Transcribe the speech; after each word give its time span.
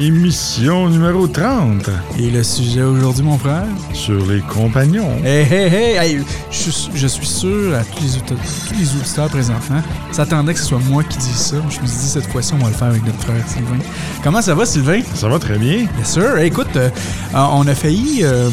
Émission 0.00 0.88
numéro 0.88 1.26
30 1.26 1.90
Et 2.18 2.30
le 2.30 2.42
sujet 2.42 2.82
aujourd'hui, 2.82 3.24
mon 3.24 3.36
frère? 3.36 3.64
sur 3.92 4.24
les 4.26 4.40
compagnons. 4.42 5.10
Hey, 5.24 5.44
hey! 5.52 5.96
hey, 5.96 6.24
je, 6.50 7.06
suis- 7.06 7.26
sûr 7.26 7.74
à 7.74 7.82
tous 7.84 8.02
les, 8.02 8.16
auditeurs, 8.16 8.38
tous 8.68 8.74
les 8.74 8.96
auditeurs 8.96 9.28
présentement 9.28 9.82
s'attendaient 10.12 10.54
que 10.54 10.60
ce 10.60 10.66
soit 10.66 10.78
moi 10.88 11.02
qui 11.02 11.18
dise 11.18 11.36
ça. 11.36 11.56
Je 11.68 11.80
me 11.80 11.86
suis 11.86 11.96
dit, 11.98 12.06
cette 12.08 12.26
fois-ci, 12.30 12.54
on 12.54 12.58
va 12.58 12.68
le 12.68 12.74
faire 12.74 12.88
avec 12.88 13.04
notre 13.04 13.20
frère 13.20 13.42
Sylvain. 13.48 13.78
Comment 14.22 14.40
ça 14.40 14.54
va, 14.54 14.64
Sylvain? 14.66 15.00
Ça 15.14 15.28
va 15.28 15.38
très 15.38 15.58
bien. 15.58 15.86
Bien 15.96 16.04
sûr. 16.04 16.38
Écoute, 16.38 16.76
euh, 16.76 16.90
on 17.34 17.66
a 17.66 17.74
failli 17.74 18.20
euh, 18.22 18.48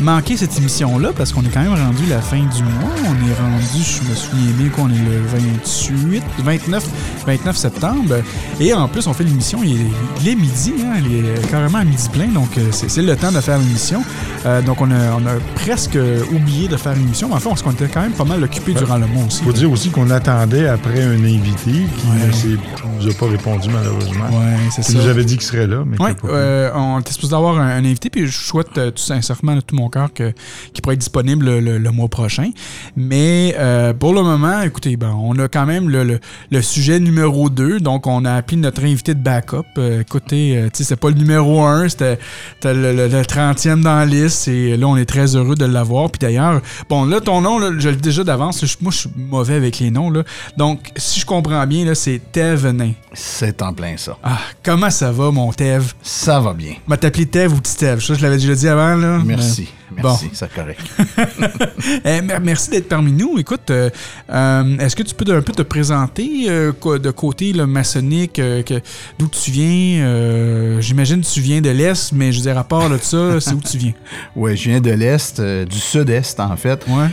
manquer 0.00 0.36
cette 0.36 0.56
émission-là 0.58 1.10
parce 1.16 1.32
qu'on 1.32 1.42
est 1.42 1.48
quand 1.48 1.62
même 1.62 1.74
rendu 1.74 2.06
la 2.08 2.20
fin 2.20 2.38
du 2.38 2.62
mois. 2.62 2.90
On 3.06 3.14
est 3.14 3.34
rendu, 3.40 3.82
je 3.82 4.08
me 4.10 4.14
souviens 4.14 4.52
bien 4.58 4.68
qu'on 4.70 4.88
est 4.90 4.92
le 4.92 5.20
28, 5.58 6.22
29, 6.38 6.84
29 7.26 7.56
septembre. 7.56 8.14
Et 8.60 8.72
en 8.74 8.88
plus, 8.88 9.06
on 9.06 9.12
fait 9.12 9.24
l'émission, 9.24 9.60
il, 9.62 9.72
est- 9.80 9.84
il 10.22 10.28
est 10.28 10.34
midi, 10.36 10.72
hein, 10.80 10.94
il 11.04 11.16
est 11.26 11.50
carrément 11.50 11.78
à 11.78 11.84
midi 11.84 12.08
plein, 12.12 12.26
donc 12.28 12.56
euh, 12.58 12.68
c'est 12.72 13.02
le 13.02 13.16
temps 13.16 13.32
de 13.32 13.40
faire 13.40 13.58
l'émission. 13.58 14.02
Euh, 14.46 14.60
donc 14.62 14.80
on 14.80 14.90
a, 14.90 15.12
on 15.18 15.26
a 15.26 15.34
presque 15.54 15.98
oublié 16.32 16.68
de 16.68 16.76
faire 16.76 16.94
l'émission. 16.94 17.28
Mais 17.28 17.34
en 17.34 17.40
fait, 17.40 17.48
on, 17.48 17.56
se- 17.56 17.64
on 17.64 17.70
était 17.72 17.88
quand 17.88 18.02
même 18.02 18.12
pas 18.12 18.24
mal 18.24 18.42
occupé 18.42 18.74
durant 18.74 18.96
le 18.98 19.06
mois 19.06 19.24
aussi. 19.26 19.42
Faut 19.42 19.52
dire 19.52 19.70
aussi 19.70 19.90
qu'on 19.90 20.10
attendait 20.10 20.68
après 20.68 21.02
un 21.02 21.12
invité 21.24 21.70
qui 21.72 22.04
Ouais. 22.14 22.58
ne 23.00 23.04
nous 23.04 23.10
a 23.10 23.14
pas 23.14 23.26
répondu 23.26 23.68
malheureusement. 23.72 24.24
Ouais, 24.30 24.56
c'est 24.70 24.82
ça. 24.82 24.92
nous 24.92 25.06
avait 25.06 25.24
dit 25.24 25.34
qu'il 25.36 25.46
serait 25.46 25.66
là, 25.66 25.82
mais 25.86 25.96
Oui, 26.00 26.10
euh, 26.26 26.70
on 26.74 27.00
était 27.00 27.12
supposé 27.12 27.34
avoir 27.34 27.58
un, 27.58 27.68
un 27.68 27.84
invité, 27.84 28.10
puis 28.10 28.26
je 28.26 28.32
souhaite 28.38 28.72
tout 28.74 28.92
sincèrement 29.02 29.56
de 29.56 29.60
tout 29.74 29.82
mon 29.82 29.88
cœur 29.88 30.12
que- 30.12 30.32
qu'il 30.72 30.82
pourrait 30.82 30.94
être 30.94 31.00
disponible 31.00 31.44
le, 31.46 31.60
le- 31.60 31.78
le 31.78 31.90
mois 31.90 32.08
prochain. 32.08 32.50
Mais 32.96 33.54
euh, 33.58 33.92
pour 33.92 34.14
le 34.14 34.22
moment, 34.22 34.62
écoutez, 34.62 34.96
ben, 34.96 35.14
on 35.20 35.38
a 35.38 35.48
quand 35.48 35.66
même 35.66 35.88
le, 35.88 36.20
le- 36.50 36.62
sujet 36.62 36.98
numéro 37.00 37.50
2, 37.50 37.80
donc 37.80 38.06
on 38.06 38.24
a 38.24 38.32
appelé 38.34 38.56
notre 38.56 38.84
invité 38.84 39.14
de 39.14 39.20
backup. 39.20 39.64
Euh, 39.78 40.00
écoutez, 40.00 40.56
euh, 40.56 40.64
tu 40.72 40.78
sais, 40.78 40.84
c'est 40.84 40.96
pas 40.96 41.08
le 41.08 41.14
numéro 41.16 41.62
1, 41.62 41.88
c'était 41.88 42.18
le, 42.64 42.72
le- 42.94 43.08
le 43.08 43.22
30e 43.22 43.82
dans 43.82 43.96
la 43.96 44.06
liste, 44.06 44.48
et 44.48 44.76
là, 44.76 44.86
on 44.86 44.96
est 44.96 45.04
très 45.04 45.36
heureux 45.36 45.54
de 45.56 45.64
l'avoir. 45.64 46.10
Puis 46.10 46.18
d'ailleurs, 46.20 46.60
bon, 46.88 47.04
là, 47.04 47.20
ton 47.20 47.40
nom, 47.40 47.58
là, 47.58 47.70
je 47.78 47.88
le 47.88 47.96
dis 47.96 48.02
déjà 48.02 48.24
d'avance, 48.24 48.62
moi, 48.80 48.90
je 48.92 48.98
suis 48.98 49.10
mauvais 49.16 49.54
avec 49.54 49.78
les 49.78 49.90
noms, 49.90 50.10
là. 50.10 50.22
Donc, 50.56 50.80
si 50.96 51.20
je 51.20 51.26
comprends 51.26 51.66
bien, 51.66 51.84
là, 51.84 51.94
c'est 51.94 52.20
Tev 52.32 52.68
Nain. 52.70 52.92
C'est 53.12 53.62
en 53.62 53.72
plein 53.72 53.96
ça. 53.96 54.16
Ah, 54.22 54.38
comment 54.62 54.90
ça 54.90 55.12
va, 55.12 55.30
mon 55.30 55.52
Tev? 55.52 55.92
Ça 56.02 56.40
va 56.40 56.52
bien. 56.52 56.74
m'a 56.86 56.96
t'appelé 56.96 57.26
Tev 57.26 57.52
ou 57.52 57.60
petit 57.60 57.76
Tev. 57.76 58.00
Ça, 58.00 58.14
je 58.14 58.22
l'avais 58.22 58.36
déjà 58.36 58.54
dit 58.54 58.68
avant. 58.68 58.94
Là. 58.96 59.18
Merci. 59.24 59.63
Merci, 59.96 60.26
Bon. 60.26 60.30
c'est 60.34 60.52
correct. 60.54 60.80
Eh, 62.04 62.20
mer- 62.22 62.40
merci 62.40 62.70
d'être 62.70 62.88
parmi 62.88 63.12
nous. 63.12 63.38
Écoute, 63.38 63.70
euh, 63.70 63.90
euh, 64.30 64.78
est-ce 64.78 64.96
que 64.96 65.02
tu 65.02 65.14
peux 65.14 65.30
un 65.34 65.42
peu 65.42 65.52
te 65.52 65.62
présenter 65.62 66.46
euh, 66.48 66.72
de 66.98 67.10
côté 67.10 67.52
le 67.52 67.66
maçonnique, 67.66 68.34
que- 68.34 68.80
d'où 69.18 69.28
tu 69.28 69.50
viens? 69.50 70.80
J'imagine 70.80 71.20
que 71.20 71.26
tu 71.26 71.40
viens 71.40 71.60
de 71.60 71.70
l'Est, 71.70 72.12
mais 72.12 72.32
je 72.32 72.38
veux 72.38 72.42
dire, 72.44 72.58
à 72.58 72.64
part 72.64 72.88
de 72.90 72.98
ça, 72.98 73.40
c'est 73.40 73.52
où 73.52 73.60
tu 73.60 73.78
viens? 73.78 73.92
Oui, 74.36 74.56
je 74.56 74.70
viens 74.70 74.80
de 74.80 74.90
l'Est, 74.90 75.40
du 75.40 75.78
Sud-Est 75.78 76.40
en 76.40 76.56
fait. 76.56 76.84
Ouais. 76.88 77.08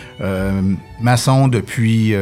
Maçon 1.01 1.47
depuis 1.47 2.13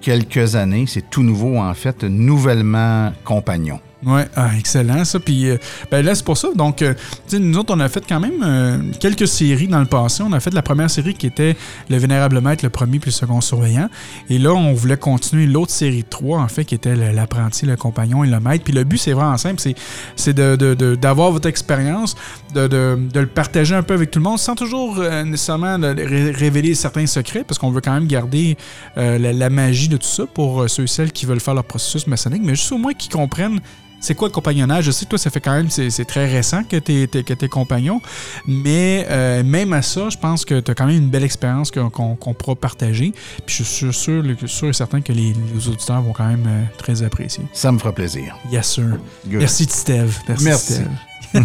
quelques 0.00 0.54
années. 0.56 0.84
C'est 0.88 1.08
tout 1.10 1.22
nouveau 1.22 1.58
en 1.58 1.74
fait, 1.74 2.04
nouvellement 2.04 3.12
compagnon. 3.24 3.78
Ouais, 4.06 4.26
ah, 4.34 4.50
excellent 4.58 5.04
ça. 5.04 5.20
Puis 5.20 5.50
euh, 5.50 5.58
ben 5.90 6.02
là, 6.02 6.14
c'est 6.14 6.24
pour 6.24 6.38
ça. 6.38 6.48
Donc, 6.54 6.80
euh, 6.80 6.94
nous 7.38 7.58
autres, 7.58 7.74
on 7.76 7.80
a 7.80 7.88
fait 7.90 8.02
quand 8.08 8.18
même 8.18 8.42
euh, 8.42 8.78
quelques 8.98 9.28
séries 9.28 9.68
dans 9.68 9.78
le 9.80 9.84
passé. 9.84 10.22
On 10.22 10.32
a 10.32 10.40
fait 10.40 10.54
la 10.54 10.62
première 10.62 10.88
série 10.88 11.12
qui 11.12 11.26
était 11.26 11.54
Le 11.90 11.98
Vénérable 11.98 12.40
Maître, 12.40 12.64
le 12.64 12.70
premier 12.70 12.98
puis 12.98 13.10
le 13.10 13.14
second 13.14 13.42
surveillant. 13.42 13.90
Et 14.30 14.38
là, 14.38 14.52
on 14.54 14.72
voulait 14.72 14.96
continuer 14.96 15.44
l'autre 15.46 15.72
série 15.72 16.02
de 16.02 16.08
trois, 16.08 16.40
en 16.40 16.48
fait, 16.48 16.64
qui 16.64 16.74
était 16.74 16.96
l'apprenti, 16.96 17.66
le 17.66 17.76
compagnon 17.76 18.24
et 18.24 18.26
le 18.28 18.40
maître. 18.40 18.64
Puis 18.64 18.72
le 18.72 18.84
but, 18.84 18.96
c'est 18.96 19.12
vraiment 19.12 19.36
simple 19.36 19.60
c'est, 19.60 19.74
c'est 20.16 20.32
de, 20.32 20.94
d'avoir 20.94 21.30
votre 21.32 21.48
expérience, 21.48 22.16
de, 22.54 22.66
de- 22.68 23.20
le 23.20 23.26
partager 23.26 23.74
un 23.74 23.82
peu 23.82 23.92
avec 23.92 24.10
tout 24.10 24.18
le 24.18 24.22
monde, 24.24 24.38
sans 24.38 24.54
toujours 24.54 24.96
euh, 24.98 25.24
nécessairement 25.24 25.76
révéler 25.78 26.74
certains 26.74 27.06
secrets, 27.06 27.44
parce 27.46 27.58
qu'on 27.58 27.70
veut 27.70 27.82
quand 27.82 27.92
même 27.92 28.06
garder 28.06 28.56
la, 28.96 29.18
la 29.18 29.50
magie 29.50 29.88
de 29.88 29.98
tout 29.98 30.06
ça 30.06 30.24
pour 30.26 30.68
ceux 30.70 30.84
et 30.84 30.86
celles 30.86 31.12
qui 31.12 31.26
veulent 31.26 31.40
faire 31.40 31.54
leur 31.54 31.64
processus 31.64 32.06
maçonnique, 32.06 32.42
mais 32.44 32.54
juste 32.54 32.72
au 32.72 32.78
moins 32.78 32.94
qu'ils 32.94 33.12
comprennent 33.12 33.60
c'est 34.00 34.14
quoi 34.14 34.28
le 34.28 34.32
compagnonnage? 34.32 34.84
Je 34.84 34.90
sais 34.90 35.04
que 35.04 35.10
toi, 35.10 35.18
ça 35.18 35.30
fait 35.30 35.40
quand 35.40 35.52
même, 35.52 35.70
c'est 35.70 36.04
très 36.04 36.26
récent 36.30 36.64
que 36.64 36.76
tu 36.76 37.02
es, 37.44 37.48
compagnon, 37.48 38.00
mais 38.46 39.06
euh, 39.10 39.42
même 39.44 39.72
à 39.72 39.82
ça, 39.82 40.08
je 40.08 40.16
pense 40.18 40.44
que 40.44 40.60
tu 40.60 40.70
as 40.70 40.74
quand 40.74 40.86
même 40.86 40.96
une 40.96 41.10
belle 41.10 41.24
expérience 41.24 41.70
que- 41.70 41.88
qu'on 41.88 42.16
qu'on 42.16 42.34
pourra 42.34 42.54
partager. 42.56 43.12
Puis 43.46 43.56
je 43.58 43.62
suis 43.64 43.92
sûr, 43.92 44.24
sûr, 44.24 44.24
sûr 44.46 44.68
et 44.68 44.72
certain 44.72 45.00
que 45.00 45.12
les, 45.12 45.32
les 45.54 45.68
auditeurs 45.68 46.02
vont 46.02 46.12
quand 46.12 46.26
même 46.28 46.44
euh, 46.46 46.64
très 46.78 47.02
apprécier. 47.02 47.44
Ça 47.52 47.70
me 47.72 47.78
fera 47.78 47.92
plaisir. 47.92 48.36
Yes, 48.50 48.66
sir. 48.68 48.98
Good. 49.26 49.40
Merci, 49.40 49.66
Steve. 49.68 50.18
Merci. 50.28 50.44
Merci. 50.44 50.72
Steve. 50.74 51.09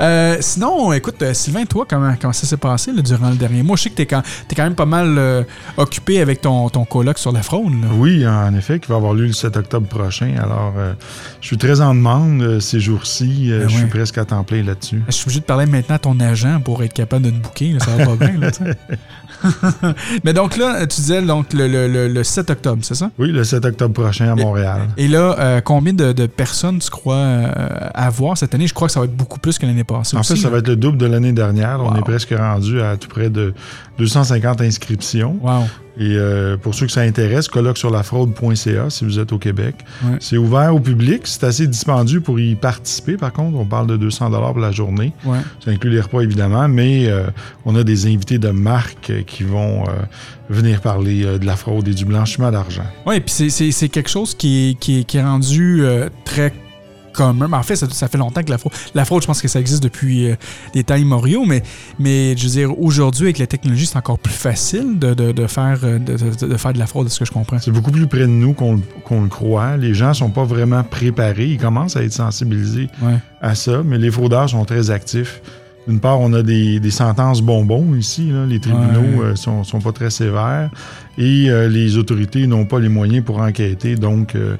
Euh, 0.00 0.36
sinon, 0.40 0.92
écoute, 0.92 1.22
euh, 1.22 1.34
Sylvain, 1.34 1.64
toi, 1.66 1.86
comment, 1.88 2.14
comment 2.20 2.32
ça 2.32 2.46
s'est 2.46 2.56
passé 2.56 2.90
là, 2.92 3.00
durant 3.02 3.30
le 3.30 3.36
dernier 3.36 3.62
mois? 3.62 3.76
Je 3.76 3.82
sais 3.84 3.90
que 3.90 3.94
tu 3.96 4.02
es, 4.02 4.06
quand 4.06 4.22
même 4.58 4.74
pas 4.74 4.86
mal 4.86 5.14
euh, 5.18 5.42
occupé 5.76 6.20
avec 6.20 6.40
ton, 6.40 6.68
ton 6.68 6.84
colloque 6.84 7.18
sur 7.18 7.32
la 7.32 7.42
fraude. 7.42 7.72
là. 7.80 7.88
Oui, 7.94 8.26
en 8.26 8.54
effet, 8.54 8.80
qui 8.80 8.88
va 8.88 8.96
avoir 8.96 9.14
lieu 9.14 9.26
le 9.26 9.32
7 9.32 9.56
octobre 9.56 9.86
prochain. 9.86 10.34
Alors, 10.42 10.74
euh, 10.76 10.94
je 11.40 11.46
suis 11.46 11.58
très 11.58 11.80
en 11.80 11.94
demande 11.94 12.58
ces 12.60 12.80
jours-ci. 12.80 13.48
Ben 13.50 13.68
je 13.68 13.76
suis 13.76 13.86
presque 13.86 14.18
à 14.18 14.24
temps 14.24 14.42
plein 14.42 14.62
là-dessus. 14.62 15.02
Je 15.06 15.12
suis 15.12 15.24
obligé 15.26 15.40
de 15.40 15.44
parler 15.44 15.66
maintenant 15.66 15.94
à 15.96 15.98
ton 16.00 16.18
agent 16.18 16.60
pour 16.60 16.82
être 16.82 16.92
capable 16.94 17.26
de 17.26 17.30
booker. 17.30 17.72
là, 17.72 17.78
ça 17.80 17.96
va 17.96 18.06
pas 18.06 18.16
bien, 18.26 18.38
là. 18.38 18.50
Mais 20.24 20.32
donc 20.32 20.56
là, 20.56 20.86
tu 20.86 21.00
disais 21.00 21.22
donc, 21.22 21.52
le, 21.52 21.68
le- 21.68 21.88
le- 21.88 22.08
le 22.08 22.24
7 22.24 22.50
octobre, 22.50 22.80
c'est 22.82 22.94
ça? 22.94 23.10
Oui, 23.18 23.30
le 23.30 23.44
7 23.44 23.64
octobre 23.64 23.94
prochain 24.02 24.32
à 24.32 24.34
Montréal. 24.34 24.88
Et 24.96 25.08
là, 25.08 25.60
combien 25.62 25.92
de, 25.92 26.12
de 26.12 26.26
personnes 26.26 26.78
tu 26.78 26.90
crois 26.90 27.14
euh, 27.16 27.88
avoir 28.14 28.38
cette 28.38 28.54
année? 28.54 28.66
Je 28.66 28.74
crois 28.74 28.88
que 28.88 28.92
ça 28.92 29.00
va 29.00 29.06
être 29.06 29.16
beaucoup 29.16 29.38
plus 29.38 29.58
que 29.58 29.66
l'année 29.66 29.84
passée 29.84 30.16
En 30.16 30.20
aussi. 30.20 30.34
fait, 30.34 30.40
ça 30.40 30.44
là. 30.48 30.52
va 30.52 30.58
être 30.58 30.68
le 30.68 30.76
double 30.76 30.98
de 30.98 31.06
l'année 31.06 31.32
dernière. 31.32 31.80
On 31.82 31.94
est 31.96 32.00
presque 32.02 32.34
rendu 32.36 32.80
à 32.80 32.96
tout 32.96 33.08
près 33.08 33.30
de 33.30 33.54
250 33.98 34.60
inscriptions. 34.60 35.38
Wow. 35.42 35.64
Et 35.96 36.16
euh, 36.16 36.56
pour 36.56 36.74
ceux 36.74 36.86
que 36.86 36.92
ça 36.92 37.02
intéresse, 37.02 37.46
colloque 37.46 37.78
sur 37.78 37.88
la 37.90 38.02
fraude.ca 38.02 38.90
si 38.90 39.04
vous 39.04 39.20
êtes 39.20 39.32
au 39.32 39.38
Québec. 39.38 39.76
Ouais. 40.04 40.16
C'est 40.18 40.36
ouvert 40.36 40.74
au 40.74 40.80
public. 40.80 41.22
C'est 41.24 41.44
assez 41.44 41.68
dispendieux 41.68 42.20
pour 42.20 42.40
y 42.40 42.56
participer. 42.56 43.16
Par 43.16 43.32
contre, 43.32 43.56
on 43.56 43.64
parle 43.64 43.86
de 43.86 43.96
200 43.96 44.30
pour 44.30 44.58
la 44.58 44.72
journée. 44.72 45.12
Ouais. 45.24 45.38
Ça 45.64 45.70
inclut 45.70 45.90
les 45.90 46.00
repas, 46.00 46.20
évidemment, 46.22 46.66
mais 46.66 47.06
euh, 47.06 47.26
on 47.64 47.76
a 47.76 47.84
des 47.84 48.06
invités 48.06 48.38
de 48.38 48.48
marque 48.48 49.10
euh, 49.10 49.22
qui 49.22 49.44
vont 49.44 49.84
euh, 49.84 49.92
venir 50.50 50.80
parler 50.80 51.38
de 51.38 51.46
la 51.46 51.54
fraude 51.54 51.86
et 51.86 51.94
du 51.94 52.04
blanchiment 52.04 52.50
d'argent. 52.50 52.82
Oui, 53.06 53.20
puis 53.20 53.50
c'est- 53.50 53.88
quelque 53.88 54.10
chose 54.10 54.34
qui 54.34 54.70
est, 54.70 54.74
qui 54.74 55.00
est- 55.00 55.04
qui 55.04 55.18
est 55.18 55.22
rendu 55.22 55.82
très 56.24 56.52
commun. 57.14 57.48
Ben, 57.48 57.58
en 57.58 57.62
fait, 57.62 57.76
ça, 57.76 57.86
ça 57.90 58.08
fait 58.08 58.18
longtemps 58.18 58.42
que 58.42 58.50
la 58.50 58.58
fraude. 58.58 58.72
La 58.94 59.04
fraude, 59.04 59.22
je 59.22 59.26
pense 59.26 59.40
que 59.40 59.48
ça 59.48 59.60
existe 59.60 59.82
depuis 59.82 60.30
euh, 60.30 60.36
des 60.72 60.84
temps 60.84 60.96
immémoriaux, 60.96 61.44
mais, 61.46 61.62
mais 61.98 62.36
je 62.36 62.44
veux 62.44 62.50
dire, 62.50 62.78
aujourd'hui, 62.80 63.24
avec 63.26 63.38
la 63.38 63.46
technologie, 63.46 63.86
c'est 63.86 63.96
encore 63.98 64.18
plus 64.18 64.32
facile 64.34 64.98
de, 64.98 65.14
de- 65.14 65.32
de 65.32 65.46
faire, 65.46 65.78
euh, 65.84 65.98
de, 65.98 66.16
de- 66.16 66.46
de 66.46 66.56
faire 66.56 66.72
de 66.72 66.78
la 66.78 66.86
fraude, 66.86 67.06
de 67.06 67.10
ce 67.12 67.18
que 67.20 67.24
je 67.24 67.32
comprends. 67.32 67.58
C'est 67.58 67.70
beaucoup 67.70 67.90
plus 67.90 68.06
près 68.06 68.20
de 68.20 68.26
nous 68.26 68.52
qu'on 68.52 68.80
qu'on 69.04 69.22
le 69.22 69.28
croit. 69.28 69.76
Les 69.76 69.94
gens 69.94 70.12
sont 70.14 70.30
pas 70.30 70.44
vraiment 70.44 70.82
préparés. 70.84 71.46
Ils 71.46 71.58
commencent 71.58 71.96
à 71.96 72.02
être 72.02 72.12
sensibilisés 72.12 72.88
Ouais. 73.02 73.16
à 73.40 73.54
ça, 73.54 73.82
mais 73.84 73.98
les 73.98 74.10
fraudeurs 74.10 74.48
sont 74.50 74.64
très 74.64 74.90
actifs. 74.90 75.40
D'une 75.86 76.00
part, 76.00 76.18
on 76.20 76.32
a 76.32 76.42
des, 76.42 76.80
des 76.80 76.90
sentences 76.90 77.42
bonbons 77.42 77.94
ici. 77.94 78.30
là. 78.30 78.46
Les 78.46 78.58
tribunaux 78.58 79.20
Ouais. 79.20 79.26
euh, 79.26 79.36
sont, 79.36 79.64
sont 79.64 79.80
pas 79.80 79.92
très 79.92 80.08
sévères 80.10 80.70
et 81.18 81.50
euh, 81.50 81.68
les 81.68 81.98
autorités 81.98 82.46
n'ont 82.46 82.64
pas 82.64 82.80
les 82.80 82.88
moyens 82.88 83.22
pour 83.24 83.38
enquêter. 83.38 83.94
Donc, 83.94 84.34
euh, 84.34 84.56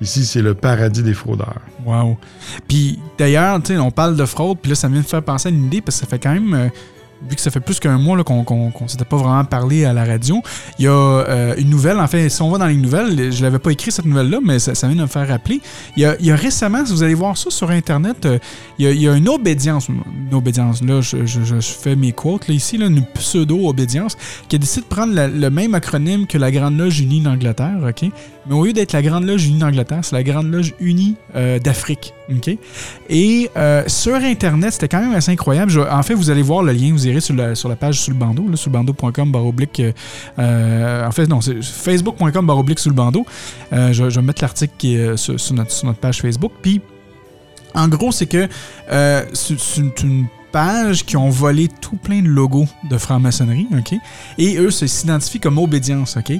ici, 0.00 0.24
c'est 0.24 0.40
le 0.42 0.54
paradis 0.54 1.02
des 1.02 1.14
fraudeurs. 1.14 1.60
Wow. 1.84 2.16
Puis 2.68 2.98
d'ailleurs, 3.18 3.60
on 3.80 3.90
parle 3.90 4.16
de 4.16 4.24
fraude, 4.24 4.58
puis 4.62 4.70
là, 4.70 4.76
ça 4.76 4.88
me 4.88 4.94
vient 4.94 5.02
de 5.02 5.06
faire 5.08 5.22
penser 5.22 5.48
à 5.48 5.50
une 5.52 5.64
idée, 5.66 5.80
parce 5.80 5.96
que 5.98 6.04
ça 6.04 6.10
fait 6.10 6.20
quand 6.20 6.32
même. 6.32 6.70
Vu 7.28 7.36
que 7.36 7.40
ça 7.40 7.50
fait 7.50 7.60
plus 7.60 7.80
qu'un 7.80 7.98
mois 7.98 8.22
qu'on 8.24 8.88
s'était 8.88 9.04
pas 9.04 9.16
vraiment 9.16 9.44
parlé 9.44 9.84
à 9.84 9.92
la 9.92 10.04
radio, 10.04 10.42
il 10.78 10.84
y 10.84 10.88
a 10.88 10.92
euh, 10.92 11.54
une 11.58 11.70
nouvelle. 11.70 11.98
En 11.98 12.06
fait, 12.06 12.28
si 12.28 12.42
on 12.42 12.50
va 12.50 12.58
dans 12.58 12.66
les 12.66 12.76
nouvelles, 12.76 13.32
je 13.32 13.42
l'avais 13.42 13.58
pas 13.58 13.70
écrit 13.70 13.90
cette 13.90 14.04
nouvelle-là, 14.04 14.38
mais 14.42 14.58
ça, 14.58 14.72
vient 14.86 14.96
de 14.96 15.02
me 15.02 15.06
faire 15.06 15.26
rappeler. 15.26 15.60
Il 15.96 16.02
y, 16.02 16.30
a, 16.30 16.36
récemment, 16.36 16.84
si 16.84 16.92
vous 16.92 17.02
allez 17.02 17.14
voir 17.14 17.36
ça 17.36 17.50
sur 17.50 17.70
Internet, 17.70 18.26
euh, 18.26 18.38
il, 18.78 18.92
y 18.92 19.08
a, 19.08 19.16
une 19.16 19.28
obédience. 19.28 19.88
Une 19.88 20.34
obédience, 20.34 20.82
là, 20.82 21.00
je, 21.00 21.60
fais 21.60 21.96
mes 21.96 22.12
quotes 22.12 22.48
là, 22.48 22.54
ici, 22.54 22.78
là, 22.78 22.86
une 22.86 23.04
pseudo-obédience, 23.04 24.16
qui 24.48 24.56
a 24.56 24.58
décidé 24.58 24.82
de 24.82 24.86
prendre 24.86 25.14
le 25.14 25.50
même 25.50 25.74
acronyme 25.74 26.26
que 26.26 26.38
la 26.38 26.50
Grande 26.50 26.78
Loge 26.78 27.00
Unie 27.00 27.20
d'Angleterre, 27.20 27.78
OK? 27.86 28.10
Mais 28.48 28.54
au 28.54 28.64
lieu 28.64 28.72
d'être 28.72 28.92
la 28.92 29.02
Grande 29.02 29.24
Loge 29.24 29.46
Unie 29.46 29.58
d'Angleterre, 29.58 30.00
c'est 30.02 30.14
la 30.16 30.22
Grande 30.22 30.50
Loge 30.50 30.74
Unie 30.80 31.16
euh, 31.36 31.58
d'Afrique, 31.58 32.14
OK? 32.30 32.56
Et 33.10 33.50
euh, 33.56 33.82
sur 33.86 34.14
Internet, 34.14 34.72
c'était 34.72 34.88
quand 34.88 35.00
même 35.00 35.12
assez 35.14 35.30
incroyable. 35.32 35.72
En 35.90 36.02
fait, 36.02 36.14
vous 36.14 36.30
allez 36.30 36.42
voir 36.42 36.62
le 36.62 36.72
lien, 36.72 36.90
vous 36.92 37.06
irez 37.06 37.20
sur 37.20 37.34
la, 37.34 37.54
sur 37.54 37.68
la 37.68 37.76
page 37.76 38.00
sous 38.00 38.10
le 38.10 38.16
bandeau, 38.16 38.46
le 38.48 38.70
bandeau.com 38.70 39.30
baroblique. 39.30 39.82
euh, 40.38 41.06
en 41.06 41.10
fait, 41.10 41.26
non, 41.26 41.40
c'est 41.40 41.62
facebook.com 41.62 42.46
baroblique 42.46 42.78
sous 42.78 42.88
le 42.88 42.94
bandeau. 42.94 43.26
Je, 43.72 44.02
vais 44.04 44.22
mettre 44.22 44.42
l'article 44.42 45.18
sur, 45.18 45.34
notre, 45.54 45.70
sur 45.70 45.86
notre 45.86 45.98
page 45.98 46.20
Facebook. 46.20 46.52
Puis, 46.62 46.80
en 47.74 47.88
gros, 47.88 48.12
c'est 48.12 48.26
que 48.26 48.48
c'est 49.34 49.58
c'est 49.58 50.02
une 50.02 50.26
page 50.52 51.04
qui 51.04 51.16
ont 51.18 51.28
volé 51.28 51.68
tout 51.68 51.96
plein 51.96 52.22
de 52.22 52.28
logos 52.28 52.66
de 52.90 52.96
franc-maçonnerie, 52.96 53.66
OK? 53.76 53.94
Et 54.38 54.56
eux 54.56 54.70
se- 54.70 54.86
s'identifient 54.86 55.40
comme 55.40 55.58
obédience, 55.58 56.16
OK? 56.16 56.32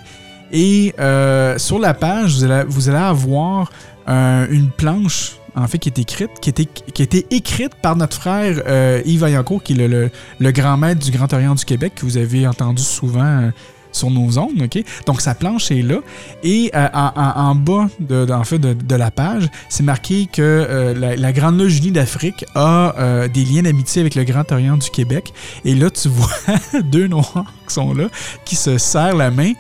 Et 0.53 0.95
euh, 0.99 1.59
sur 1.59 1.79
la 1.79 1.95
page, 1.95 2.43
vous 2.69 2.89
allez, 2.89 2.99
avoir 2.99 3.71
euh, 4.09 4.47
une 4.50 4.71
planche, 4.71 5.37
en 5.55 5.67
fait, 5.67 5.79
qui 5.79 5.89
est 5.89 5.99
écrite, 5.99 6.31
qui 6.41 6.50
était, 6.50 6.67
qui 6.67 7.03
été 7.03 7.27
écrite 7.31 7.75
par 7.83 7.97
notre 7.97 8.17
frère 8.17 8.62
euh, 8.67 9.03
Yves 9.05 9.21
Vaillancourt, 9.21 9.62
qui 9.62 9.75
est 9.75 9.89
le, 9.89 10.53
grand 10.53 10.77
maître 10.77 11.05
du 11.05 11.11
Grand 11.11 11.33
Orient 11.33 11.55
du 11.55 11.65
Québec, 11.65 11.95
que 11.97 12.06
vous 12.06 12.17
avez 12.17 12.47
entendu 12.47 12.83
souvent 12.83 13.50
sur 13.91 14.11
nos 14.11 14.39
ondes, 14.39 14.62
OK? 14.62 14.85
Donc, 15.06 15.21
sa 15.21 15.35
planche 15.35 15.71
est 15.71 15.83
là. 15.83 15.97
Et 16.45 16.71
en, 16.75 17.55
bas 17.55 17.89
de, 17.99 18.31
en 18.31 18.44
fait, 18.44 18.59
de, 18.59 18.94
la 18.94 19.11
page, 19.11 19.49
c'est 19.69 19.83
marqué 19.83 20.29
que 20.31 20.94
la, 20.97 21.33
Grande 21.33 21.59
Loge 21.59 21.79
Unie 21.79 21.91
d'Afrique 21.91 22.44
a 22.55 23.27
des 23.33 23.44
liens 23.44 23.62
d'amitié 23.62 24.01
avec 24.01 24.15
le 24.15 24.25
Grand 24.25 24.51
Orient 24.53 24.77
du 24.77 24.91
Québec. 24.91 25.33
Et 25.65 25.75
là, 25.75 25.91
tu 25.91 26.09
vois 26.09 26.31
deux 26.85 27.09
Noirs 27.09 27.53
qui 27.67 27.75
sont 27.75 27.94
là, 27.94 28.09
qui 28.44 28.56
se 28.56 28.79
serrent 28.79 29.17
la 29.17 29.31
main. 29.31 29.53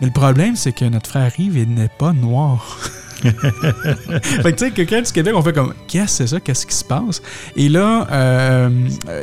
Mais 0.00 0.06
le 0.08 0.12
problème, 0.12 0.56
c'est 0.56 0.72
que 0.72 0.84
notre 0.84 1.08
frère 1.10 1.32
Yves, 1.38 1.56
il 1.56 1.74
n'est 1.74 1.88
pas 1.88 2.12
noir. 2.12 2.78
fait 3.24 3.32
que 3.32 4.50
tu 4.50 4.64
sais, 4.66 4.70
quelqu'un 4.72 5.00
du 5.02 5.10
Québec, 5.12 5.32
on 5.36 5.42
fait 5.42 5.52
comme 5.52 5.72
Qu'est-ce 5.88 6.04
que 6.04 6.10
c'est 6.10 6.26
ça? 6.26 6.40
Qu'est-ce 6.40 6.66
qui 6.66 6.74
se 6.74 6.84
passe? 6.84 7.22
Et 7.56 7.68
là, 7.68 8.06
euh, 8.10 8.68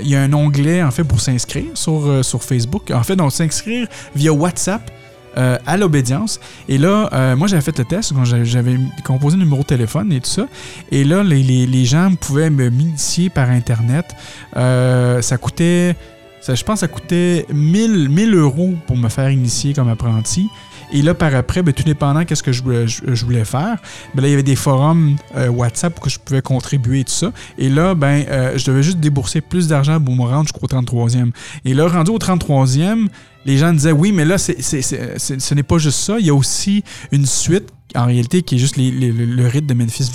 il 0.02 0.08
y 0.08 0.16
a 0.16 0.22
un 0.22 0.34
onglet, 0.34 0.82
en 0.82 0.92
fait, 0.92 1.04
pour 1.04 1.20
s'inscrire 1.22 1.66
sur, 1.76 2.06
euh, 2.08 2.24
sur 2.24 2.42
Facebook. 2.44 2.90
En 2.92 3.04
fait, 3.04 3.16
donc, 3.16 3.32
s'inscrire 3.32 3.88
via 4.16 4.32
WhatsApp. 4.34 4.90
euh, 5.38 5.58
à 5.66 5.78
l'obédience. 5.78 6.42
Et 6.68 6.78
là, 6.78 7.10
euh, 7.14 7.38
moi, 7.38 7.48
j'avais 7.48 7.62
fait 7.62 7.78
le 7.80 7.86
test. 7.86 8.12
J'avais 8.26 8.44
j'avais 8.44 8.76
composé 9.06 9.38
le 9.38 9.44
numéro 9.46 9.62
de 9.62 9.66
téléphone 9.68 10.12
et 10.12 10.20
tout 10.20 10.30
ça. 10.30 10.46
Et 10.92 11.06
là, 11.06 11.24
les, 11.24 11.42
les- 11.42 11.66
les 11.68 11.86
gens 11.86 12.14
pouvaient 12.20 12.50
me 12.50 12.70
m'initier 12.70 13.30
par 13.30 13.50
Internet. 13.50 14.08
Euh, 14.58 15.22
ça 15.22 15.38
coûtait, 15.38 15.96
ça, 16.42 16.56
je 16.56 16.64
pense 16.64 16.76
que 16.76 16.80
ça 16.82 16.88
coûtait 16.88 17.46
1000, 17.54 18.10
1000 18.10 18.36
euros 18.36 18.74
pour 18.88 18.98
me 18.98 19.10
faire 19.10 19.30
initier 19.30 19.74
comme 19.74 19.90
apprenti. 19.90 20.48
Et 20.94 21.02
là, 21.02 21.14
par 21.14 21.34
après, 21.36 21.62
ben, 21.62 21.74
tout 21.74 21.84
dépendant 21.84 22.26
qu'est-ce 22.26 22.44
que 22.44 22.52
je, 22.52 22.62
voulais- 22.64 22.86
je, 22.88 23.24
voulais 23.26 23.46
faire, 23.46 23.78
ben 24.14 24.22
là, 24.24 24.28
il 24.28 24.32
y 24.32 24.34
avait 24.34 24.44
des 24.44 24.58
forums 24.58 25.16
euh, 25.38 25.48
WhatsApp 25.48 25.98
où 26.06 26.10
je 26.10 26.18
pouvais 26.20 26.42
contribuer 26.42 27.00
et 27.02 27.04
tout 27.06 27.14
ça. 27.14 27.32
Et 27.58 27.70
là, 27.70 27.96
ben, 27.96 28.26
euh, 28.28 28.58
je 28.58 28.66
devais 28.66 28.84
juste 28.84 29.00
débourser 29.00 29.40
plus 29.40 29.68
d'argent 29.70 30.02
pour 30.02 30.14
me 30.16 30.24
rendre 30.24 30.44
jusqu'au 30.50 30.68
33e. 30.68 31.32
Et 31.64 31.74
là, 31.74 31.88
rendu 31.88 32.12
au 32.12 32.18
33e, 32.20 33.08
les 33.46 33.58
gens 33.58 33.72
disaient 33.72 33.94
oui, 33.94 34.12
mais 34.12 34.26
là, 34.26 34.38
c'est- 34.38 34.62
c'est- 34.62 34.82
c'est- 34.82 35.40
ce 35.40 35.54
n'est 35.54 35.64
pas 35.64 35.78
juste 35.78 36.00
ça. 36.00 36.20
Il 36.20 36.26
y 36.26 36.30
a 36.30 36.36
aussi 36.36 36.84
une 37.14 37.26
suite, 37.26 37.70
en 37.96 38.06
réalité, 38.06 38.42
qui 38.42 38.56
est 38.56 38.58
juste 38.58 38.76
le- 38.78 39.48
rite 39.48 39.66
de 39.66 39.74
Memphis 39.74 40.10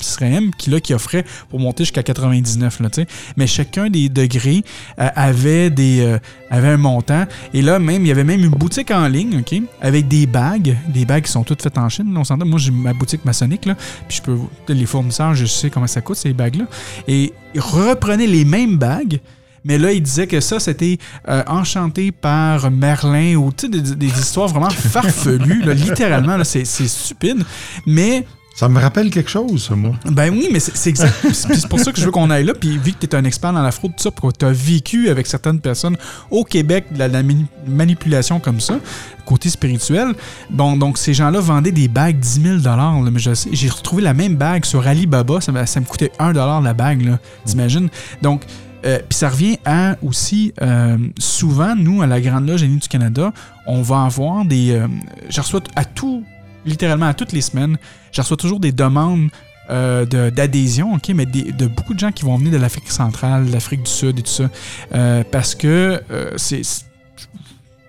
qui, 0.59 0.71
là, 0.71 0.81
qui 0.81 0.95
offrait 0.95 1.25
pour 1.51 1.61
monter 1.61 1.85
jusqu'à 1.85 2.03
99. 2.03 2.81
Là, 2.81 2.89
mais 3.37 3.47
chacun 3.47 3.91
des 3.91 4.09
degrés 4.09 4.63
euh, 4.99 5.09
avait, 5.15 5.71
des, 5.71 6.01
euh, 6.01 6.19
avait 6.51 6.69
un 6.69 6.77
montant. 6.77 7.25
Et 7.53 7.63
là, 7.63 7.79
même, 7.79 8.03
il 8.05 8.09
y 8.09 8.11
avait 8.11 8.25
même 8.25 8.41
une 8.43 8.51
boutique 8.51 8.91
en 8.91 9.07
ligne, 9.09 9.39
OK, 9.41 9.61
avec 9.81 10.09
des 10.09 10.27
bagues, 10.27 10.77
des 10.89 11.05
bagues 11.05 11.25
qui 11.25 11.33
sont 11.33 11.45
toutes 11.45 11.63
faites 11.63 11.79
en 11.79 11.89
Chine. 11.89 12.07
Moi, 12.07 12.59
j'ai 12.59 12.71
ma 12.71 12.93
boutique 12.93 13.25
maçonnique, 13.25 13.67
là, 13.67 13.75
puis 14.09 14.19
je 14.19 14.23
peux, 14.23 14.39
les 14.69 14.87
fournisseurs, 14.87 15.35
je 15.35 15.47
sais 15.47 15.71
comment 15.71 15.87
ça 15.87 16.01
coûte, 16.01 16.17
ces 16.17 16.33
bagues-là. 16.33 16.67
Et 17.09 17.33
ils 17.55 17.61
reprenaient 17.61 18.27
les 18.27 18.45
mêmes 18.45 18.77
bagues, 18.77 19.21
mais 19.67 19.79
là, 19.79 19.93
il 19.93 20.01
disait 20.01 20.29
que 20.29 20.41
ça, 20.41 20.61
c'était 20.61 20.97
euh, 21.29 21.43
enchanté 21.49 22.13
par 22.13 22.71
Merlin 22.71 23.35
ou 23.35 23.53
des, 23.53 23.81
des 23.81 24.07
histoires 24.07 24.47
vraiment 24.47 24.71
farfelues, 24.71 25.63
là, 25.63 25.75
littéralement. 25.75 26.37
là, 26.37 26.45
C'est 26.45 26.65
c'est 26.65 26.87
stupide. 26.87 27.43
Mais 27.85 28.25
Ça 28.55 28.69
me 28.69 28.81
rappelle 28.81 29.11
quelque 29.11 29.29
chose, 29.29 29.69
moi. 29.75 29.93
ben 30.05 30.31
oui, 30.31 30.49
mais 30.53 30.61
c'est 30.61 30.77
c'est 30.77 30.91
exact. 30.91 31.13
C'est 31.33 31.69
pour 31.69 31.81
ça 31.81 31.91
que 31.91 31.99
je 31.99 32.05
veux 32.05 32.13
qu'on 32.13 32.31
aille 32.31 32.45
là. 32.45 32.55
Puis 32.55 32.79
vu 32.79 32.93
que 32.93 33.05
tu 33.05 33.07
es 33.07 33.15
un 33.17 33.25
expert 33.25 33.53
dans 33.53 33.63
la 33.63 33.73
fraude, 33.73 33.91
tout 33.97 34.05
ça, 34.05 34.11
tu 34.39 34.45
as 34.45 34.53
vécu 34.53 35.09
avec 35.11 35.27
certaines 35.27 35.59
personnes 35.59 35.97
au 36.31 36.45
Québec 36.45 36.87
de 36.93 36.99
la, 36.99 37.23
manipulation 37.67 38.39
comme 38.39 38.61
ça, 38.61 38.79
côté 39.25 39.51
spirituel, 39.51 40.15
bon, 40.49 40.77
donc 40.77 40.97
ces 40.97 41.13
gens-là 41.13 41.41
vendaient 41.41 41.73
des 41.73 41.89
bagues 41.89 42.21
10 42.21 42.43
000 42.43 42.57
là, 42.65 43.11
mais 43.11 43.19
je 43.19 43.35
sais, 43.35 43.51
J'ai 43.53 43.69
retrouvé 43.69 44.01
la 44.03 44.15
même 44.15 44.37
bague 44.37 44.65
sur 44.65 44.87
Alibaba, 44.87 45.41
ça, 45.41 45.67
ça 45.67 45.81
me 45.81 45.85
coûtait 45.85 46.13
1 46.21 46.33
la 46.63 46.73
bague, 46.73 47.03
là, 47.05 47.19
t'imagines? 47.45 47.89
Donc, 48.23 48.43
euh, 48.87 48.99
puis 49.09 49.19
ça 49.19 49.29
revient 49.29 49.59
à 49.65 49.97
aussi, 50.03 50.53
euh, 50.63 50.97
souvent, 51.19 51.75
nous, 51.77 52.03
à 52.03 52.07
la 52.07 52.21
Grande 52.21 52.47
Loge 52.49 52.63
Unie 52.63 52.79
du 52.79 52.89
Canada, 52.89 53.33
on 53.67 53.83
va 53.83 54.05
avoir 54.05 54.45
des... 54.45 54.71
euh, 54.73 54.87
je 55.29 55.41
reçois 55.41 55.61
à 55.75 55.85
tout, 55.85 56.25
littéralement 56.65 57.07
à 57.07 57.15
toutes 57.15 57.33
les 57.33 57.41
semaines, 57.41 57.77
je 58.13 58.21
reçois 58.21 58.37
toujours 58.37 58.61
des 58.61 58.73
demandes 58.73 59.29
euh, 59.69 60.05
de- 60.07 60.31
d'adhésion, 60.31 60.95
ok, 60.95 61.09
mais 61.15 61.27
des- 61.27 61.51
de 61.51 61.67
beaucoup 61.67 61.93
de 61.95 61.99
gens 61.99 62.13
qui 62.13 62.25
vont 62.25 62.37
venir 62.37 62.53
de 62.53 62.57
l'Afrique 62.59 62.89
centrale, 62.91 63.47
de 63.47 63.53
l'Afrique 63.53 63.83
du 63.83 63.91
Sud 63.91 64.19
et 64.19 64.23
tout 64.23 64.31
ça, 64.31 64.49
Euh, 64.95 65.25
parce 65.33 65.57
que 65.57 66.01
euh, 66.11 66.31
c'est 66.37 66.63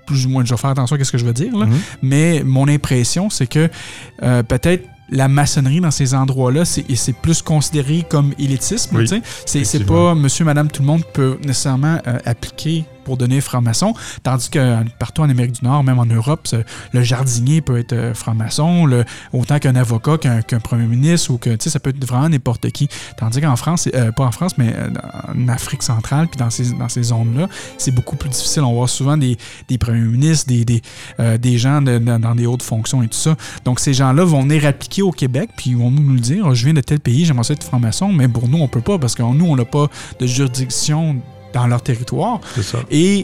plus 0.08 0.26
ou 0.26 0.30
moins, 0.30 0.44
je 0.46 0.52
vais 0.54 0.58
faire 0.58 0.70
attention 0.72 0.96
à 0.96 1.04
ce 1.04 1.12
que 1.12 1.18
je 1.18 1.26
veux 1.26 1.34
dire, 1.34 1.56
là, 1.56 1.66
Mhm. 1.66 1.78
mais 2.02 2.42
mon 2.44 2.68
impression, 2.68 3.30
c'est 3.30 3.46
que 3.48 3.70
peut-être 4.48 4.88
la 5.10 5.28
maçonnerie 5.28 5.82
dans 5.82 5.92
ces 5.92 6.14
endroits-là, 6.14 6.66
c'est 6.66 7.14
plus 7.14 7.42
considéré 7.42 8.06
comme 8.08 8.34
élitisme. 8.38 8.98
Oui. 8.98 9.22
C'est 9.46 9.86
pas 9.86 10.16
monsieur, 10.16 10.46
madame, 10.46 10.70
tout 10.70 10.82
le 10.82 10.88
monde 10.88 11.04
peut 11.14 11.38
nécessairement 11.46 12.00
euh, 12.08 12.18
appliquer 12.26 12.86
pour 13.08 13.16
devenir 13.16 13.42
franc-maçon, 13.42 13.94
tandis 14.22 14.50
que 14.50 14.60
euh, 14.60 14.84
partout 15.00 15.22
en 15.22 15.30
Amérique 15.30 15.54
du 15.54 15.66
Nord, 15.66 15.82
même 15.82 15.98
en 15.98 16.06
Europe, 16.06 16.46
le 16.92 17.04
jardinier 17.04 17.62
peut 17.62 17.80
être 17.80 17.94
euh, 17.94 18.14
franc-maçon, 18.14 19.06
autant 19.32 19.60
qu'un 19.60 19.78
avocat, 19.78 20.18
qu'un 20.18 20.60
premier 20.60 20.86
ministre, 20.86 21.32
ou 21.32 21.38
que, 21.38 21.56
ça 21.58 21.80
peut 21.80 21.92
être 21.92 22.06
vraiment 22.06 22.28
n'importe 22.28 22.70
qui. 22.72 22.90
Tandis 23.18 23.40
qu'en 23.40 23.56
France, 23.56 23.88
euh, 23.96 24.12
pas 24.12 24.26
en 24.26 24.32
France, 24.34 24.58
mais 24.58 24.74
en 25.34 25.48
Afrique 25.48 25.84
centrale, 25.84 26.28
puis 26.28 26.38
dans 26.38 26.50
ces, 26.50 26.74
dans 26.74 26.90
zones-là, 26.90 27.48
c'est 27.78 27.92
beaucoup 27.92 28.18
plus 28.18 28.30
difficile. 28.30 28.64
On 28.64 28.74
voit 28.74 28.90
souvent 28.90 29.16
des, 29.16 29.38
premiers 29.80 30.02
ministres, 30.02 30.52
des, 30.52 31.58
gens 31.58 31.82
dans 31.82 32.36
des 32.36 32.46
hautes 32.46 32.64
fonctions 32.64 33.02
et 33.04 33.08
tout 33.08 33.18
ça. 33.18 33.38
Donc, 33.64 33.80
ces 33.80 33.94
gens-là 33.94 34.26
vont 34.26 34.42
venir 34.42 34.66
appliquer 34.66 35.02
au 35.02 35.12
Québec, 35.12 35.52
puis 35.56 35.70
ils 35.70 35.78
vont 35.78 35.92
nous 35.92 36.14
le 36.14 36.20
dire, 36.20 36.54
je 36.54 36.66
viens 36.66 36.74
de 36.74 36.82
tel 36.82 37.00
pays, 37.00 37.24
j'aimerais 37.24 37.54
être 37.54 37.64
franc-maçon, 37.64 38.12
mais 38.12 38.28
pour 38.28 38.50
nous, 38.50 38.58
on 38.58 38.68
peut 38.68 38.82
pas, 38.82 38.98
parce 38.98 39.16
que 39.16 39.24
nous, 39.24 39.46
on 39.46 39.56
n'a 39.56 39.66
pas 39.66 39.88
de 40.20 40.28
juridiction 40.28 41.22
dans 41.62 41.68
leur 41.68 41.82
territoire. 41.82 42.40
C'est 42.56 42.64
ça. 42.64 42.80
Et 42.92 43.20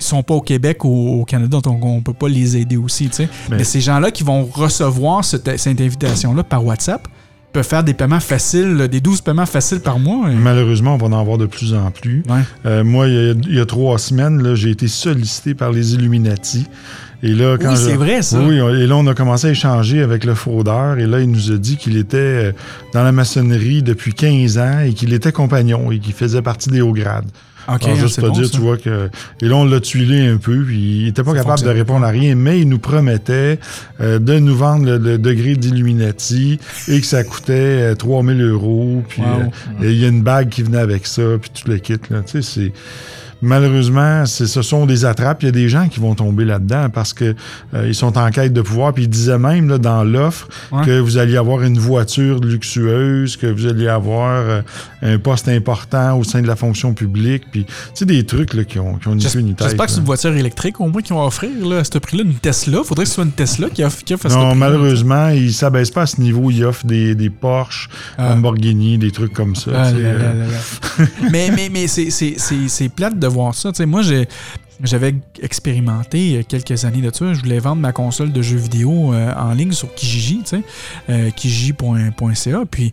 ils 0.00 0.04
sont 0.04 0.22
pas 0.22 0.34
au 0.34 0.40
Québec 0.40 0.84
ou 0.84 1.20
au 1.20 1.24
Canada, 1.24 1.58
donc 1.62 1.84
on 1.84 2.00
peut 2.02 2.12
pas 2.12 2.28
les 2.28 2.56
aider 2.56 2.76
aussi. 2.76 3.10
Mais- 3.18 3.28
Mais 3.58 3.64
ces 3.64 3.80
gens-là 3.80 4.10
qui 4.10 4.22
vont 4.24 4.44
recevoir 4.44 5.24
cette, 5.24 5.58
cette 5.58 5.80
invitation-là 5.80 6.42
par 6.44 6.64
WhatsApp 6.64 7.08
peuvent 7.52 7.66
faire 7.66 7.82
des 7.82 7.94
paiements 7.94 8.20
faciles, 8.20 8.86
des 8.90 9.00
12 9.00 9.22
paiements 9.22 9.46
faciles 9.46 9.80
par 9.80 9.98
mois. 9.98 10.30
et- 10.30 10.34
Malheureusement, 10.34 10.94
on 10.94 10.98
va 10.98 11.06
en 11.06 11.18
avoir 11.20 11.38
de 11.38 11.46
plus 11.46 11.72
en 11.74 11.90
plus. 11.90 12.22
Ouais. 12.28 12.40
Euh, 12.66 12.84
moi, 12.84 13.08
il 13.08 13.14
y, 13.14 13.16
a, 13.16 13.32
il 13.32 13.54
y 13.54 13.60
a 13.60 13.64
trois 13.66 13.98
semaines, 13.98 14.42
là, 14.42 14.54
j'ai 14.54 14.70
été 14.70 14.86
sollicité 14.86 15.54
par 15.54 15.72
les 15.72 15.94
Illuminati. 15.94 16.66
Et 17.22 17.30
là, 17.34 17.56
quand 17.58 17.70
Oui, 17.70 17.76
je- 17.76 17.80
c'est 17.80 17.96
vrai, 17.96 18.22
ça. 18.22 18.38
Oui, 18.38 18.56
et 18.58 18.86
là, 18.86 18.94
on 18.96 19.06
a 19.08 19.14
commencé 19.14 19.48
à 19.48 19.50
échanger 19.50 20.02
avec 20.02 20.24
le 20.24 20.34
fraudeur. 20.34 20.98
Et 21.00 21.06
là, 21.06 21.18
il 21.20 21.28
nous 21.30 21.50
a 21.50 21.56
dit 21.56 21.76
qu'il 21.76 21.96
était 21.96 22.16
euh, 22.18 22.52
dans 22.92 23.02
la 23.02 23.10
maçonnerie 23.10 23.82
depuis 23.82 24.12
15 24.14 24.58
ans 24.58 24.80
et 24.80 24.92
qu'il 24.92 25.12
était 25.12 25.32
compagnon 25.32 25.90
et 25.90 25.98
qu'il 25.98 26.12
faisait 26.12 26.42
partie 26.42 26.68
des 26.68 26.80
hauts 26.82 26.92
grades. 26.92 27.26
Ok, 27.70 27.84
Alors, 27.84 27.96
juste 27.96 28.14
c'est 28.14 28.20
pour 28.22 28.30
bon, 28.30 28.36
dire, 28.36 28.46
ça. 28.46 28.52
tu 28.52 28.58
vois 28.60 28.78
que. 28.78 29.10
Et 29.42 29.46
là, 29.46 29.56
on 29.56 29.64
l'a 29.64 29.80
tuilé 29.80 30.26
un 30.26 30.38
peu, 30.38 30.62
puis 30.64 31.00
il 31.00 31.04
n'était 31.04 31.22
pas 31.22 31.32
Ça 31.32 31.38
capable 31.42 31.62
de 31.62 31.68
répondre 31.68 32.06
à 32.06 32.08
rien, 32.08 32.34
mais 32.34 32.60
il 32.60 32.68
nous 32.68 32.78
promettait 32.78 33.58
euh, 34.00 34.18
de 34.18 34.38
nous 34.38 34.56
vendre 34.56 34.86
le, 34.86 34.96
le 34.98 35.18
degré 35.18 35.54
d'Illuminati 35.54 36.58
et 36.88 37.00
que 37.00 37.06
ça 37.06 37.24
coûtait 37.24 37.52
euh, 37.92 37.94
3000 37.94 38.40
euros. 38.42 39.02
Puis 39.08 39.20
Wow. 39.22 39.50
euh, 39.82 39.90
il 39.92 39.98
y 39.98 40.04
a 40.04 40.08
une 40.08 40.22
bague 40.22 40.48
qui 40.48 40.62
venait 40.62 40.78
avec 40.78 41.06
ça, 41.06 41.22
puis 41.40 41.50
tout 41.50 41.70
le 41.70 41.78
kit. 41.78 41.94
Là, 42.10 42.22
tu 42.24 42.42
sais, 42.42 42.42
c'est. 42.42 42.72
Malheureusement, 43.42 44.26
ce 44.26 44.46
sont 44.62 44.86
des 44.86 45.04
attrapes. 45.04 45.42
Il 45.42 45.46
y 45.46 45.48
a 45.48 45.52
des 45.52 45.68
gens 45.68 45.88
qui 45.88 46.00
vont 46.00 46.14
tomber 46.14 46.44
là-dedans 46.44 46.88
parce 46.92 47.12
que 47.12 47.34
euh, 47.74 47.86
ils 47.86 47.94
sont 47.94 48.16
en 48.18 48.30
quête 48.30 48.52
de 48.52 48.60
pouvoir. 48.60 48.92
Puis 48.92 49.04
ils 49.04 49.08
disaient 49.08 49.38
même 49.38 49.68
là, 49.68 49.78
dans 49.78 50.04
l'offre 50.04 50.48
Ouais. 50.72 50.84
que 50.84 50.98
vous 51.00 51.16
alliez 51.18 51.36
avoir 51.36 51.62
une 51.62 51.78
voiture 51.78 52.40
luxueuse, 52.40 53.36
que 53.36 53.46
vous 53.46 53.66
alliez 53.66 53.88
avoir 53.88 54.30
euh, 54.30 54.60
un 55.02 55.18
poste 55.18 55.48
important 55.48 56.18
au 56.18 56.24
sein 56.24 56.42
de 56.42 56.46
la 56.46 56.56
fonction 56.56 56.92
publique. 56.94 57.44
Puis, 57.50 57.64
tu 57.64 57.72
sais, 57.94 58.04
des 58.04 58.24
trucs 58.26 58.54
là, 58.54 58.64
qui, 58.64 58.78
ont, 58.78 58.94
qui 58.96 59.08
ont 59.08 59.16
tête. 59.16 59.56
J'espère 59.60 59.86
que 59.86 59.92
c'est 59.92 59.98
une 59.98 60.04
voiture 60.04 60.32
électrique 60.36 60.80
au 60.80 60.88
moins 60.88 61.00
qu'ils 61.02 61.14
vont 61.14 61.24
offrir 61.26 61.50
là, 61.66 61.78
à 61.78 61.84
ce 61.84 61.98
prix-là, 61.98 62.24
une 62.24 62.34
Tesla. 62.34 62.80
Faudrait 62.84 63.04
que 63.04 63.08
ce 63.08 63.14
soit 63.14 63.24
une 63.24 63.32
Tesla 63.32 63.68
qui 63.70 63.82
offre, 63.84 64.02
qui 64.04 64.14
offre 64.14 64.26
à 64.26 64.28
Non, 64.30 64.54
malheureusement, 64.54 65.28
ils 65.28 65.46
ne 65.46 65.50
s'abaissent 65.50 65.90
pas 65.90 66.02
à 66.02 66.06
ce 66.06 66.20
niveau. 66.20 66.50
Ils 66.50 66.64
offrent 66.64 66.86
des, 66.86 67.14
des 67.14 67.30
Porsche, 67.30 67.88
Ah. 68.18 68.30
Lamborghini, 68.30 68.98
des 68.98 69.10
trucs 69.10 69.32
comme 69.32 69.54
ça. 69.54 69.70
Ah 69.74 69.90
là 69.92 69.98
euh, 69.98 70.46
mais 71.30 71.50
mais, 71.54 71.68
mais 71.72 71.86
c'est- 71.86 72.10
c'est 72.10 72.34
c'est- 72.36 72.68
c'est 72.68 72.88
plate 72.88 73.18
de 73.18 73.27
voir 73.28 73.54
ça. 73.54 73.70
Tu 73.72 73.76
sais, 73.78 73.86
moi. 73.86 74.02
J'avais 74.84 75.12
expérimenté 75.42 76.38
a 76.38 76.42
quelques 76.44 76.84
années 76.84 77.00
de 77.00 77.10
ça. 77.12 77.34
Je 77.34 77.40
voulais 77.40 77.58
vendre 77.58 77.82
ma 77.82 77.90
console 77.90 78.30
de 78.32 78.42
jeux 78.42 78.58
vidéo 78.58 79.12
euh, 79.12 79.32
en 79.34 79.52
ligne 79.52 79.72
sur 79.72 79.92
Kijiji, 79.92 80.40
euh, 81.10 81.30
kijiji.ca. 81.30 82.62
Puis, 82.70 82.92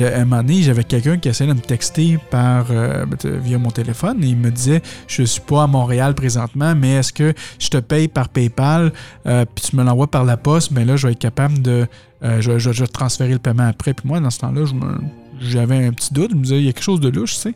à 0.00 0.20
un 0.20 0.24
moment 0.26 0.42
donné, 0.42 0.62
j'avais 0.62 0.84
quelqu'un 0.84 1.18
qui 1.18 1.28
essayait 1.28 1.50
de 1.50 1.56
me 1.56 1.60
texter 1.60 2.18
par, 2.30 2.66
euh, 2.70 3.04
ben, 3.04 3.18
via 3.40 3.58
mon 3.58 3.70
téléphone 3.72 4.22
et 4.22 4.28
il 4.28 4.36
me 4.36 4.50
disait 4.52 4.80
Je 5.08 5.24
suis 5.24 5.40
pas 5.40 5.64
à 5.64 5.66
Montréal 5.66 6.14
présentement, 6.14 6.74
mais 6.76 6.92
est-ce 6.92 7.12
que 7.12 7.32
je 7.58 7.68
te 7.68 7.78
paye 7.78 8.06
par 8.06 8.28
PayPal 8.28 8.92
euh, 9.26 9.44
puis 9.52 9.70
tu 9.70 9.76
me 9.76 9.82
l'envoies 9.82 10.06
par 10.10 10.24
la 10.24 10.36
poste? 10.36 10.72
Ben 10.72 10.86
là, 10.86 10.96
je 10.96 11.08
vais 11.08 11.14
être 11.14 11.18
capable 11.18 11.60
de. 11.62 11.86
euh, 12.22 12.40
je, 12.40 12.58
je- 12.60 12.70
vais 12.70 12.86
transférer 12.86 13.32
le 13.32 13.38
paiement 13.40 13.66
après. 13.68 13.92
Puis 13.92 14.06
moi, 14.06 14.20
dans 14.20 14.30
ce 14.30 14.38
temps-là, 14.38 14.64
je 14.66 14.74
me 14.74 14.98
j'avais 15.40 15.86
un 15.86 15.92
petit 15.92 16.12
doute, 16.12 16.30
je 16.30 16.36
me 16.36 16.42
disais, 16.42 16.58
il 16.58 16.64
y 16.64 16.68
a 16.68 16.72
quelque 16.72 16.84
chose 16.84 17.00
de 17.00 17.08
louche, 17.08 17.34
tu 17.34 17.40
sais. 17.40 17.54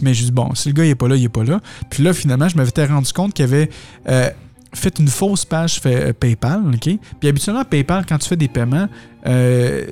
Mais 0.00 0.14
je 0.14 0.24
dis, 0.24 0.32
bon, 0.32 0.54
si 0.54 0.68
le 0.68 0.74
gars, 0.74 0.84
il 0.84 0.90
est 0.90 0.94
pas 0.94 1.08
là, 1.08 1.16
il 1.16 1.24
est 1.24 1.28
pas 1.28 1.44
là. 1.44 1.60
Puis 1.90 2.02
là, 2.02 2.12
finalement, 2.12 2.48
je 2.48 2.56
m'avais 2.56 2.86
rendu 2.86 3.12
compte 3.12 3.34
qu'il 3.34 3.44
avait 3.44 3.70
euh, 4.08 4.30
fait 4.74 4.98
une 4.98 5.08
fausse 5.08 5.44
page 5.44 5.80
fait, 5.80 6.08
euh, 6.08 6.12
PayPal, 6.12 6.62
OK? 6.74 6.98
Puis 7.20 7.28
habituellement, 7.28 7.64
PayPal, 7.64 8.04
quand 8.06 8.18
tu 8.18 8.28
fais 8.28 8.36
des 8.36 8.48
paiements, 8.48 8.88
euh, 9.26 9.84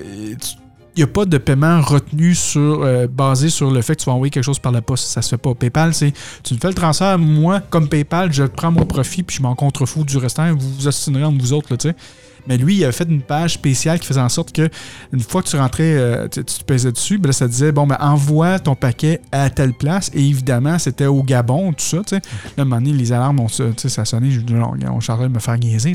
il 0.97 1.00
n'y 1.00 1.03
a 1.03 1.09
pas 1.09 1.25
de 1.25 1.38
paiement 1.38 1.81
retenu 1.81 2.37
sur, 2.37 2.87
basé 3.09 3.49
sur 3.49 3.73
le 3.73 3.83
fait 3.83 3.97
que 3.97 4.03
tu 4.03 4.07
vas 4.07 4.12
envoyer 4.12 4.31
quelque 4.31 4.45
chose 4.45 4.61
par 4.61 4.71
la 4.71 4.81
poste. 4.81 5.07
Ça 5.09 5.23
se 5.23 5.31
fait 5.31 5.38
pas. 5.38 5.53
PayPal, 5.53 5.93
c'est 5.93 6.12
tu 6.45 6.55
me 6.55 6.61
fais 6.61 6.69
le 6.69 6.75
transfert, 6.75 7.19
moi, 7.19 7.59
comme 7.59 7.88
PayPal, 7.88 8.33
je 8.33 8.45
prends 8.45 8.71
mon 8.71 8.87
profit 8.87 9.25
puis 9.25 9.37
je 9.37 9.43
m'en 9.43 9.57
contrefous 9.57 10.05
du 10.05 10.19
restant. 10.19 10.55
Vous 10.55 10.73
vous 10.73 10.87
ostinerez 10.87 11.25
entre 11.25 11.41
vous 11.41 11.53
autres, 11.53 11.67
là, 11.73 11.79
tu 11.79 11.88
sais. 11.88 11.97
Mais 12.46 12.56
lui, 12.58 12.76
il 12.76 12.84
avait 12.84 12.92
fait 12.92 13.08
une 13.08 13.22
page 13.22 13.54
spéciale 13.54 13.98
qui 13.98 14.06
faisait 14.06 14.20
en 14.20 14.28
sorte 14.28 14.52
que 14.52 14.68
une 15.12 15.20
fois 15.20 15.42
que 15.42 15.48
tu 15.48 15.56
rentrais, 15.56 15.94
euh, 15.96 16.28
tu, 16.28 16.44
tu 16.44 16.58
te 16.58 16.64
pesais 16.64 16.92
dessus, 16.92 17.18
ben 17.18 17.28
là, 17.28 17.32
ça 17.32 17.48
disait 17.48 17.72
bon, 17.72 17.86
ben 17.86 17.96
envoie 18.00 18.58
ton 18.58 18.74
paquet 18.74 19.20
à 19.32 19.50
telle 19.50 19.72
place. 19.72 20.10
Et 20.14 20.20
évidemment, 20.20 20.78
c'était 20.78 21.06
au 21.06 21.22
Gabon, 21.22 21.72
tout 21.72 21.84
ça. 21.84 21.98
tu 21.98 22.16
sais. 22.16 22.16
Là, 22.16 22.22
à 22.58 22.60
un 22.62 22.64
moment 22.64 22.80
donné, 22.80 22.92
les 22.92 23.12
alarmes, 23.12 23.40
ont, 23.40 23.48
ça 23.48 24.04
sonnait. 24.04 24.30
Je 24.30 24.40
dis 24.40 24.52
non, 24.52 24.72
on 24.90 25.00
chargeait 25.00 25.28
de 25.28 25.34
me 25.34 25.40
faire 25.40 25.58
niaiser. 25.58 25.94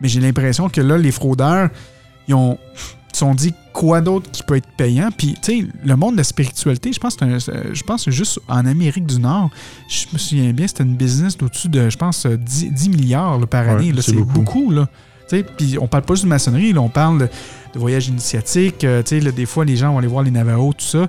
Mais 0.00 0.08
j'ai 0.08 0.20
l'impression 0.20 0.68
que 0.68 0.80
là, 0.80 0.96
les 0.96 1.12
fraudeurs, 1.12 1.68
ils 2.28 2.34
ont 2.34 2.58
sont 3.16 3.34
dit 3.34 3.54
quoi 3.72 4.00
d'autre 4.00 4.30
qui 4.30 4.42
peut 4.42 4.56
être 4.56 4.68
payant? 4.76 5.10
Puis, 5.16 5.34
tu 5.42 5.60
sais, 5.60 5.66
le 5.84 5.96
monde 5.96 6.12
de 6.12 6.18
la 6.18 6.24
spiritualité, 6.24 6.92
je 6.92 7.00
pense 7.00 7.16
que 7.16 7.38
je 7.38 7.82
pense 7.82 8.04
que 8.04 8.10
juste 8.10 8.40
en 8.48 8.66
Amérique 8.66 9.06
du 9.06 9.18
Nord, 9.18 9.50
je 9.88 10.06
me 10.12 10.18
souviens 10.18 10.52
bien, 10.52 10.66
c'était 10.66 10.84
une 10.84 10.96
business 10.96 11.36
d'au-dessus 11.36 11.68
de, 11.68 11.90
je 11.90 11.96
pense, 11.96 12.26
10, 12.26 12.72
10 12.72 12.88
milliards 12.90 13.38
là, 13.38 13.46
par 13.46 13.68
année. 13.68 13.92
C'est 14.00 14.12
beaucoup. 14.12 14.32
beaucoup. 14.32 14.70
là. 14.70 14.88
Puis 15.56 15.78
on 15.80 15.86
parle 15.86 16.04
pas 16.04 16.14
juste 16.14 16.24
de 16.24 16.28
maçonnerie, 16.28 16.76
on 16.76 16.88
parle 16.88 17.28
de, 17.74 17.78
voyages 17.78 18.08
initiatiques. 18.08 18.84
euh, 18.84 19.02
des 19.02 19.46
fois, 19.46 19.64
les 19.64 19.76
gens 19.76 19.92
vont 19.92 19.98
aller 19.98 20.08
voir 20.08 20.22
les 20.22 20.30
Navajos, 20.30 20.72
tout 20.74 20.84
ça. 20.84 21.08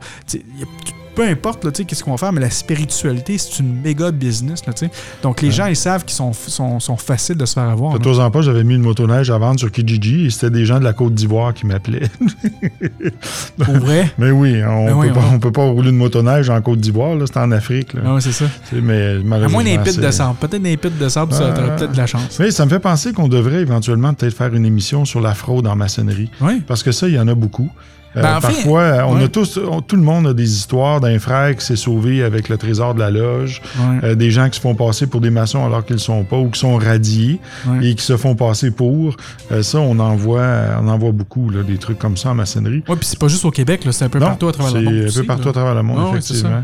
Peu 1.21 1.27
importe, 1.27 1.63
là, 1.65 1.71
tu 1.71 1.77
sais, 1.79 1.85
qu'est-ce 1.85 2.03
qu'on 2.03 2.11
va 2.11 2.17
faire, 2.17 2.31
mais 2.33 2.41
la 2.41 2.49
spiritualité, 2.49 3.37
c'est 3.37 3.59
une 3.59 3.79
méga 3.81 4.11
business. 4.11 4.65
Là, 4.65 4.73
tu 4.73 4.85
sais. 4.85 4.91
Donc, 5.21 5.41
les 5.41 5.51
gens, 5.51 5.67
ils 5.67 5.75
savent 5.75 6.03
qu'ils 6.03 6.15
sont, 6.15 6.33
sont, 6.33 6.79
sont 6.79 6.97
faciles 6.97 7.35
de 7.37 7.45
se 7.45 7.53
faire 7.53 7.63
avoir. 7.69 7.93
là. 7.93 7.99
Faites-en 8.03 8.31
pas, 8.31 8.41
j'avais 8.41 8.63
mis 8.63 8.73
une 8.75 8.81
motoneige 8.81 9.29
à 9.29 9.37
vendre 9.37 9.59
sur 9.59 9.71
Kijiji 9.71 10.25
et 10.25 10.29
c'était 10.31 10.49
des 10.49 10.65
gens 10.65 10.79
de 10.79 10.83
la 10.83 10.93
Côte 10.93 11.13
d'Ivoire 11.13 11.53
qui 11.53 11.65
m'appelaient. 11.67 12.09
Pour 13.63 13.75
vrai? 13.75 14.11
Mais 14.17 14.31
oui, 14.31 14.61
on 14.65 14.85
Ben 14.85 14.91
peut 14.93 14.97
oui, 14.99 15.09
pas, 15.11 15.19
on- 15.31 15.35
on 15.35 15.39
peut 15.39 15.51
pas 15.51 15.65
rouler 15.65 15.89
une 15.89 15.97
motoneige 15.97 16.49
en 16.49 16.61
Côte 16.61 16.79
d'Ivoire, 16.79 17.15
là, 17.15 17.25
c'est 17.27 17.37
en 17.37 17.51
Afrique. 17.51 17.93
Là. 17.93 18.01
Ah 18.05 18.13
ouais, 18.15 18.21
c'est 18.21 18.31
ça. 18.31 18.45
Mais 18.73 19.15
À 19.17 19.47
moins 19.47 19.63
d'un 19.63 19.77
pit 19.83 19.99
de 19.99 20.11
sable. 20.11 20.35
Peut-être 20.39 20.61
d'un 20.61 20.75
pit 20.75 20.97
de 20.97 21.09
sable, 21.09 21.33
ça 21.33 21.51
t'aurais 21.51 21.75
peut-être 21.75 21.91
de 21.91 21.97
la 21.97 22.07
chance. 22.07 22.37
Oui, 22.39 22.51
ça 22.51 22.65
me 22.65 22.69
fait 22.69 22.79
penser 22.79 23.13
qu'on 23.13 23.27
devrait 23.27 23.61
éventuellement 23.61 24.13
peut-être 24.13 24.35
faire 24.35 24.53
une 24.53 24.65
émission 24.65 25.05
sur 25.05 25.21
la 25.21 25.33
fraude 25.33 25.67
en 25.67 25.75
maçonnerie. 25.75 26.29
Oui. 26.41 26.61
Parce 26.65 26.83
que 26.83 26.91
ça, 26.91 27.07
il 27.07 27.13
y 27.13 27.19
en 27.19 27.27
a 27.27 27.35
beaucoup. 27.35 27.69
Euh, 28.17 28.21
Ben, 28.21 28.41
fait, 28.41 28.47
parfois, 28.47 29.05
on 29.07 29.15
ouais. 29.17 29.23
a 29.23 29.27
tous, 29.29 29.57
on- 29.57 29.79
tout 29.81 29.95
le 29.95 30.01
monde 30.01 30.27
a 30.27 30.33
des 30.33 30.51
histoires 30.53 30.99
d'un 30.99 31.17
frère 31.17 31.55
qui 31.55 31.65
s'est 31.65 31.77
sauvé 31.77 32.23
avec 32.23 32.49
le 32.49 32.57
trésor 32.57 32.93
de 32.93 32.99
la 32.99 33.09
loge, 33.09 33.61
Ouais. 33.79 33.99
euh, 34.03 34.15
des 34.15 34.31
gens 34.31 34.49
qui 34.49 34.57
se 34.57 34.61
font 34.61 34.75
passer 34.75 35.07
pour 35.07 35.21
des 35.21 35.29
maçons 35.29 35.65
alors 35.65 35.85
qu'ils 35.85 35.95
ne 35.95 36.01
sont 36.01 36.23
pas 36.25 36.37
ou 36.37 36.49
qui 36.49 36.59
sont 36.59 36.75
radiés 36.75 37.39
Ouais. 37.67 37.87
et 37.87 37.95
qui 37.95 38.03
se 38.03 38.17
font 38.17 38.35
passer 38.35 38.71
pour. 38.71 39.15
Euh, 39.53 39.63
ça, 39.63 39.79
on 39.79 39.97
en 39.99 40.15
voit, 40.17 40.45
on 40.81 40.89
en 40.89 40.97
voit 40.97 41.11
beaucoup, 41.13 41.49
là, 41.49 41.63
des 41.63 41.77
trucs 41.77 41.99
comme 41.99 42.17
ça 42.17 42.31
en 42.31 42.35
maçonnerie. 42.35 42.83
Ouais, 42.89 42.95
puis 42.97 43.05
c'est 43.05 43.17
pas 43.19 43.29
juste 43.29 43.45
au 43.45 43.51
Québec, 43.51 43.81
c'est 43.91 44.03
un 44.03 44.09
peu 44.09 44.19
Non, 44.19 44.25
partout 44.27 44.49
à 44.49 44.51
travers 44.51 44.73
le 44.73 44.79
c'est 44.79 44.85
monde. 44.91 45.01
un 45.03 45.07
aussi, 45.07 45.19
peu 45.19 45.25
partout 45.25 45.43
là. 45.45 45.49
à 45.49 45.53
travers 45.53 45.75
le 45.75 45.83
monde, 45.83 45.99
c'est 46.19 46.33
effectivement. 46.33 46.63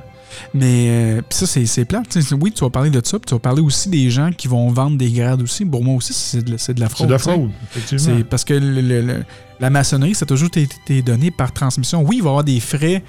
Mais 0.53 0.87
euh, 0.89 1.21
ça, 1.29 1.45
c'est, 1.47 1.85
plate. 1.85 2.17
Oui, 2.39 2.51
tu 2.51 2.61
vas 2.63 2.69
parler 2.69 2.89
de 2.89 3.01
ça, 3.03 3.19
puis 3.19 3.25
tu 3.27 3.33
vas 3.33 3.39
parler 3.39 3.61
aussi 3.61 3.89
des 3.89 4.09
gens 4.09 4.31
qui 4.31 4.47
vont 4.47 4.69
vendre 4.71 4.97
des 4.97 5.11
grades 5.11 5.41
aussi. 5.41 5.65
Pour 5.65 5.83
moi 5.83 5.95
aussi, 5.95 6.13
c'est 6.13 6.43
de, 6.43 6.51
la- 6.51 6.57
c'est 6.57 6.73
de 6.73 6.79
la 6.79 6.87
C'est 6.87 6.95
fraude. 6.95 7.07
de 7.07 7.13
la 7.13 7.19
fraude, 7.19 7.49
effectivement. 7.75 8.21
Parce 8.29 8.43
que 8.43 8.53
le- 8.53 8.81
le- 8.81 9.01
le- 9.01 9.23
la 9.59 9.69
maçonnerie, 9.69 10.13
ça 10.15 10.23
a 10.23 10.27
toujours 10.27 10.47
été, 10.47 10.63
été 10.63 11.01
donné 11.01 11.31
par 11.31 11.51
transmission. 11.51 12.01
Oui, 12.03 12.17
il 12.17 12.21
va 12.23 12.27
y 12.27 12.29
avoir 12.29 12.43
des 12.43 12.59
frais 12.59 13.03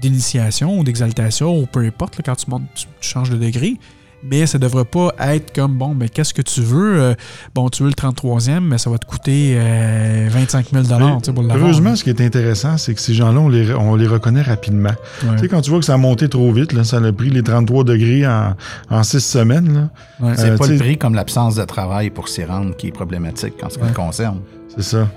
d'initiation 0.00 0.78
ou 0.78 0.84
d'exaltation 0.84 1.58
ou 1.58 1.66
peu 1.66 1.80
importe 1.84 2.16
là, 2.16 2.22
quand 2.24 2.34
tu, 2.36 2.50
montes, 2.50 2.62
tu, 2.74 2.86
tu 3.00 3.08
changes 3.08 3.30
de 3.30 3.36
degré. 3.36 3.76
Mais 4.22 4.46
ça 4.46 4.58
devrait 4.58 4.84
pas 4.84 5.12
être 5.18 5.54
comme 5.54 5.78
bon, 5.78 5.94
ben 5.94 6.08
qu'est-ce 6.08 6.34
que 6.34 6.42
tu 6.42 6.60
veux? 6.60 7.00
Euh, 7.00 7.14
Bon, 7.54 7.68
tu 7.70 7.82
veux 7.82 7.88
le 7.88 7.94
33e, 7.94 8.60
mais 8.60 8.76
ça 8.78 8.90
va 8.90 8.98
te 8.98 9.06
coûter 9.06 9.54
euh, 9.56 10.28
25 10.30 10.66
000 10.72 10.84
tu 10.84 10.90
sais, 11.24 11.32
pour 11.32 11.42
l'avoir. 11.42 11.58
Heureusement, 11.58 11.96
ce 11.96 12.04
qui 12.04 12.10
est 12.10 12.20
intéressant, 12.20 12.76
c'est 12.76 12.94
que 12.94 13.00
ces 13.00 13.14
gens-là, 13.14 13.40
on 13.40 13.48
les, 13.48 13.72
on 13.74 13.96
les 13.96 14.06
reconnaît 14.06 14.42
rapidement. 14.42 14.90
Ouais. 15.22 15.30
Tu 15.36 15.38
sais, 15.40 15.48
quand 15.48 15.60
tu 15.62 15.70
vois 15.70 15.78
que 15.78 15.84
ça 15.86 15.94
a 15.94 15.98
monté 15.98 16.28
trop 16.28 16.52
vite, 16.52 16.72
là, 16.72 16.84
ça 16.84 16.98
a 16.98 17.12
pris 17.12 17.30
les 17.30 17.42
33 17.42 17.84
degrés 17.84 18.26
en, 18.26 18.54
en 18.90 19.02
six 19.02 19.20
semaines. 19.20 19.88
Ouais. 20.20 20.32
C'est 20.36 20.50
Euh, 20.50 20.56
pas 20.58 20.66
tu 20.66 20.72
le 20.72 20.78
prix 20.78 20.98
comme 20.98 21.14
l'absence 21.14 21.54
de 21.54 21.64
travail 21.64 22.10
pour 22.10 22.28
s'y 22.28 22.44
rendre 22.44 22.76
qui 22.76 22.88
est 22.88 22.92
problématique 22.92 23.54
en 23.62 23.70
ce 23.70 23.76
qui 23.78 23.84
Ouais. 23.84 23.90
me 23.90 23.94
concerne. 23.94 24.40
C'est 24.76 24.82
ça. 24.84 25.08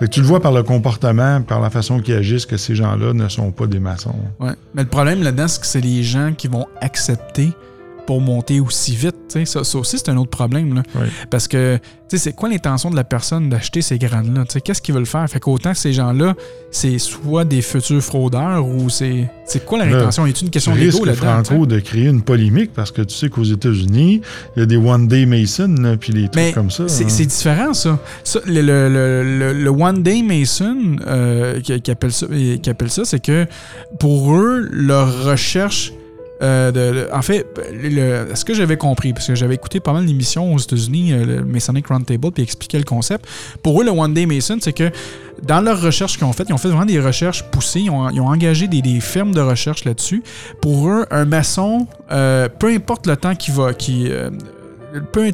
Fait 0.00 0.04
que 0.06 0.10
tu 0.10 0.20
le 0.20 0.26
vois 0.26 0.40
par 0.40 0.52
le 0.52 0.62
comportement, 0.62 1.40
par 1.40 1.60
la 1.60 1.70
façon 1.70 2.00
qu'ils 2.00 2.14
agissent, 2.14 2.44
que 2.44 2.56
ces 2.58 2.74
gens-là 2.74 3.14
ne 3.14 3.28
sont 3.28 3.52
pas 3.52 3.66
des 3.66 3.78
maçons. 3.78 4.14
Ouais. 4.38 4.50
Mais 4.74 4.82
le 4.82 4.88
problème 4.88 5.22
là-dedans, 5.22 5.48
c'est 5.48 5.60
que 5.60 5.66
c'est 5.66 5.80
les 5.80 6.02
gens 6.02 6.32
qui 6.36 6.46
vont 6.48 6.66
accepter 6.82 7.52
pour 8.08 8.22
monter 8.22 8.58
aussi 8.58 8.96
vite. 8.96 9.14
Ça, 9.44 9.62
ça 9.64 9.78
aussi, 9.78 9.98
c'est 9.98 10.08
un 10.08 10.16
autre 10.16 10.30
problème. 10.30 10.72
Là. 10.76 10.82
Oui. 10.94 11.08
Parce 11.28 11.46
que, 11.46 11.76
tu 11.76 12.16
sais, 12.16 12.16
c'est 12.16 12.32
quoi 12.32 12.48
l'intention 12.48 12.88
de 12.88 12.96
la 12.96 13.04
personne 13.04 13.50
d'acheter 13.50 13.82
ces 13.82 13.98
graines-là? 13.98 14.44
Qu'est-ce 14.64 14.80
qu'ils 14.80 14.94
veulent 14.94 15.04
faire? 15.04 15.28
Fait 15.28 15.40
qu'autant 15.40 15.72
que 15.72 15.76
ces 15.78 15.92
gens-là, 15.92 16.34
c'est 16.70 16.96
soit 16.98 17.44
des 17.44 17.60
futurs 17.60 18.00
fraudeurs 18.02 18.66
ou 18.66 18.88
c'est. 18.88 19.28
C'est 19.44 19.62
quoi 19.66 19.78
Là, 19.84 19.84
intention? 19.98 20.24
A 20.24 20.28
une 20.28 20.48
question 20.48 20.74
là-dedans? 20.74 21.42
Franco, 21.44 21.66
de 21.66 21.80
créer 21.80 22.06
une 22.06 22.22
polémique 22.22 22.70
parce 22.74 22.90
que 22.90 23.02
tu 23.02 23.14
sais 23.14 23.28
qu'aux 23.28 23.44
États-Unis, 23.44 24.22
il 24.56 24.60
y 24.60 24.62
a 24.62 24.66
des 24.66 24.78
One 24.78 25.06
Day 25.06 25.26
Mason, 25.26 25.96
puis 26.00 26.14
des 26.14 26.22
trucs 26.30 26.34
Mais 26.36 26.52
comme 26.52 26.70
ça. 26.70 26.88
c'est 26.88 27.04
hein. 27.04 27.26
différent, 27.26 27.74
ça. 27.74 27.98
Ça, 28.24 28.40
le, 28.46 28.62
le- 28.62 28.88
le- 28.88 29.38
le- 29.38 29.52
le 29.52 29.70
One 29.70 30.02
Day 30.02 30.22
Mason, 30.22 30.96
euh, 31.06 31.60
qui, 31.60 31.78
qui 31.82 31.90
appelle 31.90 32.12
ça, 32.12 32.26
qui 32.26 32.70
appelle 32.70 32.90
ça, 32.90 33.04
c'est 33.04 33.20
que 33.22 33.44
pour 33.98 34.34
eux, 34.34 34.66
leur 34.72 35.24
recherche. 35.24 35.92
Euh, 36.40 37.08
en 37.12 37.22
fait, 37.22 37.46
ce 38.34 38.44
que 38.44 38.54
j'avais 38.54 38.76
compris, 38.76 39.12
parce 39.12 39.26
que 39.26 39.34
j'avais 39.34 39.54
écouté 39.54 39.80
pas 39.80 39.92
mal 39.92 40.04
aux 40.04 40.58
États-Unis, 40.58 41.12
euh, 41.12 41.24
le 41.24 41.44
Masonic 41.44 41.86
Roundtable, 41.88 42.30
puis 42.32 42.42
expliquer 42.42 42.78
le 42.78 42.84
concept. 42.84 43.26
Pour 43.62 43.80
eux, 43.80 43.84
le 43.84 43.90
One 43.90 44.14
Day 44.14 44.26
Mason, 44.26 44.58
c'est 44.60 44.72
que 44.72 44.90
dans 45.42 45.60
leurs 45.60 45.80
recherches 45.80 46.16
qu'ils 46.16 46.26
ont 46.26 46.32
faites, 46.32 46.48
ils 46.48 46.52
ont 46.52 46.58
fait 46.58 46.68
vraiment 46.68 46.84
des 46.84 47.00
recherches 47.00 47.42
poussées, 47.44 47.80
ils 47.80 47.90
ont, 47.90 48.28
engagé 48.28 48.68
des, 48.68 48.82
des 48.82 49.00
firmes 49.00 49.32
de 49.32 49.40
recherche 49.40 49.84
là-dessus. 49.84 50.22
Pour 50.60 50.88
eux, 50.88 51.06
un 51.10 51.24
maçon, 51.24 51.86
euh, 52.10 52.48
peu 52.48 52.68
importe 52.68 53.06
le 53.06 53.16
temps 53.16 53.34
qu'il 53.34 53.54
va, 53.54 53.72
peu, 55.12 55.30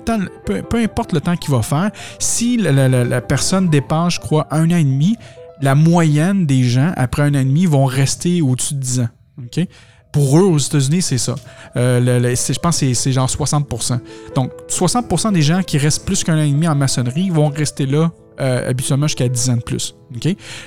importe 0.76 1.12
le 1.12 1.20
temps 1.20 1.36
qu'il 1.36 1.52
va 1.52 1.62
faire, 1.62 1.90
si 2.18 2.56
la 2.56 3.20
personne 3.20 3.68
dépasse, 3.68 4.14
je 4.14 4.20
crois, 4.20 4.46
un 4.50 4.70
an 4.70 4.76
et 4.76 4.84
demi, 4.84 5.16
la 5.60 5.74
moyenne 5.74 6.46
des 6.46 6.62
gens, 6.64 6.92
après 6.96 7.22
un 7.22 7.34
an 7.34 7.40
et 7.40 7.44
demi, 7.44 7.66
vont 7.66 7.84
rester 7.84 8.42
au-dessus 8.42 8.74
de 8.74 8.80
10 8.80 9.00
ans. 9.00 9.08
OK? 9.38 9.66
Pour 10.14 10.38
eux, 10.38 10.42
aux 10.44 10.58
États-Unis, 10.58 11.02
c'est 11.02 11.18
ça. 11.18 11.34
Euh, 11.76 12.00
je 12.36 12.58
pense 12.60 12.78
que 12.78 12.94
c'est- 12.94 13.10
genre 13.12 13.28
60% 13.28 13.98
Donc, 14.36 14.52
60% 14.68 15.32
des 15.32 15.42
gens 15.42 15.60
qui 15.62 15.76
restent 15.76 16.06
plus 16.06 16.22
qu'un 16.22 16.36
an 16.38 16.42
et 16.42 16.50
demi 16.50 16.68
en 16.68 16.76
maçonnerie 16.76 17.30
vont 17.30 17.48
rester 17.48 17.84
là 17.84 18.12
euh, 18.40 18.70
habituellement 18.70 19.06
jusqu'à 19.08 19.28
10 19.28 19.50
ans 19.50 19.56
de 19.56 19.62
plus. 19.62 19.94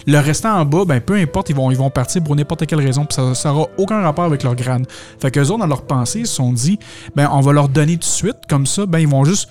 Le 0.05 0.19
restant 0.19 0.53
en 0.57 0.65
bas, 0.65 0.83
ben, 0.85 0.99
peu 1.01 1.15
importe, 1.15 1.49
ils 1.49 1.55
vont, 1.55 1.71
ils 1.71 1.77
vont 1.77 1.89
partir 1.89 2.21
pour 2.23 2.35
n'importe 2.35 2.65
quelle 2.65 2.79
raison, 2.81 3.05
puis 3.05 3.17
ça 3.35 3.49
n'aura 3.49 3.67
aucun 3.77 4.01
rapport 4.01 4.25
avec 4.25 4.43
leur 4.43 4.55
grade. 4.55 4.85
Fait 5.19 5.31
qu'eux 5.31 5.41
autres, 5.47 5.59
dans 5.59 5.67
leur 5.67 5.81
pensée, 5.83 6.19
ils 6.19 6.27
se 6.27 6.35
sont 6.35 6.51
dit, 6.53 6.77
ben, 7.15 7.29
on 7.31 7.39
va 7.41 7.51
leur 7.53 7.69
donner 7.69 7.93
tout 7.93 7.99
de 7.99 8.03
suite, 8.05 8.37
comme 8.49 8.65
ça, 8.65 8.85
ben, 8.85 8.99
ils 8.99 9.07
vont 9.07 9.23
juste. 9.25 9.49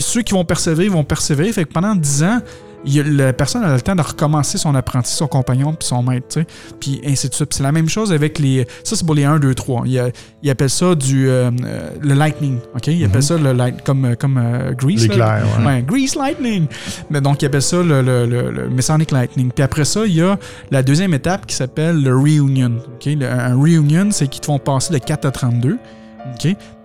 Ceux 0.00 0.22
qui 0.22 0.32
vont 0.34 0.44
persévérer, 0.44 0.84
ils 0.86 0.90
vont 0.92 1.04
persévérer. 1.04 1.52
Fait 1.52 1.64
que 1.64 1.72
pendant 1.72 1.94
10 1.94 2.22
ans, 2.24 2.40
il 2.86 3.16
la 3.16 3.32
personne 3.32 3.62
a 3.64 3.74
le 3.74 3.80
temps 3.80 3.94
de 3.94 4.02
recommencer 4.02 4.58
son 4.58 4.74
apprenti, 4.74 5.12
son 5.12 5.26
compagnon, 5.26 5.72
puis 5.74 5.86
son 5.88 6.02
maître, 6.02 6.26
tu 6.28 6.40
sais. 6.40 6.46
Puis 6.80 7.00
ainsi 7.06 7.28
de 7.28 7.34
suite. 7.34 7.54
C'est 7.54 7.62
la 7.62 7.72
même 7.72 7.88
chose 7.88 8.12
avec 8.12 8.38
les. 8.38 8.66
Ça, 8.82 8.96
c'est 8.96 9.04
pour 9.06 9.14
les 9.14 9.24
1, 9.24 9.38
2, 9.38 9.54
3. 9.54 9.82
Il, 9.86 10.12
il 10.42 10.50
appelle 10.50 10.70
ça 10.70 10.94
du. 10.94 11.28
euh, 11.28 11.50
euh, 11.64 11.90
le 12.00 12.14
lightning, 12.14 12.58
OK? 12.74 12.86
Il 12.88 13.04
appelle 13.04 13.22
ça 13.22 13.36
le 13.38 13.52
light, 13.52 13.82
comme, 13.82 14.04
euh, 14.04 14.14
comme 14.14 14.38
euh, 14.38 14.72
Grease. 14.72 15.06
là. 15.08 15.14
Ouais. 15.60 15.66
Ouais, 15.66 15.82
Grease 15.86 16.14
Lightning. 16.16 16.66
Mais 17.10 17.20
donc, 17.20 17.42
il 17.42 17.46
appelle 17.46 17.62
ça 17.62 17.82
le, 17.82 18.02
le, 18.02 18.26
le- 18.26 18.50
le 18.50 18.68
Masonic 18.70 19.10
Lightning. 19.10 19.50
Puis 19.50 19.62
après 19.62 19.84
ça, 19.84 20.04
il 20.06 20.14
y 20.14 20.22
a 20.22 20.38
la 20.70 20.82
deuxième 20.82 21.14
étape 21.14 21.46
qui 21.46 21.54
s'appelle 21.54 22.02
le 22.02 22.14
Reunion. 22.16 22.72
OK? 22.94 23.08
Un 23.22 23.54
Reunion, 23.60 24.08
c'est 24.10 24.28
qu'ils 24.28 24.40
te 24.40 24.46
font 24.46 24.58
passer 24.58 24.92
de 24.92 24.98
4 24.98 25.24
à 25.26 25.30
32. 25.30 25.78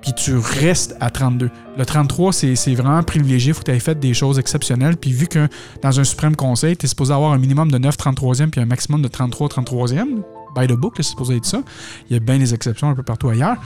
Puis 0.02 0.14
tu 0.14 0.36
restes 0.36 0.96
à 1.00 1.10
32. 1.10 1.50
Le 1.78 1.86
33, 1.86 2.34
c'est 2.34 2.76
vraiment 2.76 3.02
privilégié. 3.04 3.52
Il 3.52 3.54
faut 3.54 3.62
que 3.62 3.66
tu 3.66 3.72
aies 3.72 3.80
fait 3.80 4.00
des 4.00 4.14
choses 4.14 4.40
exceptionnelles. 4.40 4.98
Puis 4.98 5.12
vu 5.12 5.28
que 5.28 5.48
dans 5.82 6.00
un 6.00 6.04
suprême 6.04 6.36
conseil, 6.36 6.78
tu 6.78 6.86
es 6.86 6.90
supposé 6.90 7.14
avoir 7.14 7.32
un 7.32 7.38
minimum 7.38 7.72
de 7.72 7.78
9 7.78 7.98
33e 7.98 8.50
puis 8.50 8.62
un 8.62 8.66
maximum 8.66 9.02
de 9.02 9.08
33 9.08 9.50
33e, 9.50 10.22
by 10.56 10.68
the 10.68 10.74
book, 10.74 10.94
c'est 10.98 11.04
supposé 11.04 11.38
être 11.38 11.46
ça. 11.46 11.62
Il 12.10 12.14
y 12.14 12.16
a 12.18 12.20
bien 12.20 12.38
des 12.38 12.54
exceptions 12.54 12.90
un 12.90 12.96
peu 12.96 13.04
partout 13.04 13.30
ailleurs. 13.30 13.58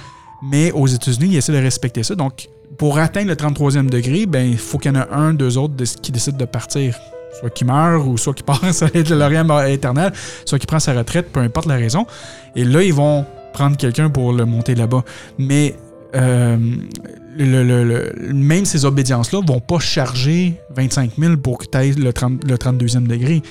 Mais 0.42 0.72
aux 0.72 0.88
États-Unis, 0.88 1.28
ils 1.32 1.38
essaient 1.38 1.54
de 1.54 1.58
respecter 1.58 2.04
ça. 2.04 2.16
Donc, 2.16 2.50
pour 2.78 2.98
atteindre 2.98 3.30
le 3.30 3.36
33e 3.36 3.90
degré, 3.90 4.26
ben, 4.26 4.46
il 4.46 4.58
faut 4.58 4.78
qu'il 4.78 4.94
y 4.94 4.98
en 4.98 5.02
ait 5.02 5.08
un, 5.12 5.34
deux 5.34 5.58
autres 5.58 5.76
qui 6.02 6.12
décident 6.12 6.38
de 6.38 6.46
partir. 6.46 6.98
Soit 7.40 7.50
qui 7.50 7.66
meurt 7.66 8.06
ou 8.06 8.18
soit 8.18 8.34
qui 8.34 8.44
passe 8.44 8.84
à 8.84 8.88
l'Orient 8.94 9.62
éternel, 9.66 10.12
soit 10.46 10.60
qui 10.60 10.68
prend 10.68 10.80
sa 10.80 10.94
retraite, 10.94 11.32
peu 11.32 11.40
importe 11.40 11.68
la 11.68 11.76
raison. 11.76 12.06
Et 12.56 12.64
là, 12.64 12.84
ils 12.84 12.94
vont 12.94 13.26
prendre 13.54 13.78
quelqu'un 13.78 14.10
pour 14.10 14.34
le 14.34 14.46
monter 14.46 14.76
là-bas. 14.76 15.04
Mais 15.38 15.76
euh, 16.16 16.58
même 17.38 18.66
ces 18.66 18.86
obédiences-là 18.86 19.42
vont 19.46 19.60
pas 19.60 19.80
charger 19.80 20.56
25 20.76 21.12
000 21.18 21.38
pour 21.38 21.58
que 21.58 21.66
tu 21.66 21.78
ailles 21.78 21.94
le, 21.94 22.14
30 22.14 22.44
le 22.44 22.56
32e 22.56 23.08
degré. 23.08 23.42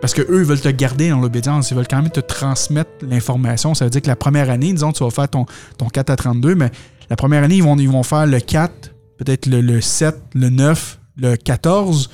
Parce 0.00 0.14
que 0.14 0.22
eux 0.22 0.40
ils 0.40 0.44
veulent 0.44 0.60
te 0.60 0.68
garder 0.68 1.10
dans 1.10 1.20
l'obédience. 1.20 1.70
Ils 1.70 1.76
veulent 1.76 1.88
quand 1.88 2.02
même 2.02 2.10
te 2.10 2.20
transmettre 2.20 2.90
l'information. 3.02 3.74
Ça 3.74 3.84
veut 3.84 3.90
dire 3.90 4.02
que 4.02 4.08
la 4.08 4.16
première 4.16 4.50
année, 4.50 4.72
disons, 4.72 4.92
tu 4.92 5.04
vas 5.04 5.10
faire 5.10 5.28
ton, 5.28 5.46
ton 5.78 5.88
4 5.88 6.10
à 6.10 6.16
32, 6.16 6.54
mais 6.54 6.70
la 7.08 7.16
première 7.16 7.44
année, 7.44 7.56
ils 7.56 7.62
vont, 7.62 8.02
faire 8.02 8.26
le 8.26 8.40
4, 8.40 8.72
peut-être 9.18 9.46
le 9.46 9.80
7, 9.80 10.16
le 10.34 10.50
9, 10.50 10.98
le 11.18 11.36
14, 11.36 12.10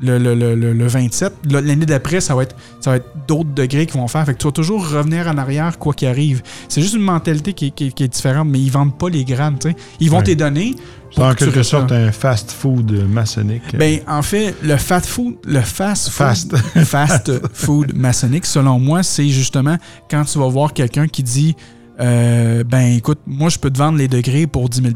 le, 0.00 0.18
le, 0.18 0.34
le, 0.34 0.54
le- 0.54 0.72
le 0.72 0.86
27. 0.86 1.32
Là, 1.50 1.60
L'année 1.60 1.86
d'après, 1.86 2.20
ça 2.20 2.34
va 2.34 2.44
être, 2.44 2.54
ça 2.80 2.90
va 2.90 2.96
être 2.96 3.08
d'autres 3.26 3.50
degrés 3.54 3.86
qu'ils 3.86 4.00
vont 4.00 4.08
faire. 4.08 4.24
Fait 4.24 4.34
que 4.34 4.38
tu 4.38 4.46
vas 4.46 4.52
toujours 4.52 4.88
revenir 4.88 5.26
en 5.26 5.36
arrière, 5.38 5.78
quoi 5.78 5.92
qu'il 5.92 6.08
arrive. 6.08 6.42
C'est 6.68 6.80
juste 6.80 6.94
une 6.94 7.02
mentalité 7.02 7.52
qui, 7.52 7.66
est- 7.66 7.70
qui 7.70 7.86
est- 7.86 7.90
qui 7.92 8.04
est 8.04 8.08
différente, 8.08 8.48
mais 8.48 8.60
ils 8.60 8.70
vendent 8.70 8.96
pas 8.96 9.08
les 9.08 9.24
sais. 9.24 9.74
Ils 10.00 10.10
vont 10.10 10.18
Ouais. 10.18 10.22
te 10.24 10.32
donner. 10.32 10.74
C'est 11.10 11.22
en 11.22 11.30
que 11.34 11.44
quelque 11.46 11.62
sorte 11.62 11.90
un 11.90 12.12
fast-food 12.12 12.92
maçonnique. 13.08 13.74
Ben, 13.76 14.00
en 14.06 14.20
fait, 14.22 14.54
le 14.62 14.76
fast 14.76 15.06
food, 15.06 15.36
le 15.46 15.62
fast 15.62 16.10
food, 16.10 16.26
Fast. 16.26 16.56
fast 16.84 17.32
food 17.54 17.94
maçonnique, 17.94 18.44
selon 18.44 18.78
moi, 18.78 19.02
c'est 19.02 19.28
justement 19.28 19.78
quand 20.10 20.24
tu 20.24 20.38
vas 20.38 20.48
voir 20.48 20.72
quelqu'un 20.74 21.06
qui 21.08 21.22
dit 21.22 21.56
euh, 22.00 22.64
ben 22.64 22.96
écoute, 22.96 23.18
moi 23.26 23.48
je 23.48 23.58
peux 23.58 23.70
te 23.70 23.78
vendre 23.78 23.98
les 23.98 24.08
degrés 24.08 24.46
pour 24.46 24.68
10 24.68 24.82
000 24.82 24.94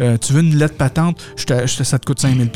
Euh, 0.00 0.16
Tu 0.18 0.32
veux 0.32 0.40
une 0.40 0.56
lettre 0.56 0.76
patente, 0.76 1.20
je 1.36 1.44
te- 1.44 1.66
ça 1.84 1.98
te 1.98 2.06
coûte 2.06 2.20
5 2.20 2.36
000 2.36 2.48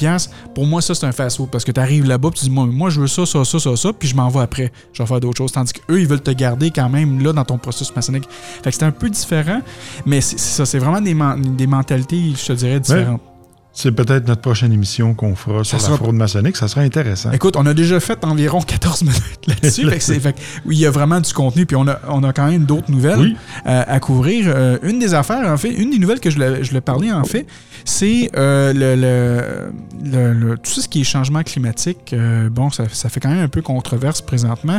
Pour 0.55 0.67
moi, 0.67 0.81
ça 0.83 0.95
c'est 0.95 1.07
un 1.07 1.13
fast 1.13 1.37
food 1.39 1.51
parce 1.51 1.65
que 1.65 1.73
tu 1.73 1.81
arrives 1.81 2.07
là-bas 2.07 2.31
tu 2.35 2.45
dis 2.45 2.51
moi, 2.51 2.67
moi 2.67 2.91
je 2.91 3.01
veux 3.01 3.07
ça, 3.07 3.27
ça, 3.27 3.45
ça, 3.45 3.59
ça, 3.59 3.77
ça, 3.77 3.93
puis 3.93 4.09
je 4.09 4.17
m'en 4.17 4.29
vais 4.29 4.41
après. 4.41 4.73
Je 4.93 5.03
vais 5.03 5.07
faire 5.07 5.21
d'autres 5.21 5.39
choses. 5.39 5.53
Tandis 5.53 5.73
qu'eux, 5.73 6.01
ils 6.01 6.07
veulent 6.07 6.21
te 6.23 6.31
garder 6.31 6.71
quand 6.71 6.89
même 6.89 7.23
là 7.23 7.33
dans 7.33 7.45
ton 7.45 7.59
processus 7.59 7.95
maçonnique. 7.95 8.25
Fait 8.63 8.71
que 8.71 8.77
c'est 8.77 8.85
un 8.85 8.91
peu 8.91 9.11
différent, 9.11 9.61
mais 10.07 10.21
c'est 10.21 10.39
ça, 10.39 10.65
c'est 10.67 10.79
vraiment 10.79 11.01
des, 11.01 11.15
men- 11.15 11.57
des 11.57 11.67
mentalités, 11.67 12.33
je 12.41 12.47
te 12.47 12.53
dirais, 12.53 12.81
différentes. 12.81 13.21
C'est 13.77 13.91
peut-être 13.91 14.29
notre 14.29 14.41
prochaine 14.41 14.73
émission 14.73 15.15
qu'on 15.15 15.35
fera 15.35 15.65
sur 15.65 15.81
Ça 15.81 15.89
la 15.89 15.97
sera- 15.97 15.97
fraude 16.05 16.15
maçonnique. 16.15 16.57
Ça 16.57 16.69
sera 16.69 16.83
intéressant. 16.83 17.33
Écoute, 17.33 17.57
on 17.57 17.67
a 17.67 17.75
déjà 17.75 17.99
fait 17.99 18.25
environ 18.25 18.61
14 18.67 19.03
minutes 19.03 19.41
là-dessus. 19.49 19.91
fait 19.91 20.21
fait 20.21 20.37
oui, 20.65 20.77
il 20.77 20.81
y 20.81 20.87
a 20.87 20.93
vraiment 20.93 21.21
du 21.21 21.33
contenu, 21.33 21.67
puis 21.67 21.75
on 21.77 21.89
a, 21.89 21.99
on 22.09 22.23
a 22.23 22.33
quand 22.33 22.47
même 22.49 22.67
d'autres 22.67 22.91
nouvelles 22.91 23.19
Oui. 23.19 23.37
euh, 23.67 23.83
à 23.87 23.99
couvrir. 23.99 24.45
Euh, 24.47 24.79
une 24.85 25.01
des 25.01 25.13
affaires, 25.13 25.49
en 25.51 25.57
fait, 25.57 25.71
une 25.71 25.91
des 25.91 25.99
nouvelles 25.99 26.21
que 26.21 26.31
je 26.31 26.39
le, 26.39 26.63
je 26.63 26.73
le 26.73 26.81
parlais, 26.81 27.11
en 27.11 27.25
fait, 27.25 27.47
c'est 27.85 28.31
euh, 28.37 28.73
le, 28.73 29.73
le- 30.05 30.57
tout 30.59 30.81
ce 30.81 30.87
qui 30.89 31.01
est 31.01 31.05
changement 31.05 31.43
climatique. 31.43 32.13
Euh, 32.13 32.49
bon, 32.49 32.71
ça, 32.71 32.85
ça 32.93 33.09
fait 33.09 33.19
quand 33.19 33.29
même 33.31 33.43
un 33.45 33.49
peu 33.49 33.61
controverse 33.61 34.23
présentement. 34.23 34.79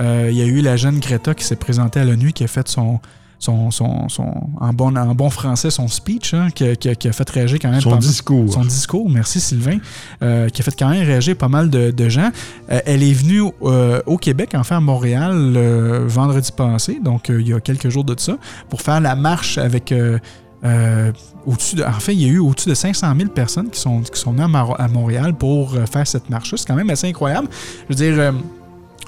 Il 0.00 0.32
y 0.32 0.42
a 0.42 0.46
eu 0.46 0.60
la 0.62 0.76
jeune 0.76 0.98
Greta 0.98 1.34
qui 1.34 1.44
s'est 1.44 1.54
présentée 1.56 2.00
à 2.00 2.04
l'ONU, 2.04 2.32
qui 2.32 2.42
a 2.42 2.48
fait 2.48 2.66
son. 2.66 2.98
Son, 3.44 3.72
son, 3.72 4.08
son- 4.08 4.34
en, 4.60 4.72
bon, 4.72 4.96
en 4.96 5.14
bon 5.16 5.28
français, 5.28 5.68
son 5.70 5.88
speech, 5.88 6.32
hein, 6.32 6.46
qui, 6.54 6.62
a- 6.64 6.76
qui 6.76 6.88
a- 6.90 6.94
qui 6.94 7.08
a 7.08 7.12
fait 7.12 7.28
réagir 7.28 7.58
quand 7.60 7.70
même 7.72 7.80
Son 7.80 7.90
mal. 7.90 7.98
discours. 7.98 8.52
Son 8.52 8.60
discours, 8.64 9.10
merci 9.10 9.40
Sylvain, 9.40 9.78
euh, 10.22 10.48
qui 10.48 10.62
a 10.62 10.64
fait 10.64 10.76
quand 10.78 10.88
même 10.90 11.04
réagir 11.04 11.36
pas 11.36 11.48
mal 11.48 11.68
de, 11.68 11.90
de 11.90 12.08
gens. 12.08 12.30
Euh, 12.70 12.78
elle 12.86 13.02
est 13.02 13.12
venue 13.12 13.42
euh, 13.64 14.00
au 14.06 14.16
Québec, 14.16 14.52
en 14.54 14.62
fait 14.62 14.76
à 14.76 14.80
Montréal, 14.80 15.58
vendredi 16.06 16.52
passé, 16.56 17.00
donc 17.02 17.30
il 17.30 17.48
y 17.48 17.52
a 17.52 17.58
quelques 17.58 17.88
jours 17.88 18.04
de 18.04 18.14
ça, 18.16 18.36
pour 18.68 18.80
faire 18.80 19.00
la 19.00 19.16
marche 19.16 19.58
avec. 19.58 19.92
au-dessus 21.46 21.74
de, 21.76 21.82
en 21.82 21.92
fait, 21.94 22.14
il 22.14 22.22
y 22.22 22.24
a 22.26 22.28
eu 22.28 22.38
au-dessus 22.38 22.68
de 22.68 22.74
500 22.74 23.12
000 23.16 23.30
personnes 23.30 23.70
qui 23.70 23.80
sont, 23.80 24.00
qui 24.02 24.20
sont 24.20 24.30
venues 24.32 24.44
à, 24.44 24.48
Mar- 24.48 24.80
à 24.80 24.86
Montréal 24.86 25.34
pour 25.34 25.74
faire 25.90 26.06
cette 26.06 26.30
marche-là. 26.30 26.58
C'est 26.58 26.66
quand 26.68 26.76
même 26.76 26.90
assez 26.90 27.08
incroyable. 27.08 27.48
Je 27.90 27.94
veux 27.96 28.12
dire, 28.12 28.32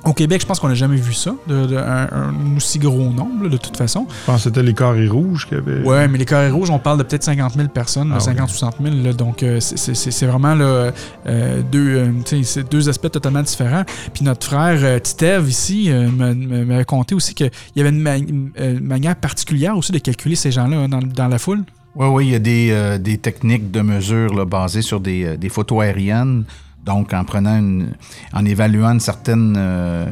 au 0.04 0.12
Québec, 0.12 0.40
je 0.42 0.46
pense 0.46 0.60
qu'on 0.60 0.68
n'a 0.68 0.74
jamais 0.74 0.96
vu 0.96 1.12
ça, 1.14 1.34
de, 1.46 1.66
de- 1.66 1.76
un, 1.76 2.08
un 2.12 2.56
aussi 2.56 2.78
gros 2.78 3.10
nombre, 3.10 3.44
là, 3.44 3.48
de 3.48 3.56
toute 3.56 3.76
façon. 3.76 4.06
Je 4.08 4.26
pense 4.26 4.36
que 4.36 4.42
c'était 4.50 4.62
les 4.62 4.74
carrés 4.74 5.08
rouges 5.08 5.46
qui 5.48 5.54
avaient. 5.54 5.82
Ouais, 5.82 6.06
mais 6.08 6.18
les 6.18 6.24
carrés 6.24 6.50
rouges, 6.50 6.70
on 6.70 6.78
parle 6.78 6.98
de 6.98 7.02
peut-être 7.04 7.24
50 7.24 7.54
000 7.54 7.68
personnes, 7.68 8.12
Ah, 8.14 8.20
50 8.20 8.48
ouais. 8.48 8.54
60 8.54 8.76
000. 8.82 8.94
là, 9.02 9.12
donc, 9.12 9.42
euh, 9.42 9.60
c'est- 9.60 10.26
vraiment 10.26 10.54
là, 10.54 10.92
euh, 11.26 11.62
deux, 11.62 11.88
euh, 11.96 12.06
tu 12.24 12.36
sais, 12.38 12.42
c'est 12.42 12.70
deux 12.70 12.88
aspects 12.88 13.10
totalement 13.10 13.42
différents. 13.42 13.84
Puis 14.12 14.24
notre 14.24 14.46
frère 14.46 15.00
Titev, 15.02 15.48
ici, 15.48 15.90
m'a- 15.90 16.84
conté 16.84 17.14
aussi 17.14 17.34
qu'il 17.34 17.50
y 17.76 17.80
avait 17.80 17.90
une, 17.90 18.00
ma- 18.00 18.16
une, 18.18 18.50
manière 18.80 19.16
particulière 19.16 19.76
aussi 19.76 19.92
de 19.92 19.98
calculer 19.98 20.36
ces 20.36 20.50
gens-là 20.52 20.76
hein, 20.76 20.88
dans, 20.88 20.98
dans 21.00 21.28
la 21.28 21.38
foule. 21.38 21.62
Oui, 21.96 22.06
oui, 22.08 22.26
il 22.26 22.32
y 22.32 22.34
a 22.34 22.38
des, 22.40 22.68
euh, 22.72 22.98
des 22.98 23.18
techniques 23.18 23.70
de 23.70 23.80
mesure 23.80 24.34
là, 24.34 24.44
basées 24.44 24.82
sur 24.82 25.00
des, 25.00 25.36
des 25.36 25.48
photos 25.48 25.82
aériennes. 25.82 26.44
Donc, 26.84 27.12
en 27.14 27.24
prenant 27.24 27.56
une, 27.58 27.94
en 28.32 28.44
évaluant 28.44 28.90
une 28.92 29.00
certaine 29.00 29.54
euh, 29.56 30.06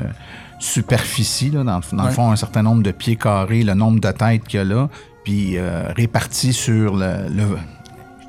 superficie, 0.58 1.50
là, 1.50 1.64
dans, 1.64 1.76
le- 1.78 1.96
dans 1.96 2.02
Ouais. 2.04 2.08
le 2.08 2.14
fond, 2.14 2.30
un 2.30 2.36
certain 2.36 2.62
nombre 2.62 2.82
de 2.82 2.90
pieds 2.92 3.16
carrés, 3.16 3.62
le 3.62 3.74
nombre 3.74 4.00
de 4.00 4.10
têtes 4.10 4.44
qu'il 4.44 4.58
y 4.58 4.60
a 4.60 4.64
là, 4.64 4.88
puis 5.24 5.56
euh, 5.58 5.92
réparti 5.94 6.52
sur 6.52 6.96
le, 6.96 7.28
le- 7.28 7.58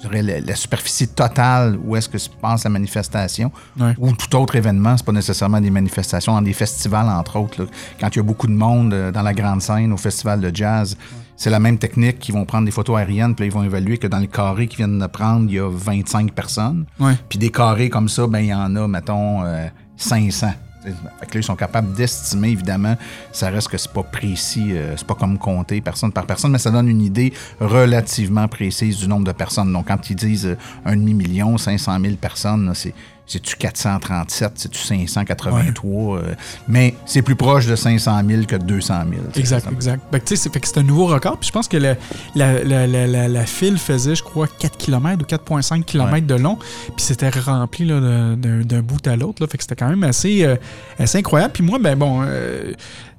je 0.01 0.07
dirais 0.09 0.21
la, 0.21 0.39
la 0.41 0.55
superficie 0.55 1.07
totale 1.07 1.77
où 1.81 1.95
est-ce 1.95 2.09
que 2.09 2.17
se 2.17 2.29
passe 2.29 2.65
la 2.65 2.69
manifestation 2.69 3.51
Ouais. 3.79 3.93
ou 3.97 4.11
tout 4.11 4.35
autre 4.35 4.55
événement. 4.57 4.97
C'est 4.97 5.05
pas 5.05 5.13
nécessairement 5.13 5.61
des 5.61 5.69
manifestations, 5.69 6.33
dans 6.33 6.41
des 6.41 6.51
festivals, 6.53 7.07
entre 7.07 7.37
autres. 7.39 7.61
là. 7.61 7.67
Quand 7.99 8.09
il 8.13 8.17
y 8.17 8.19
a 8.19 8.23
beaucoup 8.23 8.47
de 8.47 8.51
monde 8.53 8.93
euh, 8.93 9.11
dans 9.11 9.21
la 9.21 9.33
grande 9.33 9.61
scène, 9.61 9.93
au 9.93 9.97
festival 9.97 10.41
de 10.41 10.53
jazz, 10.53 10.97
c'est 11.43 11.49
la 11.49 11.59
même 11.59 11.77
technique. 11.77 12.29
Ils 12.29 12.31
vont 12.31 12.45
prendre 12.45 12.63
des 12.63 12.71
photos 12.71 12.97
aériennes, 12.97 13.35
puis 13.35 13.43
là, 13.43 13.47
ils 13.47 13.53
vont 13.53 13.65
évaluer 13.65 13.97
que 13.97 14.07
dans 14.07 14.19
le 14.19 14.27
carré 14.27 14.65
qu'ils 14.67 14.77
viennent 14.77 14.97
de 14.97 15.07
prendre, 15.07 15.49
il 15.49 15.55
y 15.55 15.59
a 15.59 15.69
25 15.69 16.31
personnes. 16.31 16.85
Ouais. 17.01 17.15
Puis 17.27 17.37
des 17.37 17.49
carrés 17.49 17.89
comme 17.89 18.07
ça, 18.07 18.27
ben 18.27 18.39
il 18.39 18.45
y 18.45 18.53
en 18.53 18.73
a, 18.77 18.87
mettons, 18.87 19.43
euh, 19.43 19.67
500. 19.97 20.53
Fait 20.83 20.91
que 21.25 21.33
là, 21.33 21.39
ils 21.41 21.43
sont 21.43 21.57
capables 21.57 21.93
d'estimer, 21.93 22.49
évidemment, 22.49 22.95
ça 23.33 23.49
reste 23.49 23.67
que 23.67 23.77
c'est 23.77 23.91
pas 23.91 24.03
précis, 24.03 24.71
euh, 24.71 24.95
c'est 24.95 25.05
pas 25.05 25.15
comme 25.15 25.37
compter 25.37 25.81
personne 25.81 26.13
par 26.13 26.25
personne, 26.25 26.51
mais 26.51 26.59
ça 26.59 26.71
donne 26.71 26.87
une 26.87 27.01
idée 27.01 27.33
relativement 27.59 28.47
précise 28.47 28.97
du 28.99 29.09
nombre 29.09 29.25
de 29.25 29.33
personnes. 29.33 29.73
Donc, 29.73 29.87
quand 29.89 30.09
ils 30.09 30.15
disent 30.15 30.45
euh, 30.45 30.57
un 30.85 30.95
demi-million, 30.95 31.57
500 31.57 31.99
000 32.01 32.15
personnes, 32.15 32.71
c'est 32.73 32.93
c'est-tu 33.25 33.55
437, 33.55 34.51
c'est-tu 34.55 34.77
583, 34.79 36.17
euh, 36.17 36.35
mais 36.67 36.93
c'est 37.05 37.21
plus 37.21 37.35
proche 37.35 37.65
de 37.67 37.75
500 37.75 38.21
000 38.27 38.43
que 38.45 38.55
de 38.55 38.63
200 38.65 38.93
000. 39.09 39.21
Exact, 39.35 39.67
exact. 39.71 40.01
Fait 40.11 40.19
que, 40.19 40.25
tu 40.25 40.35
sais, 40.35 40.43
c'est- 40.43 40.53
fait 40.53 40.59
que 40.59 40.67
c'est 40.67 40.77
un 40.79 40.83
nouveau 40.83 41.07
record. 41.07 41.37
Puis 41.37 41.47
je 41.47 41.51
pense 41.53 41.67
que 41.67 41.77
la, 41.77 41.95
la, 42.35 42.63
la, 42.63 42.85
la, 42.87 43.07
la- 43.07 43.27
la 43.27 43.45
file 43.45 43.77
faisait, 43.77 44.15
je 44.15 44.23
crois, 44.23 44.47
4 44.47 44.77
km 44.77 45.23
ou 45.23 45.25
4,5 45.25 45.83
km 45.83 46.27
de 46.27 46.35
long. 46.35 46.57
Puis 46.57 46.93
c'était 47.05 47.29
rempli 47.29 47.87
d'un 47.87 48.81
bout 48.81 49.07
à 49.07 49.15
l'autre. 49.15 49.45
Fait 49.47 49.57
que 49.57 49.63
c'était 49.63 49.75
quand 49.75 49.89
même 49.89 50.03
assez, 50.03 50.43
euh, 50.43 50.55
assez 50.99 51.17
incroyable. 51.19 51.53
Puis 51.53 51.63
moi, 51.63 51.79
ben 51.79 51.97
bon, 51.97 52.21
euh, 52.25 52.73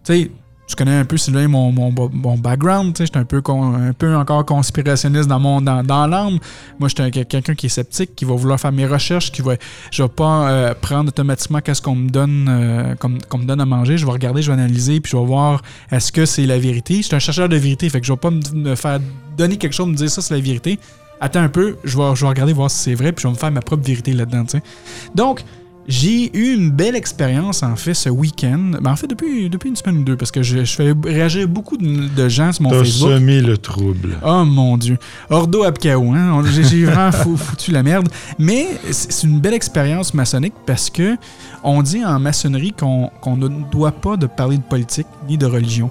tu 0.05 0.12
sais, 0.12 0.31
tu 0.66 0.77
connais 0.77 0.96
un 0.96 1.05
peu 1.05 1.16
Sylvain, 1.16 1.46
mon, 1.46 1.70
mon, 1.72 1.92
mon 2.12 2.38
background. 2.38 2.96
J'étais 2.98 3.18
un 3.18 3.24
peu, 3.24 3.42
un 3.46 3.92
peu 3.92 4.16
encore 4.16 4.44
conspirationniste 4.46 5.29
dans, 5.29 5.38
mon, 5.38 5.61
dans, 5.61 5.83
dans 5.83 6.07
l'âme. 6.07 6.38
Moi, 6.79 6.88
j'étais 6.88 7.03
un- 7.03 7.11
quelqu'un 7.11 7.55
qui 7.55 7.66
est 7.66 7.68
sceptique, 7.68 8.14
qui 8.14 8.24
va 8.24 8.35
vouloir 8.35 8.59
faire 8.59 8.72
mes 8.72 8.87
recherches, 8.87 9.31
qui 9.31 9.42
va. 9.42 9.55
Je 9.90 10.03
vais 10.03 10.09
pas 10.09 10.48
euh, 10.48 10.74
prendre 10.74 11.09
automatiquement 11.09 11.61
qu'est-ce 11.61 11.83
qu'on 11.83 11.94
me 11.96 12.09
donne 12.09 12.46
euh, 12.48 12.94
qu'on 12.96 13.38
me 13.38 13.44
donne 13.44 13.61
à 13.61 13.66
manger. 13.66 13.98
Je 13.98 14.07
vais 14.07 14.12
regarder, 14.12 14.40
je 14.42 14.50
vais 14.50 14.55
analyser, 14.59 15.00
puis 15.00 15.12
je 15.12 15.16
vais 15.16 15.24
voir 15.27 15.62
est-ce 15.90 16.11
que 16.11 16.24
c'est 16.24 16.46
la 16.46 16.59
vérité? 16.59 16.96
Je 16.96 17.03
suis 17.03 17.14
un 17.16 17.18
chercheur 17.18 17.48
de 17.48 17.57
vérité, 17.57 17.88
fait 17.90 18.00
que 18.00 18.07
je 18.07 18.12
vais 18.12 18.18
pas 18.18 18.31
me, 18.31 18.74
faire 18.74 19.00
donner 19.37 19.57
quelque 19.57 19.74
chose, 19.74 19.88
me 19.88 19.94
dire 19.94 20.11
ça, 20.11 20.22
c'est 20.22 20.35
la 20.35 20.40
vérité. 20.40 20.79
Attends 21.20 21.40
un 21.42 21.48
peu, 21.48 21.77
je 21.85 21.96
vais, 21.96 22.14
je 22.14 22.22
vais 22.22 22.29
regarder 22.29 22.53
voir 22.53 22.70
si 22.70 22.79
c'est 22.79 22.94
vrai, 22.94 23.12
puis 23.12 23.22
je 23.22 23.29
vais 23.29 23.33
me 23.35 23.38
faire 23.38 23.50
ma 23.50 23.61
propre 23.61 23.85
vérité 23.85 24.12
là-dedans. 24.12 24.44
Donc, 25.14 25.44
J'ai 25.87 26.35
eu 26.37 26.55
une 26.55 26.70
belle 26.70 26.97
expérience, 26.97 27.62
en 27.62 27.77
fait, 27.77 27.92
ce 27.94 28.09
week-end. 28.09 28.73
Ben, 28.81 28.92
en 28.92 28.97
fait, 28.97 29.07
depuis, 29.07 29.51
depuis 29.51 29.68
une 29.68 29.77
semaine 29.77 29.99
ou 29.99 30.03
deux, 30.05 30.16
parce 30.16 30.31
que 30.31 30.42
je, 30.42 30.64
je 30.64 30.75
fais 30.75 30.94
réagir 31.05 31.47
beaucoup 31.47 31.77
de, 31.77 32.09
de 32.09 32.29
gens 32.29 32.53
sur 32.53 32.62
mon 32.62 32.70
T'as 32.70 32.79
Facebook. 32.79 33.11
semé 33.11 33.40
le 33.42 33.59
trouble. 33.59 34.16
Oh 34.25 34.44
mon 34.47 34.79
Dieu. 34.79 34.97
Ordo 35.29 35.62
Abkaou, 35.62 36.12
hein? 36.14 36.42
J'ai 36.53 36.64
j'ai 36.64 36.85
vraiment 36.87 37.12
fou- 37.12 37.37
foutu 37.38 37.70
la 37.70 37.83
merde. 37.83 38.09
Mais 38.38 38.66
c'est 38.90 39.27
une 39.27 39.40
belle 39.40 39.53
expérience 39.55 40.14
maçonnique 40.14 40.55
parce 40.66 40.88
que 40.88 41.16
on 41.62 41.83
dit 41.83 42.05
en 42.05 42.18
maçonnerie 42.18 42.73
qu'on 42.73 43.11
qu'on 43.20 43.37
ne 43.37 43.49
doit 43.70 43.92
pas 43.92 44.16
de 44.16 44.27
parler 44.27 44.57
de 44.57 44.62
politique 44.62 45.07
ni 45.29 45.37
de 45.37 45.47
religion. 45.47 45.90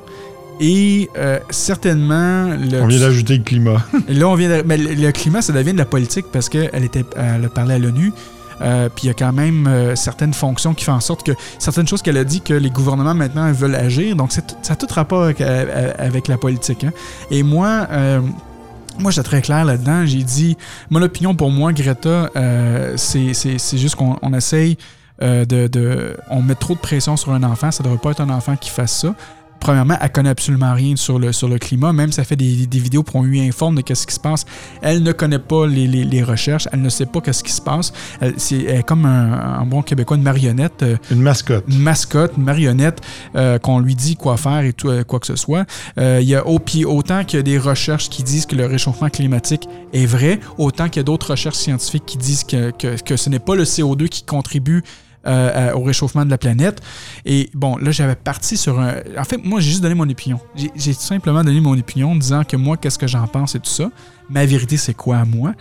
Et 0.60 1.10
euh, 1.17 1.39
certainement, 1.49 2.45
le, 2.45 2.82
On 2.82 2.88
vient 2.88 2.99
d'ajouter 2.99 3.38
le 3.38 3.43
climat. 3.43 3.84
là, 4.08 4.27
on 4.27 4.36
vient 4.36 4.49
de- 4.58 4.63
mais 4.65 4.77
le, 4.77 4.93
le 4.93 5.12
climat, 5.12 5.41
ça 5.41 5.51
devient 5.51 5.73
de 5.73 5.77
la 5.77 5.86
politique 5.86 6.25
parce 6.32 6.47
qu'elle 6.47 6.84
était, 6.84 7.03
elle 7.15 7.45
a 7.45 7.49
parlé 7.49 7.73
à 7.75 7.79
l'ONU. 7.79 8.12
Euh, 8.61 8.89
puis 8.89 9.05
il 9.05 9.07
y 9.07 9.09
a 9.09 9.13
quand 9.13 9.33
même 9.33 9.67
euh, 9.67 9.95
certaines 9.95 10.33
fonctions 10.33 10.73
qui 10.73 10.83
font 10.85 10.93
en 10.93 10.99
sorte 10.99 11.23
que 11.25 11.31
certaines 11.59 11.87
choses 11.87 12.01
qu'elle 12.01 12.17
a 12.17 12.23
dit 12.23 12.41
que 12.41 12.53
les 12.53 12.69
gouvernements 12.69 13.13
maintenant 13.13 13.51
veulent 13.51 13.75
agir. 13.75 14.15
Donc 14.15 14.31
ça 14.31 14.41
a 14.69 14.75
tout 14.75 14.87
rapport 14.93 15.23
avec, 15.23 15.41
euh, 15.41 15.91
la 16.27 16.37
politique. 16.37 16.83
hein. 16.83 16.91
Et 17.31 17.43
moi, 17.43 17.87
moi 18.99 19.11
j'étais 19.11 19.23
très 19.27 19.41
clair 19.41 19.65
là-dedans. 19.65 20.05
J'ai 20.05 20.23
dit, 20.23 20.57
mon 20.89 21.01
opinion 21.01 21.35
pour 21.35 21.51
moi, 21.51 21.73
Greta, 21.73 22.29
c'est 22.95 23.77
juste 23.77 23.95
qu'on 23.95 24.17
on 24.21 24.33
essaye 24.33 24.77
de, 25.21 25.67
de- 25.67 26.17
On 26.29 26.41
met 26.41 26.55
trop 26.55 26.73
de 26.75 26.79
pression 26.79 27.17
sur 27.17 27.31
un 27.33 27.43
enfant. 27.43 27.71
Ça 27.71 27.83
ne 27.83 27.89
devrait 27.89 28.01
pas 28.01 28.11
être 28.11 28.21
un 28.21 28.29
enfant 28.29 28.55
qui 28.55 28.69
fasse 28.69 28.91
ça 29.01 29.13
premièrement, 29.63 29.97
elle 30.02 30.12
connaît 30.12 30.30
absolument 30.30 30.73
rien 30.73 30.95
sur 30.97 31.17
le, 31.19 31.32
sur 31.32 31.47
le 31.47 31.58
climat, 31.58 31.93
même 31.93 32.12
si 32.12 32.19
elle 32.19 32.26
fait 32.26 32.36
des, 32.36 32.67
des 32.67 32.80
vidéos 32.80 33.02
pour 33.02 33.13
qu'on 33.13 33.23
lui 33.23 33.39
informe 33.47 33.76
de 33.82 33.93
ce 33.95 34.06
qui 34.06 34.13
se 34.13 34.19
passe. 34.19 34.43
Elle 34.82 35.02
ne 35.04 35.12
connaît 35.13 35.39
pas 35.39 35.65
les, 35.65 35.88
les- 35.88 36.04
les 36.04 36.21
recherches, 36.21 36.67
elle 36.73 36.82
ne 36.82 36.89
sait 36.89 37.06
pas 37.06 37.21
ce 37.32 37.41
qui 37.43 37.52
se 37.52 37.62
passe. 37.62 37.93
Elle, 38.19 38.34
c'est, 38.38 38.58
elle 38.63 38.80
est 38.80 38.84
comme 38.84 39.06
un, 39.06 39.60
un 39.62 39.65
bon 39.65 39.82
québécois, 39.82 40.17
une 40.17 40.23
marionnette, 40.23 40.84
euh, 40.84 40.97
Une 41.12 41.21
mascotte. 41.21 41.63
une 41.69 41.80
mascotte, 41.80 42.34
une 42.38 42.43
marionnette, 42.43 42.99
euh, 43.36 43.58
qu'on 43.58 43.80
lui 43.80 43.95
dit 43.95 44.15
quoi 44.17 44.36
faire 44.38 44.60
et 44.65 44.73
tout, 44.73 44.89
euh, 44.89 45.04
quoi 45.04 45.19
que 45.19 45.28
ce 45.28 45.36
soit. 45.38 45.65
Il 45.97 46.23
y 46.28 46.36
a 46.36 46.45
au- 46.45 46.60
puis 46.60 46.84
autant 46.86 47.23
qu'il 47.23 47.38
y 47.38 47.39
a 47.39 47.43
des 47.43 47.58
recherches 47.58 48.10
qui 48.10 48.23
disent 48.23 48.45
que 48.45 48.56
le 48.56 48.65
réchauffement 48.65 49.10
climatique 49.10 49.67
est 49.93 50.06
vrai, 50.06 50.39
autant 50.58 50.89
qu'il 50.89 50.97
y 50.97 50.99
a 50.99 51.04
d'autres 51.04 51.32
recherches 51.32 51.56
scientifiques 51.58 52.06
qui 52.06 52.17
disent 52.17 52.43
que, 52.43 52.71
que, 52.71 53.02
que 53.02 53.15
ce 53.15 53.30
n'est 53.30 53.39
pas 53.39 53.56
le 53.56 53.63
CO2 53.63 54.08
qui 54.10 54.23
contribue 54.23 54.84
euh, 55.25 55.73
au 55.73 55.83
réchauffement 55.83 56.25
de 56.25 56.29
la 56.29 56.38
planète. 56.38 56.81
Et 57.25 57.49
bon, 57.53 57.77
là, 57.77 57.91
j'avais 57.91 58.15
parti 58.15 58.57
sur 58.57 58.79
un... 58.79 58.95
En 59.17 59.23
fait, 59.23 59.38
moi, 59.43 59.59
j'ai 59.59 59.69
juste 59.69 59.81
donné 59.81 59.95
mon 59.95 60.09
opinion. 60.09 60.39
J'ai 60.75 60.93
tout 60.93 61.01
simplement 61.01 61.43
donné 61.43 61.62
mon 61.62 61.77
opinion 61.77 62.12
en 62.12 62.15
disant 62.15 62.43
que 62.43 62.57
moi, 62.57 62.77
qu'est-ce 62.77 62.99
que 62.99 63.07
j'en 63.07 63.27
pense 63.27 63.55
et 63.55 63.59
tout 63.59 63.69
ça. 63.69 63.89
Ma 64.29 64.45
vérité, 64.45 64.77
c'est 64.77 64.93
quoi 64.93 65.17
à 65.17 65.25
moi? 65.25 65.53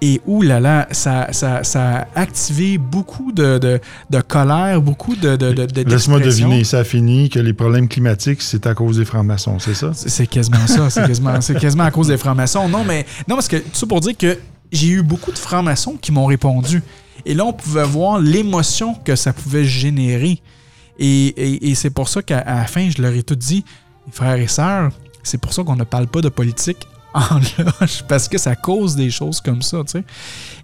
Et 0.00 0.22
oulala, 0.26 0.88
ça, 0.90 1.28
ça, 1.32 1.62
ça 1.64 2.08
a 2.14 2.20
activé 2.20 2.78
beaucoup 2.78 3.30
de, 3.30 3.58
de, 3.58 3.78
de 4.08 4.20
colère, 4.22 4.80
beaucoup 4.80 5.14
de... 5.14 5.36
de, 5.36 5.82
Laisse-moi 5.82 6.20
deviner, 6.20 6.64
ça 6.64 6.82
finit 6.82 7.28
que 7.28 7.38
les 7.38 7.52
problèmes 7.52 7.88
climatiques, 7.88 8.40
c'est 8.40 8.66
à 8.66 8.74
cause 8.74 8.96
des 8.96 9.04
francs-maçons, 9.04 9.58
c'est 9.58 9.74
ça? 9.74 9.90
C'est 9.94 10.26
quasiment 10.26 10.66
ça. 10.66 10.88
C'est 10.88 11.06
quasiment, 11.06 11.40
c'est 11.40 11.58
quasiment 11.58 11.84
à 11.84 11.90
cause 11.90 12.08
des 12.08 12.16
francs-maçons. 12.16 12.68
Non, 12.68 12.84
mais 12.84 13.04
non, 13.28 13.36
parce 13.36 13.48
que 13.48 13.56
tout 13.56 13.74
ça 13.74 13.86
pour 13.86 14.00
dire 14.00 14.16
que 14.16 14.38
j'ai 14.72 14.88
eu 14.88 15.02
beaucoup 15.02 15.30
de 15.30 15.38
francs-maçons 15.38 15.96
qui 16.00 16.10
m'ont 16.10 16.26
répondu. 16.26 16.82
Et 17.24 17.34
là, 17.34 17.44
on 17.44 17.52
pouvait 17.52 17.84
voir 17.84 18.18
l'émotion 18.20 18.94
que 18.94 19.16
ça 19.16 19.32
pouvait 19.32 19.64
générer. 19.64 20.40
Et, 20.98 21.74
c'est 21.74 21.90
pour 21.90 22.08
ça 22.08 22.22
qu'à 22.22 22.44
la 22.44 22.66
fin, 22.66 22.88
je 22.90 23.02
leur 23.02 23.12
ai 23.12 23.22
tout 23.22 23.36
dit, 23.36 23.64
frères 24.10 24.36
et 24.36 24.46
sœurs, 24.46 24.90
c'est 25.22 25.38
pour 25.38 25.52
ça 25.52 25.62
qu'on 25.62 25.76
ne 25.76 25.84
parle 25.84 26.06
pas 26.06 26.20
de 26.20 26.28
politique 26.28 26.86
en 27.14 27.38
loge, 27.58 28.04
parce 28.08 28.28
que 28.28 28.38
ça 28.38 28.56
cause 28.56 28.94
des 28.94 29.10
choses 29.10 29.40
comme 29.40 29.62
ça, 29.62 29.78
tu 29.84 29.92
sais. 29.92 30.04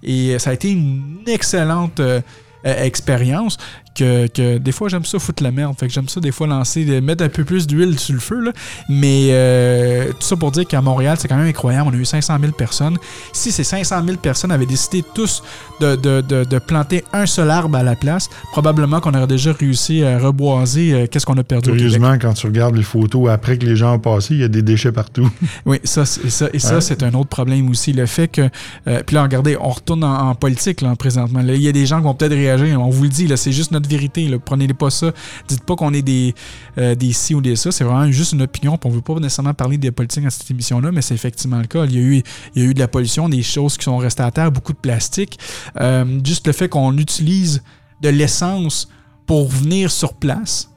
Et 0.03 0.39
ça 0.39 0.51
a 0.51 0.53
été 0.53 0.71
une 0.71 1.23
excellente 1.27 2.01
euh, 2.01 2.21
euh, 2.67 2.85
expérience 2.85 3.57
que, 3.95 4.27
que 4.29 4.59
des 4.59 4.73
fois 4.73 4.89
j'aime 4.89 5.05
ça 5.05 5.19
foutre 5.19 5.43
la 5.43 5.51
merde. 5.51 5.75
Fait 5.79 5.87
que 5.87 5.93
j'aime 5.93 6.09
ça 6.09 6.21
des 6.21 6.33
fois 6.33 6.47
lancer, 6.47 7.01
mettre 7.01 7.25
un 7.25 7.29
peu 7.29 7.45
plus 7.45 7.67
d'huile 7.67 7.99
sur 7.99 8.15
le 8.15 8.21
feu. 8.21 8.41
Là. 8.41 8.53
Mais 8.89 9.29
euh, 9.31 10.09
tout 10.11 10.17
ça 10.27 10.37
pour 10.37 10.51
dire 10.51 10.67
qu'à 10.67 10.81
Montréal, 10.81 11.17
c'est 11.19 11.29
quand 11.29 11.37
même 11.37 11.47
incroyable. 11.49 11.91
On 11.93 11.97
a 11.97 12.01
eu 12.01 12.05
500 12.05 12.37
000 12.41 12.53
personnes. 12.53 12.97
Si 13.33 13.53
ces 13.53 13.65
500 13.65 14.03
000 14.05 14.17
personnes 14.19 14.51
avaient 14.53 14.67
décidé 14.67 15.03
tous 15.15 15.43
de, 15.81 15.97
de- 15.97 16.21
de- 16.21 16.45
de 16.45 16.59
planter 16.59 17.05
un 17.13 17.27
seul 17.27 17.51
arbre 17.51 17.77
à 17.77 17.83
la 17.83 17.97
place, 17.97 18.29
probablement 18.53 19.01
qu'on 19.01 19.15
aurait 19.15 19.27
déjà 19.27 19.53
réussi 19.53 20.03
à 20.05 20.19
reboiser 20.19 20.93
euh, 20.95 21.07
qu'est-ce 21.07 21.27
qu'on 21.27 21.39
a 21.39 21.45
perdu 21.45 21.71
au. 21.71 21.75
Curieusement, 21.75 22.17
quand 22.21 22.33
tu 22.35 22.47
regardes 22.47 22.77
les 22.77 22.83
photos 22.83 23.31
après 23.31 23.59
que 23.59 23.67
les 23.67 23.77
gens 23.77 23.95
ont 23.95 23.99
passé, 23.99 24.35
il 24.35 24.41
y 24.41 24.45
a 24.45 24.49
des 24.49 24.63
déchets 24.63 24.93
partout. 24.93 25.31
Oui, 25.67 25.79
ça, 25.85 26.05
c'est- 26.05 26.29
ça, 26.31 26.49
et 26.53 26.59
ça, 26.59 26.75
Ouais. 26.77 26.81
c'est 26.81 27.03
un 27.03 27.13
autre 27.15 27.29
problème 27.29 27.69
aussi. 27.71 27.93
Le 27.93 28.07
fait 28.07 28.29
que. 28.29 28.49
euh, 28.89 29.03
puis 29.07 29.15
là, 29.15 29.23
regardez, 29.23 29.57
on 29.61 29.69
retourne 29.71 30.03
en, 30.05 30.31
en 30.31 30.35
politique 30.35 30.81
là, 30.81 30.95
présentement. 30.97 31.41
Là, 31.43 31.55
Il 31.55 31.63
y 31.63 31.69
a 31.69 31.73
des 31.73 31.87
gens 31.87 31.99
qui 31.99 32.05
vont 32.05 32.15
peut-être 32.15 32.33
réagir. 32.33 32.81
On 32.81 32.91
vous 32.91 33.05
le 33.05 33.09
dit, 33.09 33.27
là, 33.27 33.37
c'est 33.37 33.53
juste 33.53 33.71
notre 33.73 33.82
vérité. 33.87 34.29
Là. 34.29 34.39
Prenez 34.39 34.69
pas 34.69 34.91
ça. 34.91 35.13
Dites 35.49 35.65
pas 35.65 35.77
qu'on 35.77 35.93
est 35.93 36.03
des, 36.03 36.35
euh, 36.79 36.95
des 36.95 37.13
ci 37.13 37.35
ou 37.35 37.41
des 37.41 37.57
ça. 37.57 37.73
C'est 37.73 37.85
vraiment 37.85 38.11
juste 38.11 38.33
une 38.33 38.43
opinion. 38.43 38.77
puis 38.77 38.91
On 38.91 38.93
veut 38.93 39.03
pas 39.03 39.15
nécessairement 39.15 39.55
parler 39.55 39.79
des 39.79 39.91
politiques 39.91 40.25
dans 40.25 40.31
cette 40.31 40.51
émission-là, 40.51 40.93
mais 40.93 41.03
c'est 41.03 41.15
effectivement 41.15 41.59
le 41.59 41.67
cas. 41.67 41.85
Il 41.85 41.93
y, 41.93 41.99
a 41.99 42.01
eu, 42.01 42.23
il 42.55 42.63
y 42.63 42.67
a 42.67 42.69
eu 42.69 42.75
de 42.75 42.79
la 42.79 42.89
pollution, 42.89 43.29
des 43.29 43.43
choses 43.43 43.77
qui 43.77 43.85
sont 43.85 43.97
restées 43.97 44.23
à 44.23 44.31
terre, 44.31 44.53
beaucoup 44.53 44.73
de 44.73 44.79
plastique. 44.79 45.39
Euh, 45.81 46.21
juste 46.25 46.47
le 46.47 46.53
fait 46.53 46.69
qu'on 46.69 46.97
utilise 46.99 47.63
de 48.01 48.09
l'essence 48.09 48.89
pour 49.27 49.49
venir 49.49 49.91
sur 49.91 50.15
place. 50.15 50.69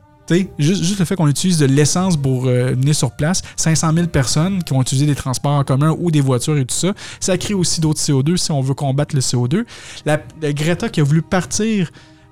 Juste, 0.58 0.84
juste 0.84 1.00
le 1.00 1.06
fait 1.06 1.16
qu'on 1.16 1.28
utilise 1.28 1.60
de 1.60 1.66
l'essence 1.66 2.18
pour 2.18 2.48
euh, 2.48 2.72
venir 2.72 2.96
sur 2.96 3.12
place, 3.12 3.42
500 3.58 3.94
000 3.94 4.08
personnes 4.08 4.64
qui 4.64 4.74
vont 4.74 4.82
utiliser 4.82 5.06
des 5.06 5.16
transports 5.16 5.54
en 5.54 5.64
commun 5.64 5.96
ou 6.00 6.10
des 6.10 6.22
voitures 6.22 6.58
et 6.58 6.66
tout 6.66 6.76
ça, 6.76 6.94
ça 7.20 7.38
crée 7.38 7.54
aussi 7.54 7.80
d'autres 7.80 8.00
CO2 8.00 8.38
si 8.38 8.52
on 8.52 8.62
veut 8.62 8.74
combattre 8.74 9.16
le 9.16 9.22
CO2. 9.22 9.66
La, 10.06 10.20
la 10.42 10.54
Greta 10.54 10.90
qui 10.90 11.00
a 11.00 11.04
voulu 11.04 11.22
partir 11.22 11.92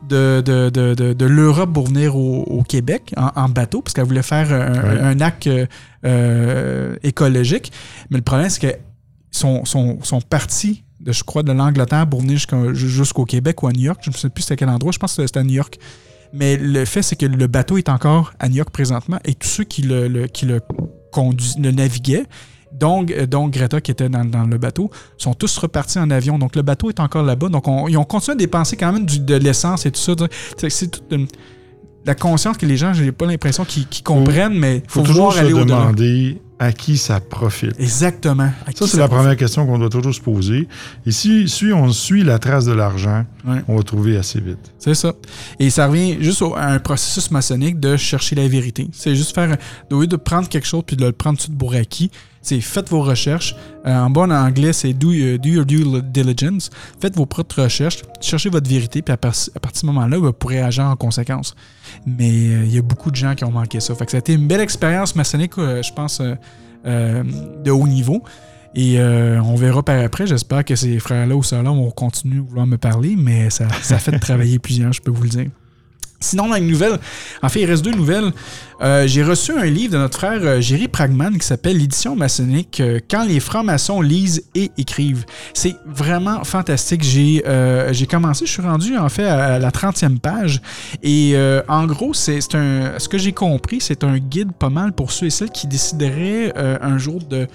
de, 0.10 0.42
de, 0.46 0.70
de, 0.70 1.14
de, 1.14 1.26
l'Europe 1.26 1.72
pour 1.74 1.88
venir 1.88 2.16
au, 2.16 2.44
au 2.44 2.64
Québec 2.64 3.14
en, 3.18 3.30
en 3.36 3.50
bateau, 3.50 3.82
parce 3.82 3.94
qu'elle 3.94 4.06
voulait 4.06 4.22
faire 4.24 4.52
un, 4.52 4.74
Ouais. 4.74 5.00
un 5.02 5.20
acte 5.22 5.50
euh, 6.06 6.96
écologique. 7.04 7.72
Mais 8.10 8.18
le 8.18 8.24
problème, 8.24 8.50
c'est 8.50 8.60
que 8.74 8.78
sont, 9.32 9.66
sont, 9.66 10.00
sont 10.04 10.22
partis, 10.22 10.84
de, 11.00 11.12
je 11.12 11.24
crois, 11.24 11.44
de 11.44 11.52
l'Angleterre 11.52 12.08
pour 12.08 12.22
venir 12.22 12.40
jusqu'au 12.74 13.26
Québec 13.26 13.62
ou 13.64 13.68
à 13.68 13.72
New 13.72 13.82
York. 13.82 14.00
Je 14.04 14.10
ne 14.10 14.16
sais 14.16 14.30
plus 14.30 14.44
c'était 14.44 14.58
quel 14.58 14.70
endroit. 14.70 14.92
Je 14.92 15.00
pense 15.00 15.16
que 15.16 15.26
c'était 15.26 15.40
à 15.40 15.44
New 15.44 15.54
York. 15.54 15.78
Mais 16.34 16.58
le 16.58 16.86
fait, 16.86 17.02
c'est 17.04 17.16
que 17.16 17.26
le 17.26 17.48
bateau 17.48 17.78
est 17.78 17.90
encore 17.90 18.34
à 18.40 18.50
New 18.50 18.56
York 18.56 18.70
présentement 18.72 19.20
et 19.24 19.36
tous 19.36 19.48
ceux 19.48 19.64
qui 19.64 19.84
le, 19.84 20.08
le- 20.08 20.28
qui 20.28 20.46
le, 20.46 20.62
conduis- 21.12 21.60
le 21.62 21.72
naviguaient, 21.72 22.26
donc, 22.84 23.12
euh, 23.12 23.26
donc 23.26 23.52
Greta 23.52 23.80
qui 23.80 23.92
était 23.92 24.10
dans, 24.10 24.26
dans 24.26 24.44
le 24.44 24.58
bateau, 24.58 24.92
sont 25.18 25.34
tous 25.34 25.58
repartis 25.58 26.00
en 26.00 26.10
avion. 26.12 26.38
Donc 26.38 26.56
le 26.56 26.62
bateau 26.64 26.90
est 26.90 27.00
encore 27.00 27.24
là-bas. 27.24 27.48
Donc 27.50 27.68
on- 27.68 27.88
ils 27.88 27.98
ont 27.98 28.04
continué 28.04 28.34
à 28.34 28.38
dépenser 28.38 28.76
quand 28.76 28.92
même 28.92 29.06
du- 29.06 29.20
de 29.20 29.36
l'essence 29.36 29.86
et 29.86 29.92
tout 29.92 30.02
ça. 30.02 30.14
C'est 30.70 30.92
toute 30.92 31.04
une- 31.12 31.28
la 32.06 32.16
conscience 32.16 32.58
que 32.58 32.66
les 32.66 32.76
gens, 32.76 32.92
j'ai 32.94 33.14
pas 33.14 33.26
l'impression 33.26 33.64
qu'ils 33.64 33.88
comprennent, 34.04 34.58
mais 34.60 34.78
il 34.78 34.90
faut 34.90 35.00
faut, 35.02 35.08
toujours 35.08 35.34
se 35.34 35.40
aller 35.40 35.54
au-delà. 35.54 35.78
demander 35.80 36.42
à 36.60 36.72
qui 36.74 36.98
ça 36.98 37.20
profite. 37.22 37.80
Exactement. 37.80 38.50
À 38.66 38.72
Ça, 38.76 38.86
c'est 38.88 38.98
la 38.98 39.08
profite? 39.08 39.10
première 39.24 39.38
question 39.38 39.66
qu'on 39.66 39.80
doit 39.80 39.90
toujours 39.90 40.14
se 40.14 40.20
poser. 40.22 40.68
Et 41.06 41.12
si, 41.12 41.48
si 41.50 41.72
on 41.74 41.92
suit 41.94 42.24
la 42.24 42.40
trace 42.40 42.66
de 42.66 42.74
l'argent, 42.74 43.26
Ouais. 43.46 43.62
on 43.70 43.78
va 43.78 43.84
trouver 43.84 44.18
assez 44.18 44.40
vite. 44.42 44.72
C'est 44.80 44.94
ça. 44.96 45.14
Et 45.60 45.70
ça 45.70 45.88
revient 45.88 46.18
juste 46.22 46.42
au- 46.42 46.56
à 46.56 46.66
un 46.68 46.80
processus 46.80 47.32
maçonnique 47.32 47.80
de 47.80 47.96
chercher 47.98 48.36
la 48.36 48.48
vérité. 48.48 48.88
C'est 48.94 49.16
juste 49.16 49.34
faire, 49.34 49.58
au 49.92 50.02
lieu 50.02 50.08
de 50.08 50.16
prendre 50.18 50.48
quelque 50.50 50.68
chose 50.68 50.84
puis 50.86 50.96
de 50.98 51.06
le 51.06 51.12
prendre 51.14 51.38
tout 51.40 51.52
pour 51.52 51.74
acquis, 51.74 52.12
c'est 52.44 52.62
faites 52.62 52.90
vos 52.90 53.02
recherches. 53.02 53.56
Euh, 53.88 53.98
en 53.98 54.12
bon 54.12 54.32
anglais, 54.32 54.72
c'est 54.74 54.94
do, 54.94 55.08
do 55.38 55.50
your 55.50 55.66
due 55.66 55.84
diligence. 56.04 56.70
Faites 57.02 57.16
vos 57.16 57.26
propres 57.26 57.64
recherches, 57.64 58.04
cherchez 58.22 58.50
votre 58.50 58.70
vérité, 58.70 59.02
puis 59.02 59.12
à, 59.14 59.18
par- 59.18 59.32
à 59.56 59.60
partir 59.60 59.72
de 59.74 59.78
ce 59.80 59.86
moment-là, 59.88 60.18
vous 60.20 60.32
pourrez 60.34 60.62
agir 60.62 60.84
en 60.86 60.96
conséquence. 60.96 61.56
Mais 62.06 62.30
euh, 62.30 62.66
il 62.66 62.76
y 62.76 62.78
a 62.78 62.82
beaucoup 62.84 63.10
de 63.10 63.16
gens 63.16 63.34
qui 63.34 63.44
ont 63.44 63.52
manqué 63.52 63.80
ça. 63.80 63.96
Fait 63.96 64.06
que 64.06 64.12
ça 64.12 64.18
a 64.18 64.20
été 64.20 64.34
une 64.34 64.48
belle 64.48 64.62
expérience 64.62 65.16
maçonnique, 65.16 65.58
euh, 65.58 65.82
je 65.82 65.92
pense, 65.94 66.22
de 66.86 67.72
haut 67.72 67.88
niveau. 67.88 68.22
Et 68.76 69.00
euh, 69.00 69.40
on 69.44 69.56
verra 69.56 69.84
par 69.84 70.00
après. 70.04 70.26
J'espère 70.26 70.66
que 70.66 70.76
ces 70.76 70.98
frères-là 71.00 71.36
ou 71.36 71.44
sœurs-là 71.44 71.70
vont 71.70 71.92
continuer 71.92 72.40
à 72.40 72.42
vouloir 72.42 72.66
me 72.66 72.78
parler, 72.78 73.16
mais 73.18 73.50
ça, 73.50 73.68
ça 73.82 74.00
fait 74.00 74.12
de 74.12 74.18
travailler 74.20 74.58
plusieurs, 74.60 74.92
je 74.94 75.02
peux 75.02 75.12
vous 75.12 75.24
le 75.24 75.30
dire. 75.30 75.50
Sinon, 76.24 76.54
une 76.56 76.68
nouvelle, 76.68 76.98
en 77.42 77.50
fait, 77.50 77.62
il 77.62 77.66
reste 77.66 77.84
deux 77.84 77.92
nouvelles. 77.92 78.32
Euh, 78.82 79.08
J'ai 79.08 79.24
reçu 79.24 79.52
un 79.52 79.66
livre 79.66 79.94
de 79.94 79.98
notre 79.98 80.18
frère 80.18 80.40
euh, 80.44 80.62
Jerry 80.62 80.88
Pragman 80.88 81.38
qui 81.38 81.46
s'appelle 81.46 81.78
L'édition 81.78 82.16
maçonnique 82.16 82.80
euh, 82.82 83.00
Quand 83.10 83.24
les 83.24 83.40
francs-maçons 83.40 84.02
lisent 84.02 84.44
et 84.56 84.72
écrivent. 84.78 85.26
C'est 85.54 85.76
vraiment 85.86 86.44
fantastique. 86.44 87.04
J'ai 87.04 88.08
commencé, 88.10 88.46
je 88.46 88.52
suis 88.52 88.62
rendu 88.62 88.98
en 88.98 89.10
fait 89.10 89.26
à 89.26 89.60
la 89.60 89.70
30e 89.70 90.20
page. 90.20 90.62
Et 91.02 91.36
en 91.68 91.86
gros, 91.86 92.14
c'est. 92.14 92.40
Ce 92.42 93.08
que 93.08 93.18
j'ai 93.18 93.32
compris, 93.32 93.80
c'est 93.82 94.04
un 94.04 94.18
guide 94.18 94.52
pas 94.54 94.70
mal 94.70 94.94
pour 94.94 95.12
ceux 95.12 95.28
et 95.28 95.30
celles 95.30 95.52
qui 95.52 95.68
décideraient 95.68 96.54
un 96.56 96.98
jour 96.98 97.20
de 97.20 97.48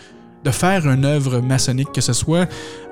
de 0.45 0.51
faire 0.51 0.87
une 0.89 1.05
œuvre 1.05 1.41
maçonnique, 1.41 1.93
que 1.93 2.01
ce 2.01 2.13
soit 2.13 2.49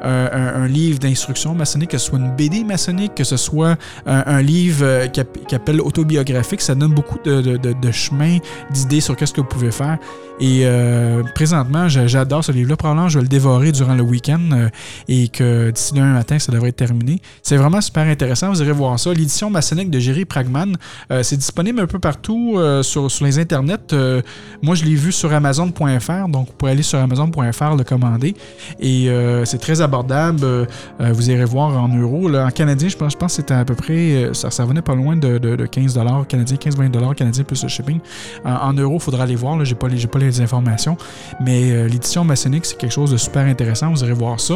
un, 0.06 0.66
livre 0.66 0.98
d'instruction 0.98 1.54
maçonnique, 1.54 1.90
que 1.90 1.98
ce 1.98 2.06
soit 2.06 2.18
une 2.18 2.34
BD 2.34 2.64
maçonnique, 2.64 3.14
que 3.14 3.24
ce 3.24 3.36
soit 3.36 3.76
un, 4.06 4.22
un 4.26 4.42
livre 4.42 4.84
euh, 4.84 5.06
qui, 5.08 5.20
app- 5.20 5.46
qui 5.46 5.54
appelle 5.54 5.80
autobiographique, 5.80 6.60
ça 6.60 6.74
donne 6.74 6.92
beaucoup 6.92 7.18
de, 7.24 7.40
de, 7.40 7.56
de, 7.56 7.72
de 7.72 7.90
chemin, 7.92 8.38
d'idées 8.70 9.00
sur 9.00 9.16
qu'est-ce 9.16 9.32
que 9.32 9.40
vous 9.40 9.46
pouvez 9.46 9.70
faire. 9.70 9.98
Et 10.38 10.62
euh, 10.64 11.22
présentement, 11.34 11.88
j'adore 11.88 12.44
ce 12.44 12.52
livre-là. 12.52 12.76
Probablement, 12.76 13.08
je 13.08 13.18
vais 13.18 13.22
le 13.22 13.28
dévorer 13.28 13.72
durant 13.72 13.94
le 13.94 14.02
week-end 14.02 14.40
euh, 14.52 14.68
et 15.08 15.28
que 15.28 15.70
d'ici 15.70 15.94
demain 15.94 16.12
matin, 16.12 16.38
ça 16.38 16.52
devrait 16.52 16.68
être 16.68 16.76
terminé. 16.76 17.22
C'est 17.42 17.56
vraiment 17.56 17.80
super 17.80 18.06
intéressant. 18.06 18.50
Vous 18.50 18.60
irez 18.60 18.72
voir 18.72 18.98
ça. 19.00 19.14
L'édition 19.14 19.48
maçonnique 19.48 19.90
de 19.90 19.98
Jerry 19.98 20.26
Pragman, 20.26 20.76
euh, 21.10 21.22
c'est 21.22 21.38
disponible 21.38 21.80
un 21.80 21.86
peu 21.86 21.98
partout 21.98 22.56
euh, 22.56 22.82
sur, 22.82 23.10
sur 23.10 23.24
les 23.24 23.38
internets. 23.38 23.94
Euh, 23.94 24.20
moi, 24.60 24.74
je 24.74 24.84
l'ai 24.84 24.94
vu 24.94 25.10
sur 25.10 25.32
Amazon.fr, 25.32 26.28
donc 26.28 26.48
vous 26.48 26.52
pouvez 26.58 26.72
aller 26.72 26.82
sur 26.82 26.98
Amazon.fr 26.98 27.74
le 27.74 27.84
commander. 27.84 28.34
Et 28.78 29.08
euh, 29.08 29.46
c'est 29.46 29.56
très 29.58 29.80
abordable. 29.80 29.95
Euh, 30.42 30.66
euh, 31.00 31.12
vous 31.12 31.30
irez 31.30 31.44
voir 31.44 31.76
en 31.82 31.88
euros. 31.88 32.28
Là, 32.28 32.46
en 32.46 32.50
canadien, 32.50 32.88
je 32.88 32.96
pense, 32.96 33.12
je 33.12 33.16
pense 33.18 33.32
que 33.32 33.36
c'était 33.36 33.54
à 33.54 33.64
peu 33.64 33.74
près, 33.74 34.24
euh, 34.24 34.34
ça, 34.34 34.50
ça 34.50 34.64
venait 34.64 34.82
pas 34.82 34.94
loin 34.94 35.16
de, 35.16 35.38
de, 35.38 35.56
de 35.56 35.66
15 35.66 35.98
canadiens, 36.28 36.56
15-20 36.56 37.14
canadiens 37.14 37.44
plus 37.44 37.62
le 37.62 37.68
shipping. 37.68 38.00
En, 38.44 38.72
euros, 38.72 38.96
il 38.96 39.02
faudra 39.02 39.24
aller 39.24 39.36
voir. 39.36 39.62
Je 39.64 39.72
n'ai 39.72 39.78
pas, 39.78 39.88
les- 39.88 39.96
j'ai 39.98 40.08
pas 40.08 40.18
les 40.18 40.40
informations. 40.40 40.96
Mais 41.40 41.88
l'édition 41.88 42.24
maçonnique, 42.24 42.66
c'est 42.66 42.76
quelque 42.76 42.92
chose 42.92 43.10
de 43.10 43.16
super 43.16 43.44
intéressant. 43.46 43.90
Vous 43.90 44.02
irez 44.02 44.12
voir 44.12 44.40
ça. 44.40 44.54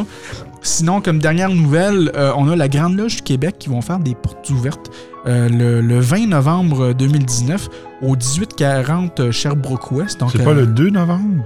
Sinon, 0.63 1.01
comme 1.01 1.19
dernière 1.21 1.49
nouvelle, 1.51 2.13
euh, 2.15 2.33
on 2.37 2.49
a 2.49 2.57
la 2.57 2.69
Grande 2.69 2.97
Loge 2.97 3.17
du 3.17 3.23
Québec 3.23 3.57
qui 3.59 3.69
vont 3.71 3.81
faire 3.81 3.99
des 3.99 4.15
portes 4.15 4.49
ouvertes 4.51 4.91
euh, 5.27 5.49
le, 5.49 5.81
le 5.81 6.01
20 6.01 6.29
novembre 6.29 6.93
2019 6.93 7.69
au 8.03 8.17
1840 8.17 9.31
Sherbrooke 9.31 9.91
West. 9.93 10.21
Donc, 10.21 10.31
C'est 10.33 10.45
pas 10.45 10.51
euh, 10.51 10.55
le 10.61 10.67
2 10.67 10.91
novembre? 10.91 11.45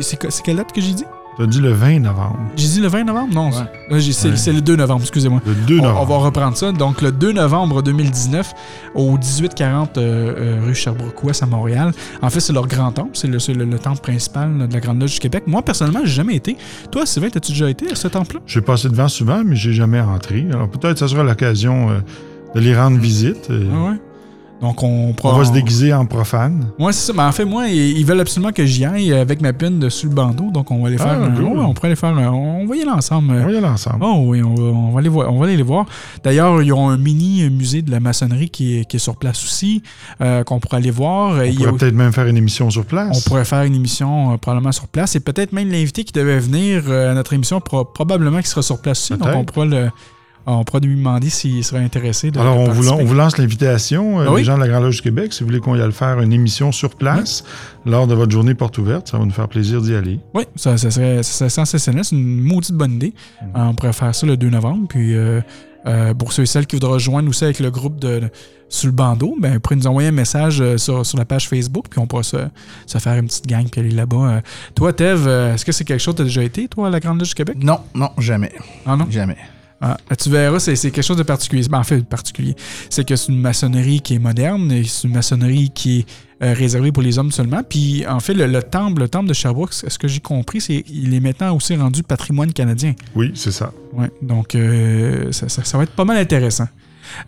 c'est 0.00 0.18
quelle 0.42 0.56
date 0.56 0.72
que 0.72 0.80
j'ai 0.80 0.94
dit? 0.94 1.04
Tu 1.36 1.42
as 1.42 1.46
dit 1.46 1.60
le 1.60 1.70
20 1.72 2.00
novembre. 2.00 2.38
J'ai 2.56 2.66
dit 2.68 2.80
le 2.80 2.88
20 2.88 3.04
novembre? 3.04 3.34
Non, 3.34 3.48
Ouais. 3.50 4.00
c'est- 4.00 4.28
Ouais. 4.30 4.52
le 4.54 4.60
2 4.62 4.74
novembre, 4.76 5.02
excusez-moi. 5.02 5.42
Le 5.46 5.54
2 5.66 5.76
On, 5.80 5.82
on 5.82 5.86
novembre. 5.88 6.06
va 6.08 6.16
reprendre 6.24 6.56
ça. 6.56 6.72
Donc, 6.72 7.02
le 7.02 7.12
2 7.12 7.32
novembre 7.32 7.82
2019, 7.82 8.52
au 8.94 9.18
1840 9.18 9.98
euh, 9.98 10.34
euh, 10.60 10.64
rue 10.64 10.74
Sherbrooke-Ouest 10.74 11.42
à 11.42 11.46
Montréal. 11.46 11.92
En 12.22 12.30
fait, 12.30 12.40
c'est 12.40 12.54
leur 12.54 12.66
grand 12.66 12.90
temple. 12.92 13.10
C'est 13.12 13.28
le, 13.28 13.38
c'est 13.38 13.52
le- 13.52 13.66
le 13.66 13.78
temple 13.78 14.00
principal 14.00 14.66
de 14.66 14.72
la 14.72 14.80
Grande 14.80 15.00
Loge 15.00 15.12
du 15.14 15.20
Québec. 15.20 15.44
Moi, 15.46 15.60
personnellement, 15.62 16.00
j'ai 16.04 16.12
jamais 16.14 16.36
été. 16.36 16.56
Toi, 16.90 17.04
Sylvain, 17.04 17.28
as-tu 17.34 17.52
déjà 17.52 17.68
été 17.68 17.90
à 17.90 17.94
ce 17.94 18.08
temple-là? 18.08 18.40
J'ai 18.46 18.62
passé 18.62 18.88
devant 18.88 19.08
souvent, 19.08 19.42
mais 19.44 19.56
j'ai 19.56 19.74
jamais 19.74 20.00
rentré. 20.00 20.46
Alors 20.50 20.68
peut-être 20.70 20.94
que 20.94 20.98
ça 21.00 21.08
sera 21.08 21.22
l'occasion 21.22 21.90
euh, 21.90 21.98
de 22.54 22.60
les 22.60 22.74
rendre 22.74 22.98
visite. 22.98 23.48
euh, 23.50 23.68
Ah 23.74 23.90
ouais? 23.90 23.96
Donc, 24.60 24.82
on, 24.82 25.14
On 25.22 25.32
va 25.38 25.44
se 25.44 25.52
déguiser 25.52 25.92
en 25.92 26.06
profane. 26.06 26.70
Moi, 26.78 26.90
c'est 26.94 27.06
ça. 27.08 27.12
Mais 27.14 27.22
en 27.24 27.32
fait, 27.32 27.44
moi, 27.44 27.68
ils 27.68 28.04
veulent 28.06 28.20
absolument 28.20 28.52
que 28.52 28.64
j'y 28.64 28.86
aille 28.86 29.12
avec 29.12 29.42
ma 29.42 29.52
pine 29.52 29.78
dessus 29.78 30.06
le 30.08 30.14
bandeau. 30.14 30.50
Donc, 30.50 30.70
on 30.70 30.80
va 30.80 30.88
aller 30.88 30.96
Ah, 30.98 31.04
faire. 31.04 31.22
un- 31.22 31.36
ouais, 31.42 31.60
on 31.64 31.74
pourrait 31.74 31.88
aller 31.88 31.96
faire. 31.96 32.16
un- 32.16 32.30
On 32.32 32.66
va 32.66 32.74
y 32.74 32.80
aller 32.80 32.90
ensemble. 32.90 33.32
On 33.34 33.44
va 33.44 33.52
y 33.52 33.56
aller 33.58 33.66
ensemble. 33.66 33.98
Oh 34.00 34.22
oui, 34.26 34.42
on 34.42 34.54
va, 34.54 34.62
on 34.62 34.90
va 34.92 35.00
aller 35.00 35.08
voir, 35.10 35.30
on 35.32 35.38
va 35.38 35.44
aller 35.46 35.56
les 35.58 35.62
voir. 35.62 35.84
D'ailleurs, 36.24 36.62
ils 36.62 36.72
ont 36.72 36.88
un 36.88 36.96
mini 36.96 37.48
musée 37.50 37.82
de 37.82 37.90
la 37.90 38.00
maçonnerie 38.00 38.48
qui 38.48 38.78
est, 38.78 38.84
qui 38.86 38.96
est 38.96 39.00
sur 39.00 39.16
place 39.16 39.44
aussi, 39.44 39.82
euh, 40.22 40.42
qu'on 40.42 40.58
pourrait 40.58 40.78
aller 40.78 40.90
voir. 40.90 41.32
On 41.38 41.42
Il 41.42 41.52
y 41.52 41.56
a 41.56 41.66
pourrait 41.66 41.78
peut-être 41.78 41.94
même 41.94 42.12
faire 42.12 42.26
une 42.26 42.38
émission 42.38 42.70
sur 42.70 42.86
place. 42.86 43.14
on 43.16 43.28
pourrait 43.28 43.44
faire 43.44 43.62
une 43.62 43.74
émission 43.74 44.32
euh, 44.32 44.36
probablement 44.38 44.72
sur 44.72 44.88
place 44.88 45.14
et 45.16 45.20
peut-être 45.20 45.52
même 45.52 45.70
l'invité 45.70 46.02
qui 46.02 46.12
devait 46.14 46.38
venir 46.38 46.84
euh, 46.88 47.10
à 47.12 47.14
notre 47.14 47.34
émission 47.34 47.60
pro- 47.60 47.84
probablement 47.84 48.40
qui 48.40 48.48
sera 48.48 48.62
sur 48.62 48.80
place 48.80 48.98
aussi. 49.12 49.20
Donc 49.20 49.28
on 49.34 49.44
pourra 49.44 49.66
le 49.66 49.90
on 50.46 50.64
pourra 50.64 50.80
lui 50.80 50.94
demander 50.96 51.28
s'il 51.30 51.64
serait 51.64 51.82
intéressé 51.82 52.30
de 52.30 52.38
Alors, 52.38 52.54
de 52.56 52.60
on 52.60 52.72
vous, 52.72 52.88
on 52.90 53.04
vous 53.04 53.14
lance 53.14 53.36
l'invitation, 53.38 54.20
euh, 54.20 54.24
Ah 54.28 54.32
oui? 54.32 54.40
les 54.40 54.44
gens 54.44 54.54
de 54.56 54.60
la 54.62 54.68
Grande 54.68 54.84
Loge 54.84 54.96
du 54.96 55.02
Québec, 55.02 55.32
si 55.32 55.40
vous 55.40 55.46
voulez 55.48 55.60
qu'on 55.60 55.74
y 55.76 55.80
aille 55.80 55.92
faire 55.92 56.20
une 56.20 56.32
émission 56.32 56.72
sur 56.72 56.94
place 56.94 57.44
lors 57.84 58.06
de 58.06 58.14
votre 58.14 58.30
journée 58.32 58.54
porte 58.54 58.78
ouverte, 58.78 59.08
ça 59.08 59.18
va 59.18 59.24
nous 59.24 59.32
faire 59.32 59.48
plaisir 59.48 59.80
d'y 59.82 59.94
aller. 59.94 60.20
Oui, 60.34 60.44
ça, 60.54 60.76
ça 60.76 60.90
serait, 60.90 61.22
ça 61.22 61.32
serait 61.32 61.50
sensationnel. 61.50 62.04
C'est 62.04 62.16
une 62.16 62.40
maudite 62.42 62.74
bonne 62.74 62.92
idée. 62.94 63.12
Mm. 63.42 63.44
Euh, 63.56 63.64
on 63.64 63.74
pourrait 63.74 63.92
faire 63.92 64.14
ça 64.14 64.26
le 64.26 64.36
2 64.36 64.50
novembre. 64.50 64.86
Puis 64.88 65.14
euh, 65.16 65.40
euh, 65.86 66.14
pour 66.14 66.32
ceux 66.32 66.42
et 66.42 66.46
celles 66.46 66.66
qui 66.66 66.76
voudraient 66.76 66.98
joindre 66.98 67.28
aussi 67.28 67.44
avec 67.44 67.60
le 67.60 67.70
groupe 67.70 67.98
de, 68.00 68.18
de- 68.20 68.30
sur 68.68 68.86
le 68.88 68.92
bandeau, 68.92 69.36
ben, 69.40 69.54
vous 69.54 69.60
pourrez 69.60 69.76
nous 69.76 69.86
envoyer 69.86 70.08
un 70.08 70.12
message 70.12 70.60
euh, 70.60 70.76
sur, 70.78 71.06
sur 71.06 71.16
la 71.18 71.24
page 71.24 71.48
Facebook, 71.48 71.86
puis 71.88 72.00
on 72.00 72.06
pourra 72.08 72.24
se, 72.24 72.36
se 72.86 72.98
faire 72.98 73.14
une 73.14 73.26
petite 73.26 73.46
gang 73.46 73.68
puis 73.70 73.80
aller 73.80 73.90
là-bas. 73.92 74.16
Euh, 74.16 74.40
toi, 74.74 74.92
Tev, 74.92 75.24
euh, 75.28 75.54
est-ce 75.54 75.64
que 75.64 75.70
c'est 75.70 75.84
quelque 75.84 76.00
chose 76.00 76.14
que 76.14 76.18
tu 76.18 76.22
as 76.22 76.26
déjà 76.26 76.42
été, 76.42 76.66
toi, 76.66 76.88
à 76.88 76.90
la 76.90 76.98
Grande 76.98 77.20
Loge 77.20 77.28
du 77.28 77.34
Québec? 77.36 77.56
Non, 77.62 77.78
non, 77.94 78.10
jamais. 78.18 78.50
Ah 78.84 78.96
non? 78.96 79.06
Jamais. 79.08 79.36
Ah, 79.80 79.98
tu 80.18 80.30
verras, 80.30 80.58
c'est 80.58 80.74
c'est 80.74 80.90
quelque 80.90 81.04
chose 81.04 81.18
de 81.18 81.22
particulier. 81.22 81.62
Ben, 81.70 81.78
en 81.78 81.84
fait, 81.84 82.00
particulier. 82.02 82.54
C'est 82.88 83.06
que 83.06 83.14
c'est 83.14 83.30
une 83.30 83.40
maçonnerie 83.40 84.00
qui 84.00 84.14
est 84.14 84.18
moderne, 84.18 84.72
et 84.72 84.84
c'est 84.84 85.06
une 85.06 85.14
maçonnerie 85.14 85.70
qui 85.74 85.98
est 86.00 86.06
euh, 86.44 86.54
réservée 86.54 86.92
pour 86.92 87.02
les 87.02 87.18
hommes 87.18 87.30
seulement. 87.30 87.62
Puis, 87.62 88.06
en 88.06 88.20
fait, 88.20 88.32
le, 88.34 88.46
le 88.46 88.62
temple, 88.62 89.02
le 89.02 89.08
temple 89.08 89.28
de 89.28 89.34
Sherbrooke, 89.34 89.74
ce 89.74 89.88
ce 89.90 89.98
que 89.98 90.08
j'ai 90.08 90.20
compris, 90.20 90.60
c'est 90.62 90.82
qu'il 90.82 91.12
est 91.12 91.20
maintenant 91.20 91.54
aussi 91.54 91.76
rendu 91.76 92.02
patrimoine 92.02 92.52
canadien. 92.52 92.94
Oui, 93.14 93.32
c'est 93.34 93.52
ça. 93.52 93.72
Ouais, 93.92 94.10
donc 94.22 94.54
euh, 94.54 95.30
ça, 95.32 95.48
ça- 95.50 95.64
ça 95.64 95.76
va 95.76 95.84
être 95.84 95.92
pas 95.92 96.04
mal 96.06 96.16
intéressant. 96.16 96.68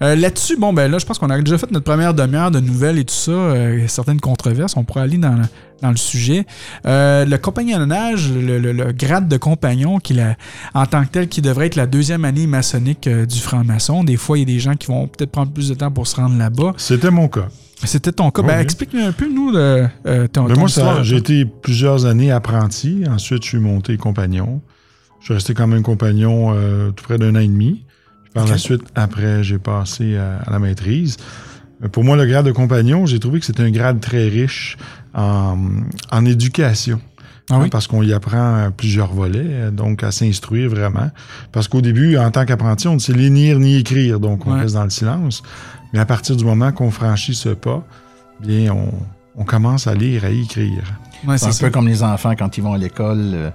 Euh, 0.03 0.15
Là-dessus, 0.17 0.57
bon, 0.57 0.73
ben 0.73 0.91
là, 0.91 0.99
je 0.99 1.07
pense 1.07 1.19
qu'on 1.19 1.31
a 1.31 1.41
déjà 1.41 1.59
fait 1.59 1.71
notre 1.71 1.85
première 1.85 2.15
demi-heure 2.15 2.51
de 2.51 2.61
nouvelles 2.61 2.99
et 2.99 3.05
tout 3.05 3.15
ça. 3.15 3.31
euh, 3.33 3.85
certaines 3.89 4.21
controverses, 4.21 4.77
on 4.77 4.85
pourrait 4.85 5.03
aller 5.03 5.19
dans 5.19 5.33
le, 5.35 5.43
dans 5.83 5.91
le 5.91 5.97
sujet. 5.97 6.47
Euh, 6.87 7.25
le 7.25 7.39
compagnonnage, 7.39 8.31
le, 8.33 8.59
le- 8.59 8.73
le 8.73 8.93
grade 8.93 9.29
de 9.29 9.37
compagnon, 9.37 9.99
qui 9.99 10.17
en 10.75 10.87
tant 10.87 11.05
que 11.05 11.09
tel, 11.11 11.29
qui 11.29 11.43
devrait 11.43 11.67
être 11.67 11.77
la 11.77 11.87
deuxième 11.87 12.25
année 12.25 12.47
maçonnique 12.47 13.09
du 13.09 13.39
franc-maçon. 13.39 14.05
Des 14.05 14.17
fois, 14.17 14.39
il 14.39 14.41
y 14.41 14.43
a 14.43 14.55
des 14.55 14.61
gens 14.61 14.75
qui 14.75 14.87
vont 14.89 15.07
peut-être 15.07 15.31
prendre 15.31 15.53
plus 15.53 15.69
de 15.69 15.75
temps 15.75 15.91
pour 15.91 16.07
se 16.07 16.17
rendre 16.17 16.37
là-bas. 16.39 16.73
C'était 16.77 17.11
mon 17.11 17.29
cas. 17.29 17.49
C'était 17.85 18.11
ton 18.11 18.31
cas. 18.31 18.43
Oui, 18.43 18.49
ben, 18.49 18.59
explique-nous 18.61 19.05
un 19.05 19.13
peu, 19.13 19.29
nous, 19.33 19.53
le, 19.53 19.87
ton, 20.33 20.49
ton 20.49 20.59
moi, 20.59 21.03
j'ai 21.05 21.17
été 21.17 21.45
plusieurs 21.45 22.07
années 22.07 22.33
apprenti. 22.33 23.05
Ensuite, 23.09 23.45
je 23.45 23.49
suis 23.51 23.59
monté 23.61 23.97
compagnon. 23.97 24.61
Je 25.21 25.27
suis 25.27 25.35
resté 25.35 25.55
quand 25.55 25.67
même 25.69 25.83
compagnon 25.83 26.53
euh, 26.55 26.91
tout 26.91 27.05
près 27.05 27.19
d'un 27.19 27.35
an 27.37 27.41
et 27.41 27.47
demi. 27.47 27.85
Par 28.39 28.47
la 28.49 28.59
suite, 28.59 28.83
après, 28.95 29.43
j'ai 29.45 29.59
passé 29.59 30.17
à, 30.17 30.39
à 30.47 30.51
la 30.51 30.59
maîtrise. 30.59 31.17
Euh, 31.85 31.89
Pour 31.89 32.05
moi, 32.05 32.17
le 32.17 32.27
grade 32.27 32.47
de 32.47 32.53
compagnon, 32.53 33.07
j'ai 33.07 33.19
trouvé 33.19 33.41
que 33.41 33.47
c'était 33.47 33.63
un 33.63 33.71
grade 33.71 34.01
très 34.01 34.29
riche 34.29 34.77
en, 35.15 35.57
en 36.11 36.25
éducation. 36.25 37.01
Ah 37.51 37.55
Hein, 37.55 37.61
oui? 37.63 37.69
Parce 37.71 37.87
qu'on 37.87 38.03
y 38.03 38.13
apprend 38.13 38.57
euh, 38.57 38.69
plusieurs 38.71 39.11
volets, 39.13 39.41
euh, 39.47 39.71
donc 39.71 40.03
à 40.03 40.11
s'instruire 40.11 40.69
vraiment. 40.69 41.11
Parce 41.51 41.67
qu'au 41.67 41.81
début, 41.81 42.19
en 42.19 42.31
tant 42.31 42.45
qu'apprenti, 42.45 42.89
on 42.89 42.95
ne 42.95 42.99
sait 42.99 43.15
ni 43.15 43.31
lire 43.31 43.59
ni 43.59 43.77
écrire, 43.77 44.21
donc 44.21 44.47
on 44.47 44.53
Ouais. 44.53 44.61
reste 44.61 44.75
dans 44.75 44.85
le 44.85 44.91
silence. 44.91 45.43
Mais 45.95 45.99
à 45.99 46.05
partir 46.05 46.37
du 46.37 46.45
moment 46.45 46.73
qu'on 46.73 46.91
franchit 46.91 47.35
ce 47.35 47.49
pas, 47.49 47.83
bien, 48.41 48.71
on, 48.75 48.93
on 49.35 49.45
commence 49.45 49.87
à 49.87 49.95
lire, 49.95 50.25
à 50.27 50.31
écrire. 50.31 50.83
Ouais, 51.27 51.39
C'est 51.39 51.47
un 51.47 51.67
peu 51.67 51.71
comme 51.71 51.89
les 51.89 52.03
enfants 52.03 52.35
quand 52.39 52.59
ils 52.59 52.61
vont 52.63 52.75
à 52.75 52.79
l'école. 52.79 53.53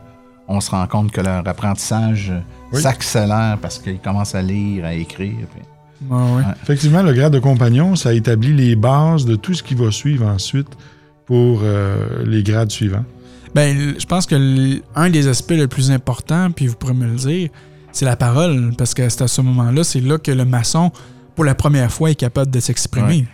On 0.53 0.61
se 0.61 0.71
rend 0.71 0.85
compte 0.87 1.11
que 1.11 1.21
leur 1.21 1.47
apprentissage 1.47 2.31
Oui. 2.71 2.81
s'accélère 2.81 3.57
parce 3.61 3.79
qu'ils 3.79 3.99
commencent 3.99 4.35
à 4.35 4.41
lire, 4.41 4.85
à 4.85 4.93
écrire. 4.93 5.35
puis- 5.53 6.07
ouais. 6.09 6.43
Effectivement, 6.61 7.01
le 7.01 7.13
grade 7.13 7.33
de 7.33 7.39
compagnon, 7.39 7.95
ça 7.95 8.13
établit 8.13 8.53
les 8.53 8.75
bases 8.75 9.25
de 9.25 9.35
tout 9.35 9.53
ce 9.53 9.63
qui 9.63 9.73
va 9.75 9.89
suivre 9.91 10.25
ensuite 10.27 10.67
pour 11.25 11.61
euh, 11.63 12.23
les 12.25 12.43
grades 12.43 12.71
suivants. 12.71 13.05
Ben, 13.55 13.95
je 13.99 14.05
pense 14.05 14.25
que 14.25 14.81
un 14.95 15.09
des 15.09 15.27
aspects 15.27 15.51
les 15.51 15.67
plus 15.67 15.91
importants, 15.91 16.51
puis 16.51 16.67
vous 16.67 16.75
pourrez 16.75 16.93
me 16.93 17.05
le 17.05 17.15
dire, 17.15 17.49
c'est 17.91 18.05
la 18.05 18.15
parole. 18.15 18.73
Parce 18.77 18.93
que 18.93 19.07
c'est 19.09 19.21
à 19.23 19.27
ce 19.27 19.41
moment-là, 19.41 19.83
c'est 19.83 20.01
là 20.01 20.17
que 20.17 20.31
le 20.31 20.45
maçon, 20.45 20.91
pour 21.35 21.45
la 21.45 21.55
première 21.55 21.91
fois, 21.91 22.11
est 22.11 22.15
capable 22.15 22.51
de 22.51 22.59
s'exprimer. 22.59 23.27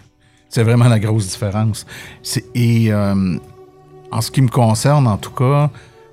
C'est 0.50 0.64
vraiment 0.64 0.88
la 0.88 1.00
grosse 1.00 1.28
différence. 1.28 1.86
Et 2.56 2.92
euh, 2.92 3.38
en 4.12 4.22
ce 4.22 4.30
qui 4.32 4.42
me 4.42 4.48
concerne, 4.50 5.08
en 5.08 5.18
tout 5.18 5.32
cas, 5.32 5.70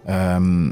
euh, 0.08 0.70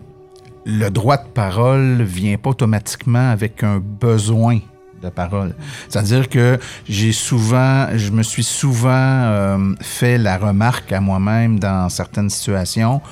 le 0.64 0.88
droit 0.90 1.16
de 1.16 1.26
parole 1.26 2.02
vient 2.02 2.36
pas 2.36 2.50
automatiquement 2.50 3.30
avec 3.30 3.62
un 3.62 3.78
besoin 3.78 4.60
de 5.02 5.08
parole. 5.10 5.54
C'est-à-dire 5.88 6.28
que 6.28 6.58
j'ai 6.88 7.12
souvent, 7.12 7.88
je 7.94 8.10
me 8.10 8.22
suis 8.22 8.44
souvent 8.44 8.90
euh, 8.90 9.74
fait 9.80 10.18
la 10.18 10.38
remarque 10.38 10.92
à 10.92 11.00
moi-même 11.00 11.58
dans 11.58 11.88
certaines 11.88 12.30
situations 12.30 13.02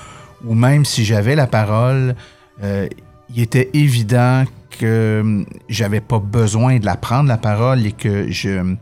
où 0.44 0.54
même 0.54 0.84
si 0.84 1.04
j'avais 1.04 1.36
la 1.36 1.46
parole, 1.46 2.16
euh, 2.62 2.88
il 3.34 3.42
était 3.42 3.70
évident 3.74 4.44
que 4.70 5.20
hum, 5.20 5.46
j'avais 5.68 6.00
pas 6.00 6.18
besoin 6.18 6.78
de 6.78 6.86
la 6.86 6.96
prendre 6.96 7.28
la 7.28 7.38
parole 7.38 7.86
et 7.86 7.92
que 7.92 8.30
je 8.30 8.76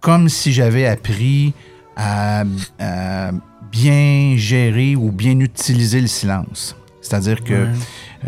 comme 0.00 0.28
si 0.28 0.52
j'avais 0.52 0.86
appris 0.86 1.54
à 1.96 2.42
bien 3.70 4.34
gérer 4.36 4.96
ou 4.96 5.12
bien 5.12 5.38
utiliser 5.38 6.00
le 6.00 6.08
silence. 6.08 6.76
C'est-à-dire 7.02 7.42
que 7.44 7.52
Ouais. 7.52 7.68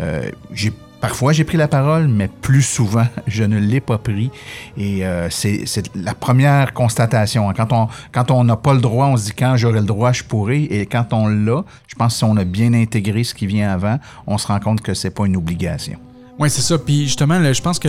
euh, 0.01 0.29
j'ai 0.53 0.71
parfois 1.01 1.33
j'ai 1.33 1.43
pris 1.43 1.57
la 1.57 1.67
parole, 1.67 2.07
mais 2.07 2.27
plus 2.27 2.61
souvent 2.61 3.05
je 3.27 3.43
ne 3.43 3.57
l'ai 3.57 3.79
pas 3.79 3.97
pris. 3.97 4.29
Et 4.77 5.05
euh, 5.05 5.29
c'est 5.29 5.65
la 5.95 6.13
première 6.13 6.73
constatation. 6.73 7.51
Quand 7.53 7.71
on 7.73 7.87
quand 8.11 8.29
on 8.31 8.43
n'a 8.43 8.55
pas 8.57 8.73
le 8.73 8.81
droit, 8.81 9.07
on 9.07 9.17
se 9.17 9.25
dit 9.25 9.33
quand 9.33 9.55
j'aurai 9.57 9.79
le 9.79 9.85
droit, 9.85 10.11
je 10.11 10.23
pourrai. 10.23 10.63
Et 10.63 10.85
quand 10.85 11.13
on 11.13 11.27
l'a, 11.27 11.63
je 11.87 11.95
pense 11.95 12.13
que 12.13 12.17
si 12.19 12.23
on 12.25 12.35
a 12.37 12.43
bien 12.43 12.73
intégré 12.73 13.23
ce 13.23 13.33
qui 13.33 13.47
vient 13.47 13.71
avant, 13.71 13.97
on 14.27 14.37
se 14.37 14.47
rend 14.47 14.59
compte 14.59 14.81
que 14.81 14.93
c'est 14.93 15.11
pas 15.11 15.25
une 15.25 15.37
obligation. 15.37 15.97
Oui, 16.37 16.49
c'est 16.49 16.61
ça. 16.61 16.77
Puis 16.77 17.03
justement, 17.05 17.39
là, 17.39 17.53
je 17.53 17.61
pense 17.61 17.79
que 17.79 17.87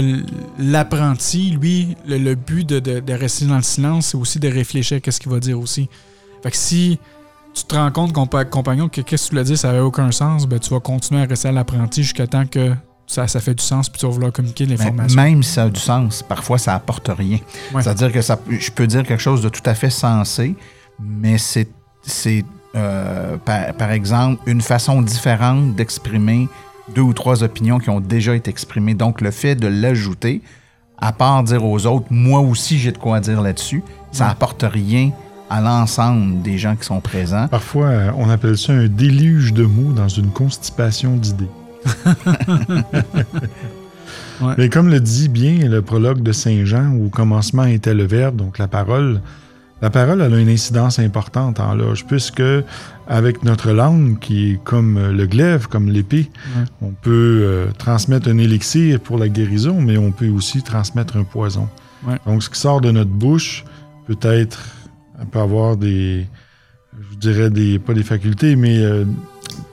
l'apprenti, 0.59 1.51
lui, 1.61 1.97
le, 2.07 2.19
le 2.19 2.35
but 2.35 2.69
de, 2.69 2.79
de- 2.81 3.01
de 3.01 3.13
rester 3.13 3.45
dans 3.47 3.57
le 3.57 3.63
silence, 3.63 4.07
c'est 4.09 4.17
aussi 4.17 4.39
de 4.39 4.49
réfléchir 4.49 5.01
à 5.07 5.11
ce 5.11 5.19
qu'il 5.21 5.31
va 5.33 5.41
dire 5.41 5.59
aussi. 5.59 5.89
Fait 6.43 6.51
que 6.51 6.57
si 6.57 6.99
tu 7.57 7.65
te 7.65 7.75
rends 7.75 7.91
compte, 7.91 8.13
compa- 8.13 8.45
compagnon, 8.45 8.89
que 8.89 9.01
qu'est-ce 9.01 9.25
que 9.25 9.29
tu 9.31 9.35
voulais 9.35 9.45
dire, 9.45 9.59
ça 9.59 9.71
avait 9.71 9.81
aucun 9.81 10.13
sens, 10.13 10.47
ben, 10.47 10.59
tu 10.59 10.71
vas 10.71 10.81
continuer 10.81 11.23
à 11.23 11.25
rester 11.25 11.49
à 11.49 11.53
l'apprenti 11.53 12.03
jusqu'à 12.03 12.27
temps 12.27 12.45
que 12.47 12.75
ça, 13.07 13.27
ça 13.27 13.41
fait 13.41 13.55
du 13.55 13.65
sens, 13.65 13.89
puis 13.89 13.99
tu 13.99 14.07
vas 14.07 14.13
vouloir 14.13 14.33
communiquer 14.33 14.67
l'information. 14.67 15.21
même 15.23 15.43
si 15.43 15.53
ça 15.53 15.63
a 15.65 15.69
du 15.71 15.81
sens, 15.81 16.23
parfois 16.23 16.59
ça 16.59 16.75
apporte 16.75 17.09
rien. 17.09 17.39
Ouais. 17.73 17.83
C'est-à-dire 17.83 18.13
que 18.13 18.21
ça, 18.21 18.39
je 18.49 18.71
peux 18.71 18.87
dire 18.87 19.05
quelque 19.05 19.23
chose 19.23 19.41
de 19.43 19.49
tout 19.49 19.63
à 19.65 19.75
fait 19.75 19.91
sensé, 19.91 20.55
mais 21.01 21.39
c'est, 21.39 21.69
c'est 22.03 22.45
euh, 22.75 23.37
par, 23.39 23.73
par 23.75 23.91
exemple 23.91 24.43
une 24.47 24.61
façon 24.61 25.01
différente 25.01 25.75
d'exprimer 25.77 26.49
deux 26.95 27.01
ou 27.03 27.15
trois 27.15 27.43
opinions 27.43 27.79
qui 27.79 27.89
ont 27.91 28.01
déjà 28.01 28.35
été 28.35 28.51
exprimées. 28.51 28.95
Donc 28.95 29.21
le 29.23 29.31
fait 29.31 29.55
de 29.55 29.67
l'ajouter, 29.67 30.43
à 30.99 31.13
part 31.13 31.43
dire 31.43 31.65
aux 31.65 31.87
autres, 31.87 32.07
moi 32.11 32.41
aussi 32.41 32.79
j'ai 32.79 32.93
de 32.93 32.99
quoi 32.99 33.21
dire 33.21 33.41
là-dessus, 33.41 33.83
ça 34.13 34.29
apporte 34.29 34.65
rien 34.69 35.11
à 35.51 35.61
l'ensemble 35.61 36.43
des 36.43 36.59
gens 36.59 36.75
qui 36.77 36.85
sont 36.85 37.01
présents. 37.01 37.49
Parfois, 37.49 37.87
euh, 37.87 38.11
on 38.17 38.29
appelle 38.31 38.59
ça 38.59 38.73
un 38.73 38.87
déluge 38.89 39.53
de 39.53 39.65
mots 39.65 39.93
dans 39.93 40.09
une 40.09 40.31
constipation 40.31 41.17
d'idées. 41.17 41.49
Ouais. 44.43 44.53
Mais 44.59 44.69
comme 44.69 44.91
le 44.91 45.01
dit 45.01 45.29
bien 45.31 45.67
le 45.67 45.81
prologue 45.81 46.23
de 46.23 46.31
Saint 46.31 46.65
Jean, 46.67 46.91
où 46.93 47.07
au 47.07 47.09
commencement 47.09 47.65
était 47.65 47.95
le 47.95 48.05
Verbe, 48.05 48.37
donc 48.37 48.59
la 48.59 48.69
parole, 48.69 49.23
la 49.81 49.89
parole 49.89 50.21
elle 50.21 50.35
a 50.35 50.39
une 50.39 50.51
incidence 50.51 50.99
importante 50.99 51.59
en 51.59 51.75
l'âge, 51.75 52.05
puisque 52.07 52.43
avec 53.09 53.45
notre 53.45 53.71
langue, 53.73 54.19
qui 54.19 54.51
est 54.53 54.61
comme 54.63 54.99
le 55.11 55.27
glaive, 55.27 55.69
comme 55.69 55.89
l'épée, 55.89 56.31
Ouais. 56.55 56.65
on 56.83 56.91
peut 56.91 57.41
euh, 57.43 57.67
transmettre 57.79 58.29
un 58.29 58.37
élixir 58.37 59.01
pour 59.01 59.17
la 59.17 59.29
guérison, 59.31 59.81
mais 59.81 59.97
on 59.97 60.11
peut 60.13 60.29
aussi 60.29 60.63
transmettre 60.63 61.17
un 61.17 61.25
poison. 61.25 61.67
Ouais. 62.07 62.17
Donc 62.27 62.43
ce 62.43 62.51
qui 62.51 62.61
sort 62.61 62.83
de 62.83 62.91
notre 62.91 63.11
bouche 63.11 63.65
peut 64.07 64.19
être, 64.29 64.61
peut 65.25 65.39
avoir 65.41 65.77
des, 65.77 66.27
je 67.13 67.17
dirais 67.17 67.51
des, 67.51 67.79
pas 67.79 67.95
des 67.95 68.03
facultés, 68.03 68.57
mais 68.57 68.79
euh, 68.79 69.05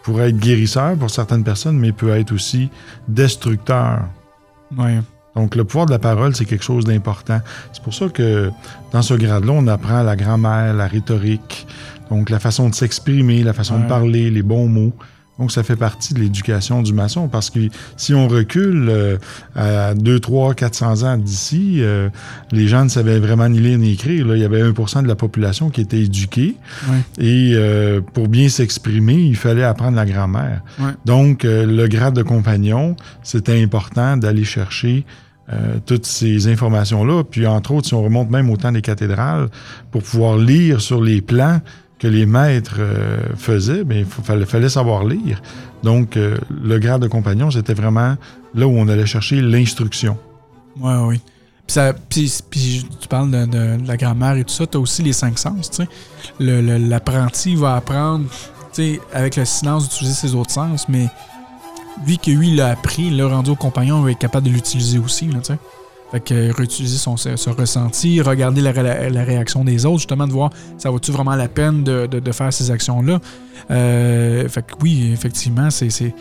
pourrait 0.03 0.29
être 0.29 0.37
guérisseur 0.39 0.95
pour 0.95 1.09
certaines 1.09 1.43
personnes, 1.43 1.77
mais 1.77 1.91
peut 1.91 2.09
être 2.09 2.31
aussi 2.33 2.69
destructeur. 3.07 4.01
Ouais. 4.77 4.99
Donc, 5.35 5.55
le 5.55 5.63
pouvoir 5.63 5.87
de 5.87 5.91
la 5.91 5.99
parole, 5.99 6.35
c'est 6.35 6.45
quelque 6.45 6.63
chose 6.63 6.85
d'important. 6.85 7.41
C'est 7.71 7.81
pour 7.81 7.93
ça 7.93 8.07
que 8.09 8.51
dans 8.91 9.01
ce 9.01 9.15
grade-là, 9.15 9.51
on 9.53 9.65
apprend 9.67 10.03
la 10.03 10.15
grammaire, 10.15 10.73
la 10.73 10.87
rhétorique, 10.87 11.65
donc 12.11 12.29
la 12.29 12.39
façon 12.39 12.69
de 12.69 12.75
s'exprimer, 12.75 13.41
la 13.43 13.53
façon 13.53 13.75
Ouais. 13.75 13.83
de 13.83 13.87
parler, 13.87 14.29
les 14.29 14.43
bons 14.43 14.67
mots. 14.67 14.93
Donc, 15.39 15.51
ça 15.51 15.63
fait 15.63 15.75
partie 15.75 16.13
de 16.13 16.19
l'éducation 16.19 16.81
du 16.81 16.93
maçon 16.93 17.27
parce 17.27 17.49
que 17.49 17.59
si 17.97 18.13
on 18.13 18.27
recule 18.27 18.87
euh, 18.89 19.17
à 19.55 19.95
2, 19.95 20.19
3, 20.19 20.53
400 20.53 21.03
ans 21.03 21.17
d'ici, 21.17 21.77
euh, 21.79 22.09
les 22.51 22.67
gens 22.67 22.83
ne 22.83 22.89
savaient 22.89 23.19
vraiment 23.19 23.49
ni 23.49 23.59
lire 23.59 23.77
ni 23.79 23.93
écrire. 23.93 24.27
Là. 24.27 24.35
Il 24.35 24.41
y 24.41 24.45
avait 24.45 24.61
1% 24.61 25.01
de 25.01 25.07
la 25.07 25.15
population 25.15 25.69
qui 25.69 25.81
était 25.81 26.01
éduquée 26.01 26.55
et 27.17 27.53
euh, 27.55 28.01
pour 28.01 28.27
bien 28.27 28.49
s'exprimer, 28.49 29.15
il 29.15 29.35
fallait 29.35 29.63
apprendre 29.63 29.95
la 29.95 30.05
grammaire. 30.05 30.61
Donc, 31.05 31.45
euh, 31.45 31.65
le 31.65 31.87
grade 31.87 32.15
de 32.15 32.23
compagnon, 32.23 32.95
c'était 33.23 33.61
important 33.61 34.17
d'aller 34.17 34.43
chercher 34.43 35.05
euh, 35.51 35.77
toutes 35.85 36.05
ces 36.05 36.47
informations-là. 36.47 37.23
Puis, 37.23 37.45
entre 37.47 37.71
autres, 37.71 37.87
si 37.87 37.93
on 37.93 38.03
remonte 38.03 38.29
même 38.29 38.49
au 38.49 38.57
temps 38.57 38.71
des 38.71 38.81
cathédrales, 38.81 39.49
pour 39.91 40.01
pouvoir 40.01 40.37
lire 40.37 40.79
sur 40.79 41.01
les 41.01 41.21
plans 41.21 41.59
que 42.03 42.07
les 42.09 42.25
maîtres 42.25 42.75
euh, 42.79 43.17
faisaient, 43.37 43.85
bien, 43.85 43.99
il 43.99 44.05
faut- 44.05 44.21
fallait, 44.21 44.67
savoir 44.67 45.05
lire. 45.05 45.41
Donc, 45.83 46.17
euh, 46.17 46.37
le 46.61 46.77
grade 46.77 47.01
de 47.01 47.07
compagnon, 47.07 47.49
c'était 47.49 47.73
vraiment 47.73 48.17
là 48.53 48.67
où 48.67 48.71
on 48.77 48.89
allait 48.89 49.05
chercher 49.05 49.41
l'instruction. 49.41 50.17
Ouais, 50.81 50.97
oui. 50.97 51.21
Puis, 51.65 51.73
ça, 51.75 51.93
puis, 52.49 52.85
tu 52.99 53.07
parles 53.07 53.31
de, 53.31 53.87
la 53.87 53.95
grammaire 53.95 54.35
et 54.35 54.43
tout 54.43 54.53
ça, 54.53 54.67
tu 54.67 54.75
as 54.75 54.81
aussi 54.81 55.01
les 55.01 55.13
cinq 55.13 55.39
sens, 55.39 55.71
tu 55.71 55.77
sais. 55.77 55.89
Le- 56.41 56.59
le- 56.59 56.77
L'apprenti 56.89 57.55
va 57.55 57.77
apprendre, 57.77 58.25
avec 59.13 59.37
le 59.37 59.45
silence, 59.45 59.87
d'utiliser 59.87 60.15
ses 60.27 60.35
autres 60.35 60.51
sens, 60.51 60.89
mais 60.89 61.07
lui 62.05 62.17
que 62.17 62.31
lui, 62.31 62.49
il 62.49 62.57
l'a 62.57 62.71
appris, 62.71 63.03
il 63.03 63.15
l'a 63.15 63.27
rendu 63.27 63.51
au 63.51 63.55
compagnon, 63.55 63.99
il 63.99 64.03
va 64.03 64.11
être 64.11 64.19
capable 64.19 64.47
de 64.47 64.51
l'utiliser 64.51 64.99
aussi. 64.99 65.29
Fait 66.13 66.19
que 66.21 66.33
euh, 66.33 66.53
réutiliser 66.55 66.97
son, 66.97 67.17
son 67.17 67.51
ressenti, 67.53 68.21
regarder 68.21 68.61
la, 68.61 68.71
ré- 68.71 69.09
la 69.09 69.23
réaction 69.23 69.65
des 69.65 69.85
autres, 69.85 69.97
justement, 69.97 70.27
de 70.27 70.31
voir 70.31 70.51
ça 70.77 70.89
vaut-tu 70.91 71.11
vraiment 71.11 71.35
la 71.35 71.47
peine 71.47 71.83
de, 71.83 72.05
de- 72.05 72.19
de 72.19 72.31
faire 72.31 72.53
ces 72.53 72.69
actions-là? 72.71 73.19
Euh, 73.71 74.47
fait 74.47 74.61
que 74.61 74.73
oui, 74.81 75.09
effectivement, 75.11 75.69
c'est- 75.69 76.13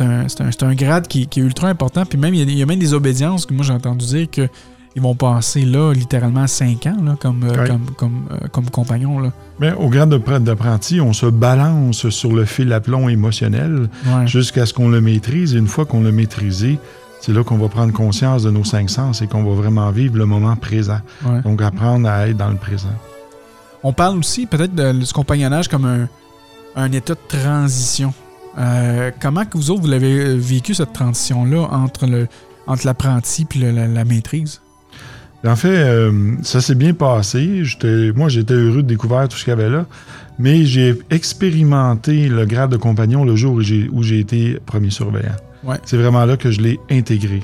un, 0.00 0.26
un, 0.62 0.74
grade 0.74 1.06
qui, 1.06 1.26
qui 1.28 1.40
est 1.40 1.42
ultra 1.44 1.68
important. 1.68 2.04
Puis 2.04 2.18
même, 2.18 2.34
il 2.34 2.40
y, 2.40 2.42
a, 2.42 2.44
il 2.44 2.58
y 2.58 2.62
a 2.62 2.66
même 2.66 2.78
des 2.80 2.92
obédiences 2.92 3.46
que 3.46 3.54
moi 3.54 3.64
j'ai 3.64 3.72
entendu 3.72 4.04
dire 4.04 4.26
que 4.30 4.48
ils 4.96 5.02
vont 5.02 5.14
passer 5.16 5.62
là 5.64 5.92
littéralement 5.92 6.46
5 6.46 6.86
ans 6.86 6.96
là, 7.04 7.16
comme, 7.20 7.42
euh, 7.44 7.66
comme, 7.66 7.86
comme, 7.96 8.22
euh, 8.30 8.46
comme 8.52 8.70
compagnon. 8.70 9.18
Là. 9.18 9.32
Mais 9.60 9.72
au 9.72 9.88
grade 9.88 10.08
de 10.08 10.18
pr- 10.18 10.40
d'apprenti, 10.42 11.00
on 11.00 11.12
se 11.12 11.26
balance 11.26 12.08
sur 12.10 12.32
le 12.32 12.44
fil 12.44 12.72
à 12.72 12.80
plomb 12.80 13.08
émotionnel 13.08 13.88
Ouais. 14.06 14.26
jusqu'à 14.26 14.66
ce 14.66 14.72
qu'on 14.74 14.88
le 14.88 15.00
maîtrise. 15.00 15.54
Et 15.54 15.58
une 15.58 15.66
fois 15.66 15.84
qu'on 15.84 16.00
l'a 16.02 16.12
maîtrisé, 16.12 16.78
c'est 17.24 17.32
là 17.32 17.42
qu'on 17.42 17.56
va 17.58 17.68
prendre 17.68 17.92
conscience 17.92 18.42
de 18.42 18.50
nos 18.50 18.64
cinq 18.64 18.90
sens 18.90 19.22
et 19.22 19.26
qu'on 19.26 19.44
va 19.44 19.54
vraiment 19.54 19.90
vivre 19.90 20.16
le 20.18 20.26
moment 20.26 20.56
présent. 20.56 21.00
Ouais. 21.24 21.40
Donc, 21.42 21.62
apprendre 21.62 22.08
à 22.08 22.28
être 22.28 22.36
dans 22.36 22.50
le 22.50 22.56
présent. 22.56 22.92
On 23.82 23.92
parle 23.92 24.18
aussi 24.18 24.46
peut-être 24.46 24.74
de 24.74 25.04
ce 25.04 25.12
compagnonnage 25.14 25.68
comme 25.68 25.84
un, 25.84 26.08
un 26.76 26.92
état 26.92 27.14
de 27.14 27.20
transition. 27.28 28.12
Euh, 28.58 29.10
comment 29.20 29.44
que 29.44 29.56
vous 29.56 29.70
autres, 29.70 29.82
vous 29.82 29.88
l'avez 29.88 30.20
euh, 30.20 30.34
vécu 30.36 30.74
cette 30.74 30.92
transition-là 30.92 31.62
entre 31.70 32.06
le 32.06 32.28
entre 32.66 32.86
l'apprenti 32.86 33.46
le- 33.56 33.70
la, 33.72 33.86
la 33.86 34.04
maîtrise? 34.04 34.60
En 35.46 35.56
fait, 35.56 35.76
euh, 35.76 36.32
ça 36.42 36.60
s'est 36.62 36.74
bien 36.74 36.94
passé. 36.94 37.64
J'étais- 37.64 38.12
Moi, 38.14 38.28
j'étais 38.30 38.54
heureux 38.54 38.82
de 38.82 38.88
découvrir 38.88 39.28
tout 39.28 39.36
ce 39.36 39.44
qu'il 39.44 39.50
y 39.50 39.52
avait 39.60 39.68
là. 39.68 39.84
Mais 40.38 40.64
j'ai 40.64 40.98
expérimenté 41.10 42.28
le 42.28 42.46
grade 42.46 42.70
de 42.70 42.76
compagnon 42.76 43.24
le 43.24 43.36
jour 43.36 43.54
où 43.54 43.60
j'ai 43.60 43.88
où 43.92 44.02
j'ai 44.02 44.18
été 44.20 44.58
premier 44.64 44.90
surveillant. 44.90 45.36
Ouais. 45.64 45.76
C'est 45.84 45.96
vraiment 45.96 46.24
là 46.24 46.36
que 46.36 46.50
je 46.50 46.60
l'ai 46.60 46.78
intégré. 46.90 47.42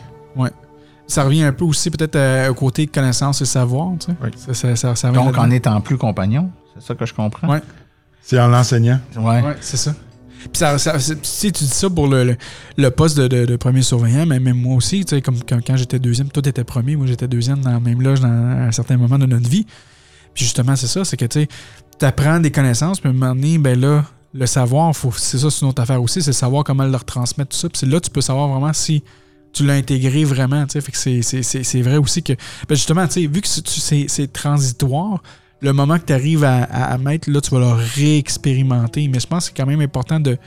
Ça 1.06 1.24
revient 1.24 1.42
un 1.42 1.52
peu 1.52 1.64
aussi 1.64 1.90
peut-être 1.90 2.14
euh, 2.14 2.50
au 2.50 2.54
côté 2.54 2.86
connaissance 2.86 3.40
et 3.42 3.44
savoir. 3.44 3.88
Tu 3.98 4.06
sais. 4.06 4.12
Oui. 4.22 4.28
ça, 4.36 4.54
ça, 4.54 4.76
ça, 4.76 4.94
ça 4.94 5.08
revient 5.10 5.24
Donc, 5.24 5.38
en 5.38 5.50
étant 5.50 5.80
plus 5.80 5.96
compagnon, 5.98 6.52
c'est 6.72 6.84
ça 6.86 6.94
que 6.94 7.04
je 7.04 7.12
comprends? 7.12 7.48
Ouais. 7.48 7.60
C'est 8.22 8.38
en 8.38 8.46
l'enseignant. 8.46 9.00
Ouais. 9.16 9.42
Ouais, 9.42 9.56
c'est 9.60 9.76
ça. 9.76 9.92
Puis 10.38 10.50
ça, 10.54 10.78
ça- 10.78 11.00
c'est- 11.00 11.16
tu 11.16 11.20
sais, 11.28 11.50
tu 11.50 11.64
dis 11.64 11.70
ça 11.70 11.90
pour 11.90 12.06
le, 12.06 12.22
le, 12.22 12.36
le 12.78 12.90
poste 12.92 13.16
de, 13.16 13.26
de- 13.26 13.44
de 13.44 13.56
premier 13.56 13.82
surveillant, 13.82 14.24
mais 14.24 14.38
même 14.38 14.56
moi 14.60 14.76
aussi, 14.76 15.04
tu 15.04 15.16
sais, 15.16 15.20
comme 15.20 15.34
quand, 15.42 15.58
quand 15.66 15.76
j'étais 15.76 15.98
deuxième, 15.98 16.28
toi 16.28 16.44
t'étais 16.44 16.62
premier, 16.62 16.94
moi 16.94 17.06
j'étais 17.08 17.26
deuxième 17.26 17.58
dans 17.58 17.72
la 17.72 17.80
même 17.80 18.00
loge 18.00 18.20
dans, 18.20 18.28
à 18.28 18.66
un 18.68 18.70
certain 18.70 18.96
moment 18.96 19.18
de 19.18 19.26
notre 19.26 19.50
vie. 19.50 19.66
Puis 20.32 20.44
justement, 20.44 20.76
c'est 20.76 20.86
ça, 20.86 21.04
c'est 21.04 21.16
que 21.16 21.24
tu 21.24 21.48
apprends 22.02 22.38
des 22.38 22.52
connaissances, 22.52 23.00
puis 23.00 23.08
à 23.08 23.10
un 23.10 23.14
moment 23.16 23.34
donné, 23.34 23.58
ben 23.58 23.80
là, 23.80 24.04
le 24.32 24.46
savoir, 24.46 24.94
c'est 25.16 25.38
ça, 25.38 25.50
c'est 25.50 25.62
une 25.62 25.68
autre 25.68 25.82
affaire 25.82 26.02
aussi, 26.02 26.22
c'est 26.22 26.32
savoir 26.32 26.64
comment 26.64 26.84
le 26.84 26.96
retransmettre, 26.96 27.50
tout 27.50 27.56
ça. 27.56 27.68
Puis 27.68 27.86
là 27.90 28.00
tu 28.00 28.10
peux 28.10 28.20
savoir 28.20 28.48
vraiment 28.48 28.72
si 28.72 29.02
tu 29.52 29.64
l'as 29.66 29.74
intégré 29.74 30.24
vraiment. 30.24 30.64
Fait 30.68 30.80
que 30.92 30.96
c'est, 30.96 31.82
vrai 31.82 31.96
aussi 31.96 32.22
que, 32.22 32.34
ben 32.68 32.74
justement, 32.76 33.04
vu 33.06 33.40
que 33.40 33.48
c'est, 33.48 34.32
transitoire, 34.32 35.22
le 35.60 35.72
moment 35.72 35.98
que 35.98 36.04
tu 36.06 36.12
arrives 36.12 36.44
à, 36.44 36.62
à- 36.62 36.92
à 36.94 36.98
mettre, 36.98 37.28
là, 37.30 37.40
tu 37.40 37.50
vas 37.50 37.58
le 37.58 37.72
réexpérimenter. 37.96 39.08
Mais 39.08 39.18
je 39.20 39.26
pense 39.26 39.44
que 39.50 39.54
c'est 39.54 39.62
quand 39.62 39.68
même 39.68 39.80
important 39.80 40.20
de, 40.20 40.38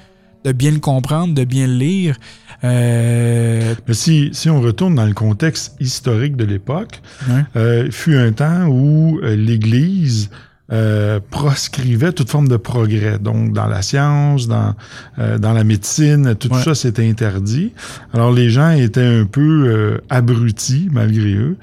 de 0.46 0.52
bien 0.54 0.72
le 0.72 0.80
comprendre, 0.80 1.34
de 1.36 1.44
bien 1.44 1.68
le 1.68 1.74
lire. 1.76 2.18
Euh, 2.64 3.76
Mais 3.88 3.94
si, 3.94 4.30
si 4.34 4.50
on 4.50 4.62
retourne 4.62 4.96
dans 4.96 5.06
le 5.06 5.14
contexte 5.14 5.76
historique 5.80 6.36
de 6.36 6.46
l'époque, 6.46 7.02
ouais. 7.30 7.44
euh, 7.58 7.92
fut 7.92 8.16
un 8.16 8.32
temps 8.32 8.66
où 8.68 9.20
euh, 9.22 9.36
l'Église 9.36 10.30
euh, 10.74 11.20
proscrivait 11.30 12.12
toute 12.12 12.30
forme 12.32 12.48
de 12.48 12.58
progrès. 12.58 13.20
Donc, 13.20 13.54
dans 13.54 13.68
la 13.68 13.82
science, 13.84 14.48
dans, 14.48 14.74
euh, 15.20 15.38
dans 15.38 15.54
la 15.54 15.64
médecine, 15.64 16.36
tout 16.36 16.52
Ouais. 16.52 16.64
ça, 16.64 16.74
c'était 16.74 17.08
interdit. 17.08 17.74
Alors, 18.14 18.32
les 18.32 18.50
gens 18.50 18.72
étaient 18.72 19.06
un 19.22 19.26
peu 19.26 19.66
euh, 19.68 19.98
abrutis, 20.10 20.90
malgré 20.92 21.34
eux. 21.36 21.58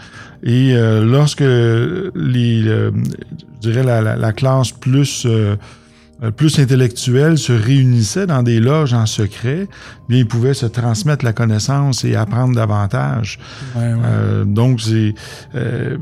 Et 0.44 0.74
euh, 0.74 1.04
lorsque 1.04 1.40
les, 1.40 2.62
euh, 2.66 2.90
je 3.62 3.70
dirais 3.70 3.82
la, 3.82 4.00
la- 4.00 4.16
la 4.16 4.32
classe 4.32 4.70
plus... 4.72 5.24
euh, 5.26 5.56
plus 6.36 6.58
intellectuelle 6.58 7.38
se 7.38 7.50
réunissait 7.54 8.26
dans 8.26 8.42
des 8.42 8.60
loges 8.60 8.92
en 8.92 9.06
secret, 9.06 9.66
bien 10.06 10.18
ils 10.18 10.28
pouvaient 10.28 10.52
se 10.52 10.66
transmettre 10.66 11.24
la 11.24 11.32
connaissance 11.32 12.04
et 12.04 12.14
apprendre 12.14 12.54
davantage. 12.54 13.38
Ouais, 13.74 13.94
ouais. 13.94 13.98
Euh, 14.04 14.44
donc, 14.44 14.82
c'est 14.82 15.14
euh, 15.54 15.96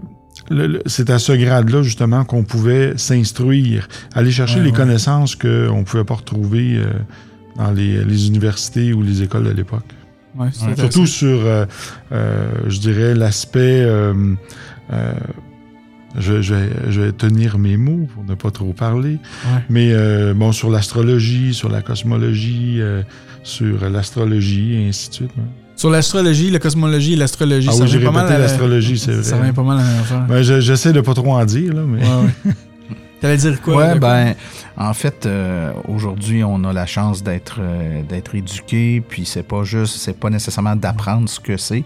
c'est 0.86 1.10
à 1.10 1.18
ce 1.18 1.32
grade-là, 1.32 1.82
justement, 1.82 2.24
qu'on 2.24 2.44
pouvait 2.44 2.94
s'instruire, 2.96 3.88
aller 4.14 4.30
chercher 4.30 4.56
Ouais, 4.58 4.64
les 4.64 4.70
ouais. 4.70 4.76
connaissances 4.76 5.36
qu'on 5.36 5.78
ne 5.78 5.84
pouvait 5.84 6.04
pas 6.04 6.14
retrouver 6.14 6.76
euh, 6.76 6.86
dans 7.56 7.70
les, 7.72 8.04
les 8.04 8.26
universités 8.28 8.92
ou 8.92 9.02
les 9.02 9.22
écoles 9.22 9.44
de 9.44 9.50
l'époque. 9.50 9.84
Ouais. 10.36 10.48
Surtout 10.76 11.06
sur, 11.06 11.40
euh, 11.44 11.64
euh, 12.12 12.50
je 12.68 12.78
dirais, 12.80 13.14
l'aspect... 13.14 13.86
je, 16.18 16.40
je 16.42 16.54
vais, 16.54 16.70
je 16.88 17.00
vais 17.02 17.12
tenir 17.12 17.58
mes 17.58 17.76
mots 17.76 18.08
pour 18.14 18.24
ne 18.24 18.34
pas 18.34 18.50
trop 18.50 18.72
parler. 18.72 19.18
Ouais. 19.44 19.62
Mais 19.68 19.90
euh, 19.92 20.32
bon, 20.34 20.52
sur 20.52 20.70
l'astrologie, 20.70 21.52
sur 21.54 21.68
la 21.68 21.82
cosmologie, 21.82 22.76
euh, 22.80 23.02
sur 23.42 23.88
l'astrologie, 23.90 24.74
et 24.74 24.88
ainsi 24.88 25.10
de 25.10 25.14
suite. 25.14 25.30
hein. 25.38 25.42
Sur 25.78 25.90
l'astrologie, 25.90 26.50
la 26.50 26.58
cosmologie 26.58 27.12
et 27.12 27.16
l'astrologie, 27.16 27.68
Ah 27.70 27.72
ça 27.72 27.84
oui, 27.84 27.92
revient 27.92 28.04
pas 28.06 28.10
mal 28.10 28.32
à 28.32 28.38
l'astrologie, 28.38 28.98
c'est 28.98 29.22
Ça 29.22 29.38
revient 29.38 29.52
pas 29.52 29.62
mal 29.62 29.78
à 29.78 29.82
la 29.82 29.88
même 29.88 30.00
affaire. 30.00 30.26
Ben, 30.26 30.42
je- 30.42 30.58
J'essaie 30.60 30.92
de 30.92 31.00
pas 31.00 31.14
trop 31.14 31.32
en 31.34 31.44
dire, 31.44 31.72
là, 31.72 31.82
mais 31.86 32.02
Ouais, 32.02 32.24
ouais. 32.46 32.52
T'allais 33.20 33.36
dire 33.36 33.60
quoi? 33.62 33.76
Ouais, 33.76 33.98
ben, 33.98 34.34
en 34.76 34.92
fait, 34.92 35.24
euh, 35.26 35.72
aujourd'hui, 35.88 36.42
on 36.44 36.62
a 36.64 36.72
la 36.72 36.86
chance 36.86 37.22
d'être 37.22 37.58
euh, 37.60 38.02
d'être 38.02 38.34
éduqué, 38.34 39.00
puis 39.08 39.24
c'est 39.24 39.42
pas 39.44 39.62
juste, 39.64 39.96
c'est 39.98 40.18
pas 40.18 40.30
nécessairement 40.30 40.74
d'apprendre 40.76 41.28
ce 41.28 41.38
que 41.40 41.56
c'est, 41.56 41.84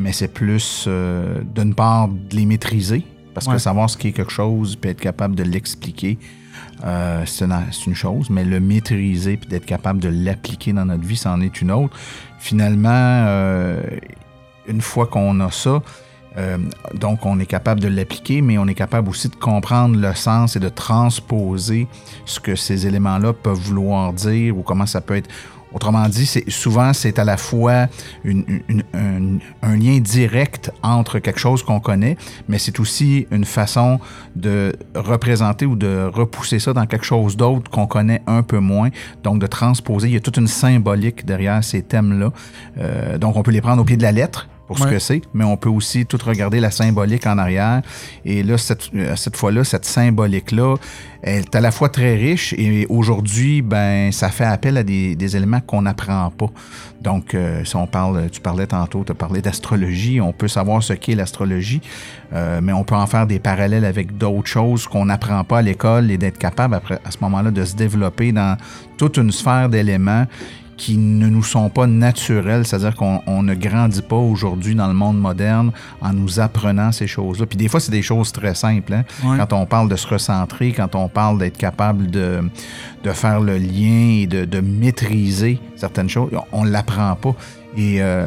mais 0.00 0.12
c'est 0.12 0.32
plus, 0.32 0.84
euh, 0.88 1.38
d'une 1.54 1.74
part, 1.74 2.08
de 2.08 2.36
les 2.36 2.44
maîtriser, 2.46 3.04
parce 3.34 3.46
Ouais. 3.46 3.54
que 3.54 3.58
savoir 3.60 3.88
ce 3.88 3.96
qui 3.96 4.08
est 4.08 4.12
quelque 4.12 4.32
chose, 4.32 4.74
puis 4.76 4.90
être 4.90 5.00
capable 5.00 5.34
de 5.36 5.42
l'expliquer, 5.44 6.16
euh, 6.84 7.22
c'est 7.26 7.44
une, 7.44 7.54
c'est 7.72 7.86
une 7.86 7.96
chose, 7.96 8.30
mais 8.30 8.44
le 8.44 8.60
maîtriser, 8.60 9.36
puis 9.36 9.48
d'être 9.48 9.66
capable 9.66 9.98
de 10.00 10.08
l'appliquer 10.08 10.72
dans 10.72 10.84
notre 10.84 11.04
vie, 11.04 11.16
c'en 11.16 11.40
est 11.40 11.60
une 11.60 11.72
autre. 11.72 11.96
Finalement, 12.38 12.88
euh, 12.92 13.80
une 14.66 14.80
fois 14.80 15.06
qu'on 15.06 15.40
a 15.40 15.50
ça, 15.50 15.82
euh, 16.38 16.58
donc, 16.94 17.26
on 17.26 17.40
est 17.40 17.46
capable 17.46 17.80
de 17.80 17.88
l'appliquer, 17.88 18.42
mais 18.42 18.58
on 18.58 18.66
est 18.68 18.74
capable 18.74 19.08
aussi 19.08 19.28
de 19.28 19.34
comprendre 19.34 19.98
le 19.98 20.14
sens 20.14 20.56
et 20.56 20.60
de 20.60 20.68
transposer 20.68 21.88
ce 22.26 22.38
que 22.38 22.54
ces 22.54 22.86
éléments-là 22.86 23.32
peuvent 23.32 23.58
vouloir 23.58 24.12
dire 24.12 24.56
ou 24.56 24.62
comment 24.62 24.86
ça 24.86 25.00
peut 25.00 25.16
être. 25.16 25.28
Autrement 25.72 26.08
dit, 26.08 26.26
souvent, 26.48 26.92
c'est 26.92 27.18
à 27.18 27.24
la 27.24 27.36
fois 27.36 27.86
une- 28.24 28.44
une- 28.68 28.82
un, 28.94 29.38
un 29.62 29.76
lien 29.76 29.98
direct 30.00 30.70
entre 30.82 31.18
quelque 31.18 31.38
chose 31.40 31.62
qu'on 31.62 31.80
connaît, 31.80 32.16
mais 32.48 32.58
c'est 32.58 32.80
aussi 32.80 33.26
une 33.30 33.44
façon 33.44 34.00
de 34.36 34.74
représenter 34.94 35.66
ou 35.66 35.76
de 35.76 36.10
repousser 36.12 36.58
ça 36.58 36.72
dans 36.72 36.86
quelque 36.86 37.04
chose 37.04 37.36
d'autre 37.36 37.70
qu'on 37.70 37.86
connaît 37.86 38.22
un 38.26 38.42
peu 38.42 38.58
moins. 38.58 38.88
Donc, 39.22 39.40
de 39.40 39.46
transposer. 39.46 40.08
Il 40.08 40.14
y 40.14 40.16
a 40.16 40.20
toute 40.20 40.36
une 40.38 40.46
symbolique 40.48 41.26
derrière 41.26 41.62
ces 41.62 41.82
thèmes-là. 41.82 42.32
Euh, 42.78 43.18
donc, 43.18 43.36
on 43.36 43.42
peut 43.42 43.50
les 43.50 43.60
prendre 43.60 43.82
au 43.82 43.84
pied 43.84 43.96
de 43.96 44.02
la 44.02 44.12
lettre 44.12 44.48
pour 44.68 44.78
ce 44.78 44.84
Ouais. 44.84 44.90
que 44.90 44.98
c'est, 45.00 45.22
mais 45.34 45.44
on 45.44 45.56
peut 45.56 45.70
aussi 45.70 46.06
tout 46.06 46.18
regarder 46.24 46.60
la 46.60 46.70
symbolique 46.70 47.26
en 47.26 47.38
arrière. 47.38 47.82
Et 48.24 48.42
là, 48.42 48.56
cette, 48.58 48.90
euh, 48.94 49.16
cette 49.16 49.36
fois-là, 49.36 49.64
cette 49.64 49.86
symbolique-là, 49.86 50.76
elle 51.22 51.40
est 51.40 51.54
à 51.56 51.60
la 51.60 51.72
fois 51.72 51.88
très 51.88 52.14
riche 52.14 52.52
et 52.56 52.86
aujourd'hui, 52.90 53.62
ben, 53.62 54.12
ça 54.12 54.28
fait 54.28 54.44
appel 54.44 54.76
à 54.76 54.84
des, 54.84 55.16
des 55.16 55.36
éléments 55.36 55.60
qu'on 55.60 55.82
n'apprend 55.82 56.30
pas. 56.30 56.50
Donc, 57.00 57.34
euh, 57.34 57.64
si 57.64 57.74
on 57.76 57.86
parle, 57.86 58.28
tu 58.30 58.40
parlais 58.40 58.66
tantôt, 58.66 59.02
tu 59.04 59.12
as 59.12 59.14
parlé 59.14 59.40
d'astrologie, 59.40 60.20
on 60.20 60.32
peut 60.32 60.48
savoir 60.48 60.82
ce 60.82 60.92
qu'est 60.92 61.14
l'astrologie, 61.14 61.80
euh, 62.34 62.60
mais 62.62 62.72
on 62.72 62.84
peut 62.84 62.94
en 62.94 63.06
faire 63.06 63.26
des 63.26 63.38
parallèles 63.38 63.84
avec 63.86 64.16
d'autres 64.18 64.48
choses 64.48 64.86
qu'on 64.86 65.06
n'apprend 65.06 65.42
pas 65.44 65.58
à 65.58 65.62
l'école 65.62 66.10
et 66.10 66.18
d'être 66.18 66.38
capable, 66.38 66.74
après, 66.74 66.98
à 67.04 67.10
ce 67.10 67.16
moment-là, 67.22 67.50
de 67.50 67.64
se 67.64 67.74
développer 67.74 68.32
dans 68.32 68.56
toute 68.98 69.16
une 69.16 69.32
sphère 69.32 69.68
d'éléments 69.70 70.26
qui 70.78 70.96
ne 70.96 71.28
nous 71.28 71.42
sont 71.42 71.68
pas 71.68 71.86
naturels, 71.86 72.64
c'est-à-dire 72.66 72.94
qu'on 72.94 73.20
on 73.26 73.42
ne 73.42 73.54
grandit 73.54 74.00
pas 74.00 74.16
aujourd'hui 74.16 74.74
dans 74.74 74.86
le 74.86 74.94
monde 74.94 75.18
moderne 75.20 75.72
en 76.00 76.12
nous 76.14 76.40
apprenant 76.40 76.92
ces 76.92 77.06
choses-là. 77.06 77.44
Puis 77.46 77.58
des 77.58 77.68
fois, 77.68 77.80
c'est 77.80 77.90
des 77.90 78.00
choses 78.00 78.32
très 78.32 78.54
simples. 78.54 78.94
hein. 78.94 79.04
Ouais. 79.24 79.36
Quand 79.36 79.52
on 79.52 79.66
parle 79.66 79.88
de 79.90 79.96
se 79.96 80.06
recentrer, 80.06 80.72
quand 80.72 80.94
on 80.94 81.08
parle 81.08 81.38
d'être 81.38 81.58
capable 81.58 82.10
de, 82.10 82.40
de 83.04 83.10
faire 83.12 83.40
le 83.40 83.58
lien 83.58 84.20
et 84.22 84.26
de, 84.26 84.44
de 84.44 84.60
maîtriser 84.60 85.60
certaines 85.76 86.08
choses, 86.08 86.30
on 86.52 86.64
ne 86.64 86.70
l'apprend 86.70 87.14
pas. 87.16 87.34
Et 87.76 88.00
euh, 88.00 88.26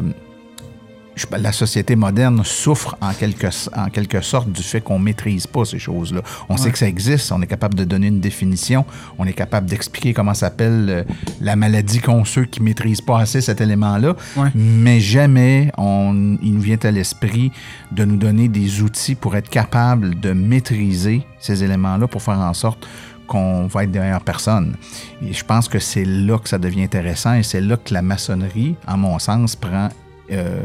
la 1.38 1.52
société 1.52 1.94
moderne 1.94 2.42
souffre 2.44 2.96
en 3.00 3.12
quelque, 3.12 3.46
en 3.76 3.90
quelque 3.90 4.20
sorte 4.22 4.50
du 4.50 4.62
fait 4.62 4.80
qu'on 4.80 4.98
maîtrise 4.98 5.46
pas 5.46 5.64
ces 5.64 5.78
choses-là. 5.78 6.22
On 6.48 6.56
sait 6.56 6.70
que 6.70 6.78
ça 6.78 6.88
existe, 6.88 7.30
on 7.32 7.42
est 7.42 7.46
capable 7.46 7.74
de 7.74 7.84
donner 7.84 8.06
une 8.06 8.20
définition, 8.20 8.84
on 9.18 9.26
est 9.26 9.32
capable 9.34 9.68
d'expliquer 9.68 10.14
comment 10.14 10.34
s'appelle 10.34 10.86
euh, 10.88 11.04
la 11.40 11.54
maladie 11.56 12.00
qu'ont 12.00 12.24
ceux 12.24 12.44
qui 12.46 12.62
maîtrisent 12.62 13.00
pas 13.02 13.20
assez 13.20 13.40
cet 13.40 13.60
élément-là, 13.60 14.16
Ouais. 14.36 14.48
mais 14.54 15.00
jamais 15.00 15.70
on, 15.76 16.38
il 16.42 16.54
nous 16.54 16.60
vient 16.60 16.78
à 16.82 16.90
l'esprit 16.90 17.52
de 17.90 18.04
nous 18.04 18.16
donner 18.16 18.48
des 18.48 18.80
outils 18.82 19.14
pour 19.14 19.36
être 19.36 19.50
capable 19.50 20.18
de 20.18 20.32
maîtriser 20.32 21.26
ces 21.38 21.62
éléments-là 21.62 22.06
pour 22.08 22.22
faire 22.22 22.38
en 22.38 22.54
sorte 22.54 22.88
qu'on 23.26 23.66
va 23.66 23.84
être 23.84 23.90
derrière 23.92 24.20
personne. 24.22 24.76
Et 25.22 25.32
je 25.32 25.44
pense 25.44 25.68
que 25.68 25.78
c'est 25.78 26.04
là 26.04 26.38
que 26.38 26.48
ça 26.48 26.58
devient 26.58 26.82
intéressant 26.84 27.34
et 27.34 27.42
c'est 27.42 27.60
là 27.60 27.76
que 27.76 27.92
la 27.94 28.02
maçonnerie, 28.02 28.74
à 28.86 28.96
mon 28.96 29.18
sens, 29.18 29.56
prend, 29.56 29.88
euh, 30.30 30.62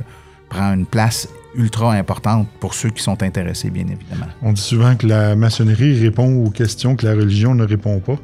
prend 0.49 0.73
une 0.73 0.85
place 0.85 1.27
ultra 1.55 1.93
importante 1.93 2.47
pour 2.59 2.73
ceux 2.73 2.89
qui 2.89 3.01
sont 3.01 3.23
intéressés, 3.23 3.69
bien 3.69 3.85
évidemment. 3.85 4.31
On 4.41 4.53
dit 4.53 4.61
souvent 4.61 4.95
que 4.95 5.07
la 5.07 5.35
maçonnerie 5.35 5.99
répond 5.99 6.45
aux 6.45 6.49
questions 6.51 6.95
que 6.95 7.05
la 7.05 7.13
religion 7.13 7.55
ne 7.55 7.65
répond 7.65 7.99
pas. 7.99 8.17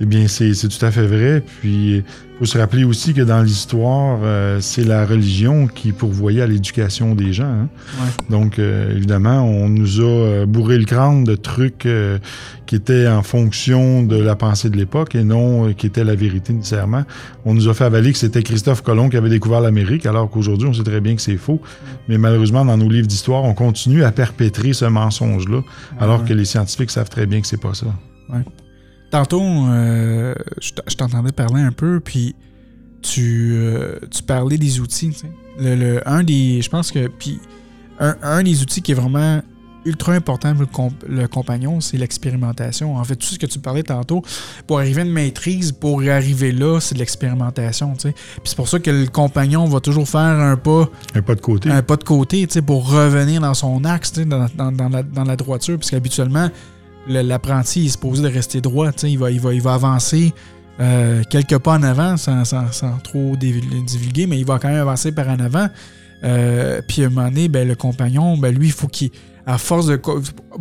Eh 0.00 0.06
bien, 0.06 0.26
c'est 0.26 0.52
tout 0.52 0.84
à 0.84 0.90
fait 0.90 1.06
vrai. 1.06 1.44
Puis, 1.60 1.96
il 1.98 2.04
faut 2.38 2.44
se 2.46 2.58
rappeler 2.58 2.82
aussi 2.82 3.14
que 3.14 3.20
dans 3.20 3.40
l'histoire, 3.40 4.18
euh, 4.24 4.58
c'est 4.60 4.82
la 4.82 5.06
religion 5.06 5.68
qui 5.68 5.92
pourvoyait 5.92 6.42
à 6.42 6.46
l'éducation 6.48 7.14
des 7.14 7.32
gens. 7.32 7.44
hein. 7.44 7.68
Donc, 8.30 8.58
euh, 8.58 8.96
évidemment, 8.96 9.42
on 9.44 9.68
nous 9.68 10.00
a 10.00 10.04
euh, 10.04 10.46
bourré 10.46 10.76
le 10.78 10.86
crâne 10.86 11.22
de 11.22 11.36
trucs 11.36 11.86
euh, 11.86 12.18
qui 12.66 12.74
étaient 12.74 13.06
en 13.06 13.22
fonction 13.22 14.02
de 14.02 14.16
la 14.16 14.34
pensée 14.34 14.70
de 14.70 14.76
l'époque 14.76 15.14
et 15.14 15.22
non 15.22 15.68
euh, 15.68 15.72
qui 15.72 15.86
étaient 15.86 16.02
la 16.04 16.16
vérité 16.16 16.52
nécessairement. 16.52 17.04
On 17.44 17.54
nous 17.54 17.68
a 17.68 17.74
fait 17.74 17.84
avaler 17.84 18.10
que 18.10 18.18
c'était 18.18 18.42
Christophe 18.42 18.82
Colomb 18.82 19.08
qui 19.08 19.16
avait 19.16 19.28
découvert 19.30 19.60
l'Amérique, 19.60 20.04
alors 20.06 20.28
qu'aujourd'hui, 20.30 20.66
on 20.68 20.72
sait 20.72 20.82
très 20.82 21.00
bien 21.00 21.14
que 21.14 21.22
c'est 21.22 21.36
faux. 21.36 21.60
Mais 22.08 22.18
malheureusement, 22.18 22.64
dans 22.64 22.76
nos 22.76 22.88
livres 22.88 23.06
d'histoire, 23.06 23.44
on 23.44 23.54
continue 23.54 24.02
à 24.02 24.10
perpétrer 24.10 24.72
ce 24.72 24.86
mensonge-là, 24.86 25.60
alors 26.00 26.24
que 26.24 26.32
les 26.32 26.46
scientifiques 26.46 26.90
savent 26.90 27.10
très 27.10 27.26
bien 27.26 27.40
que 27.40 27.46
c'est 27.46 27.60
pas 27.60 27.74
ça. 27.74 27.86
Tantôt, 29.12 29.42
euh, 29.42 30.34
je 30.60 30.96
t'entendais 30.96 31.30
parler 31.32 31.60
un 31.62 31.70
peu, 31.70 32.00
puis 32.00 32.34
tu, 33.02 33.52
euh, 33.54 33.96
tu 34.10 34.22
parlais 34.22 34.56
des 34.58 34.80
outils. 34.80 35.10
tu 35.10 35.18
sais. 35.18 35.30
Le, 35.60 35.76
le- 35.76 36.08
un 36.08 36.22
des, 36.24 36.60
je 36.62 36.68
pense 36.70 36.90
que, 36.90 37.08
puis 37.08 37.38
un, 38.00 38.16
un 38.22 38.42
des 38.42 38.62
outils 38.62 38.80
qui 38.82 38.92
est 38.92 38.96
vraiment 38.96 39.42
ultra 39.84 40.12
important 40.14 40.52
pour 40.52 40.60
le, 40.62 40.66
comp- 40.66 41.04
le 41.08 41.26
compagnon, 41.28 41.80
c'est 41.80 41.98
l'expérimentation. 41.98 42.96
En 42.96 43.04
fait, 43.04 43.16
tout 43.16 43.26
ce 43.26 43.38
que 43.38 43.44
tu 43.46 43.58
parlais 43.58 43.82
tantôt, 43.82 44.22
pour 44.66 44.78
arriver 44.78 45.02
à 45.02 45.04
une 45.04 45.10
maîtrise, 45.12 45.72
pour 45.72 46.00
arriver 46.02 46.52
là, 46.52 46.78
c'est 46.80 46.94
de 46.94 47.00
l'expérimentation. 47.00 47.94
Puis 48.00 48.14
c'est 48.44 48.56
pour 48.56 48.68
ça 48.68 48.78
que 48.78 48.90
le 48.90 49.06
compagnon 49.08 49.66
va 49.66 49.80
toujours 49.80 50.08
faire 50.08 50.20
un 50.20 50.56
pas 50.56 50.88
Un 51.14 51.20
pas 51.22 51.34
de 51.34 51.40
côté. 51.40 51.68
un 51.70 51.82
pas 51.82 51.96
de 51.96 52.04
côté 52.04 52.46
pour 52.64 52.88
revenir 52.90 53.40
dans 53.42 53.54
son 53.54 53.84
axe, 53.84 54.12
dans, 54.14 54.46
dans- 54.56 54.72
dans 54.72 54.88
la, 54.88 55.02
dans 55.02 55.24
la 55.24 55.36
droiture, 55.36 55.76
parce 55.76 55.90
qu'habituellement, 55.90 56.44
le- 56.44 56.50
l'apprenti 57.08 57.86
est 57.86 57.90
supposé 57.90 58.22
de 58.22 58.28
rester 58.28 58.60
droit, 58.60 58.90
il 59.02 59.18
va, 59.18 59.30
il 59.30 59.40
va, 59.40 59.52
il 59.54 59.60
va 59.62 59.74
avancer 59.74 60.32
euh, 60.80 61.22
quelques 61.28 61.58
pas 61.58 61.72
en 61.72 61.82
avant 61.82 62.16
sans, 62.16 62.44
sans- 62.44 62.72
sans 62.72 62.98
trop 62.98 63.36
divulguer, 63.36 64.26
mais 64.26 64.38
il 64.38 64.46
va 64.46 64.58
quand 64.58 64.68
même 64.68 64.80
avancer 64.80 65.12
par 65.12 65.28
en 65.28 65.38
avant. 65.38 65.68
Euh, 66.24 66.80
puis 66.86 67.02
à 67.02 67.06
un 67.06 67.10
moment 67.10 67.28
donné, 67.28 67.48
ben, 67.48 67.66
le 67.66 67.74
compagnon, 67.74 68.38
ben, 68.38 68.54
lui, 68.54 68.68
il 68.68 68.72
faut 68.72 68.86
qu'il, 68.88 69.10
à 69.46 69.58
force 69.58 69.86
de, 69.86 69.96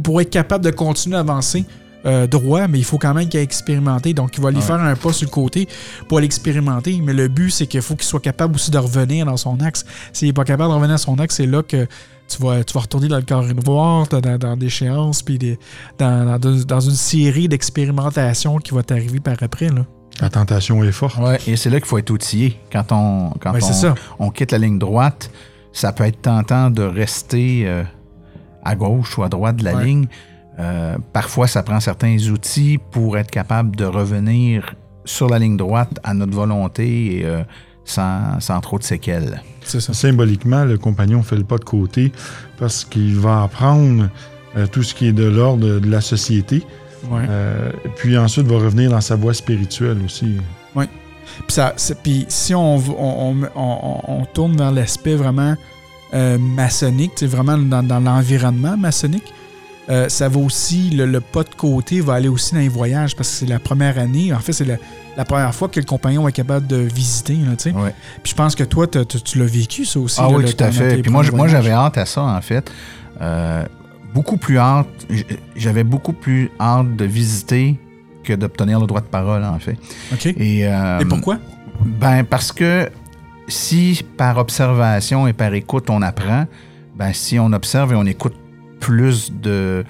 pour 0.03 0.19
être 0.21 0.29
capable 0.31 0.65
de 0.65 0.71
continuer 0.71 1.15
à 1.17 1.19
avancer 1.19 1.65
euh, 2.05 2.25
droit, 2.27 2.67
mais 2.67 2.79
il 2.79 2.83
faut 2.85 2.97
quand 2.97 3.13
même 3.13 3.27
qu'il 3.29 3.39
ait 3.39 3.43
expérimenté. 3.43 4.13
Donc, 4.13 4.35
il 4.37 4.41
va 4.43 4.51
lui 4.51 4.61
faire 4.61 4.79
un 4.79 4.95
pas 4.95 5.13
sur 5.13 5.27
le 5.27 5.31
côté 5.31 5.67
pour 6.07 6.19
l'expérimenter. 6.19 6.99
Mais 7.03 7.13
le 7.13 7.27
but, 7.27 7.51
c'est 7.51 7.67
qu'il 7.67 7.81
faut 7.81 7.95
qu'il 7.95 8.05
soit 8.05 8.19
capable 8.19 8.55
aussi 8.55 8.71
de 8.71 8.77
revenir 8.77 9.25
dans 9.25 9.37
son 9.37 9.59
axe. 9.61 9.85
S'il 10.13 10.27
n'est 10.27 10.33
pas 10.33 10.43
capable 10.43 10.69
de 10.69 10.75
revenir 10.75 10.95
dans 10.95 10.97
son 10.97 11.15
axe, 11.19 11.35
c'est 11.35 11.45
là 11.45 11.61
que 11.63 11.87
tu 12.27 12.41
vas, 12.41 12.63
tu 12.63 12.73
vas 12.73 12.79
retourner 12.81 13.07
dans 13.09 13.17
le 13.17 13.23
carré 13.23 13.53
noir, 13.53 14.07
dans, 14.07 14.19
dans, 14.21 14.37
dans 14.37 14.55
des 14.57 14.69
séances, 14.69 15.21
puis 15.21 15.37
des- 15.37 15.59
dans, 15.99 16.39
dans, 16.39 16.63
dans 16.65 16.79
une 16.79 16.91
série 16.95 17.47
d'expérimentations 17.47 18.57
qui 18.57 18.73
va 18.73 18.83
t'arriver 18.83 19.19
par 19.19 19.35
après. 19.41 19.67
Là. 19.69 19.85
La 20.21 20.29
tentation 20.29 20.83
est 20.83 20.91
forte. 20.91 21.17
Ouais, 21.17 21.39
et 21.47 21.55
c'est 21.55 21.69
là 21.69 21.79
qu'il 21.79 21.87
faut 21.87 21.97
être 21.97 22.09
outillé. 22.11 22.57
Quand 22.71 22.91
on, 22.91 23.31
quand 23.39 23.51
Ouais, 23.53 23.59
on, 23.63 23.65
c'est 23.67 23.73
ça. 23.73 23.95
on 24.19 24.29
quitte 24.29 24.51
la 24.51 24.57
ligne 24.59 24.77
droite, 24.79 25.31
ça 25.73 25.91
peut 25.93 26.03
être 26.05 26.21
tentant 26.21 26.69
de 26.69 26.83
rester 26.83 27.63
euh, 27.65 27.83
à 28.63 28.75
gauche 28.75 29.17
ou 29.17 29.23
à 29.23 29.29
droite 29.29 29.57
de 29.57 29.63
la 29.65 29.75
Ouais. 29.75 29.85
ligne. 29.85 30.07
Euh, 30.61 30.95
parfois, 31.13 31.47
ça 31.47 31.63
prend 31.63 31.79
certains 31.79 32.17
outils 32.29 32.77
pour 32.91 33.17
être 33.17 33.31
capable 33.31 33.75
de 33.75 33.85
revenir 33.85 34.75
sur 35.05 35.27
la 35.27 35.39
ligne 35.39 35.57
droite 35.57 35.99
à 36.03 36.13
notre 36.13 36.33
volonté 36.33 37.17
et 37.17 37.25
euh, 37.25 37.41
sans, 37.83 38.39
sans 38.39 38.59
trop 38.61 38.77
de 38.77 38.83
séquelles. 38.83 39.41
C'est 39.63 39.79
ça. 39.79 39.93
Symboliquement, 39.93 40.63
le 40.63 40.77
compagnon 40.77 41.23
fait 41.23 41.35
le 41.37 41.43
pas 41.43 41.57
de 41.57 41.63
côté 41.63 42.11
parce 42.59 42.85
qu'il 42.85 43.15
va 43.15 43.43
apprendre 43.43 44.09
euh, 44.55 44.67
tout 44.67 44.83
ce 44.83 44.93
qui 44.93 45.07
est 45.07 45.13
de 45.13 45.23
l'ordre 45.25 45.79
de 45.79 45.89
la 45.89 46.01
société. 46.01 46.61
Ouais. 47.09 47.23
Euh, 47.27 47.71
puis 47.95 48.15
ensuite, 48.17 48.45
va 48.45 48.57
revenir 48.57 48.91
dans 48.91 49.01
sa 49.01 49.15
voie 49.15 49.33
spirituelle 49.33 49.97
aussi. 50.05 50.37
Puis, 50.75 51.53
ça, 51.55 51.73
c'est- 51.77 51.95
puis 52.03 52.25
si 52.27 52.53
on, 52.53 52.75
on, 52.75 53.35
on- 53.43 53.49
on- 53.55 54.01
on 54.21 54.25
tourne 54.25 54.57
vers 54.57 54.71
l'aspect 54.71 55.15
vraiment 55.15 55.55
euh, 56.13 56.37
maçonnique, 56.37 57.23
vraiment 57.23 57.57
dans, 57.57 57.81
dans 57.81 58.01
l'environnement 58.01 58.75
maçonnique, 58.75 59.33
euh, 59.89 60.07
ça 60.09 60.29
va 60.29 60.39
aussi, 60.39 60.89
le, 60.91 61.05
le 61.05 61.19
pas 61.21 61.43
de 61.43 61.53
côté 61.55 62.01
va 62.01 62.13
aller 62.13 62.27
aussi 62.29 62.53
dans 62.53 62.59
les 62.59 62.69
voyages 62.69 63.15
parce 63.15 63.29
que 63.29 63.35
c'est 63.35 63.45
la 63.47 63.59
première 63.59 63.97
année, 63.97 64.33
en 64.33 64.39
fait, 64.39 64.53
c'est 64.53 64.65
la, 64.65 64.75
la 65.17 65.25
première 65.25 65.53
fois 65.53 65.67
que 65.69 65.79
le 65.79 65.85
compagnon 65.85 66.27
est 66.27 66.31
capable 66.31 66.67
de 66.67 66.77
visiter. 66.77 67.33
Là, 67.35 67.55
tu 67.57 67.71
sais. 67.71 67.71
Ouais. 67.71 67.93
Puis 68.23 68.31
je 68.31 68.35
pense 68.35 68.55
que 68.55 68.63
toi, 68.63 68.87
tu, 68.87 69.37
l'as 69.39 69.45
vécu, 69.45 69.83
ça 69.85 69.99
aussi. 69.99 70.19
Ah 70.19 70.29
là, 70.29 70.37
oui, 70.37 70.43
le- 70.43 70.53
tout 70.53 70.63
à 70.63 70.71
fait. 70.71 71.01
Puis 71.01 71.11
moi, 71.11 71.23
moi 71.33 71.47
j'avais 71.47 71.71
hâte 71.71 71.97
à 71.97 72.05
ça, 72.05 72.21
en 72.23 72.41
fait. 72.41 72.71
Euh, 73.19 73.65
beaucoup 74.13 74.37
plus 74.37 74.57
hâte. 74.59 74.87
J'avais 75.55 75.83
beaucoup 75.83 76.13
plus 76.13 76.51
hâte 76.59 76.95
de 76.95 77.05
visiter 77.05 77.77
que 78.23 78.33
d'obtenir 78.33 78.79
le 78.79 78.87
droit 78.87 79.01
de 79.01 79.07
parole, 79.07 79.43
en 79.43 79.57
fait. 79.59 79.77
OK. 80.13 80.27
Et, 80.27 80.67
euh, 80.67 80.99
Et 80.99 81.05
pourquoi? 81.05 81.37
Ben, 81.83 82.23
parce 82.23 82.51
que 82.51 82.89
si 83.47 84.05
par 84.17 84.37
observation 84.37 85.27
et 85.27 85.33
par 85.33 85.53
écoute 85.53 85.89
on 85.89 86.01
apprend, 86.03 86.45
ben, 86.95 87.11
si 87.13 87.39
on 87.39 87.51
observe 87.53 87.93
et 87.93 87.95
on 87.95 88.05
écoute 88.05 88.35
plus 88.81 89.31
de 89.31 89.85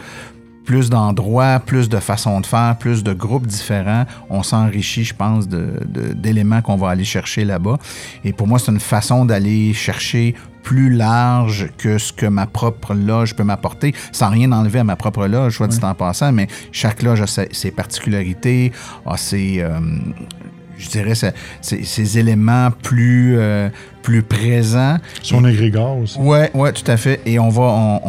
plus 0.64 0.92
d'endroits, 0.92 1.60
plus 1.60 1.90
de 1.90 1.98
façons 1.98 2.40
de 2.40 2.46
faire, 2.46 2.78
plus 2.80 3.04
de 3.04 3.14
groupes 3.14 3.48
différents. 3.48 4.06
On 4.30 4.44
s'enrichit, 4.44 5.04
je 5.04 5.16
pense, 5.16 5.48
de- 5.48 5.74
de- 5.86 6.14
d'éléments 6.14 6.62
qu'on 6.62 6.78
va 6.78 6.90
aller 6.92 7.04
chercher 7.04 7.44
là-bas. 7.46 7.78
Et 8.24 8.32
pour 8.32 8.48
moi, 8.48 8.60
c'est 8.60 8.72
une 8.72 8.80
façon 8.80 9.26
d'aller 9.26 9.74
chercher 9.74 10.36
plus 10.64 10.92
large 10.94 11.68
que 11.80 11.98
ce 11.98 12.14
que 12.14 12.28
ma 12.28 12.46
propre 12.46 12.94
loge 12.94 13.36
peut 13.36 13.44
m'apporter, 13.44 13.96
sans 14.12 14.30
rien 14.30 14.52
enlever 14.52 14.78
à 14.80 14.84
ma 14.84 14.96
propre 14.96 15.26
loge, 15.26 15.58
soit 15.58 15.68
dit 15.68 15.80
en 15.84 15.96
passant, 15.96 16.32
mais 16.32 16.48
chaque 16.72 17.02
loge 17.02 17.22
a 17.22 17.28
ses, 17.28 17.50
ses 17.52 17.72
particularités, 17.72 18.72
a 19.08 19.18
ses, 19.18 19.62
euh, 19.62 19.80
je 20.82 20.90
dirais, 20.90 21.14
ses 21.62 22.18
éléments 22.20 22.70
plus, 22.84 23.36
euh, 23.38 23.70
plus 24.04 24.24
présents. 24.24 24.98
Son 25.22 25.46
égrégore 25.46 25.98
aussi. 26.00 26.18
Ouais, 26.20 26.50
ouais, 26.54 26.74
tout 26.74 26.90
à 26.90 26.98
fait. 26.98 27.22
Et 27.26 27.40
on 27.40 27.50
va, 27.50 27.62
on, 27.64 28.02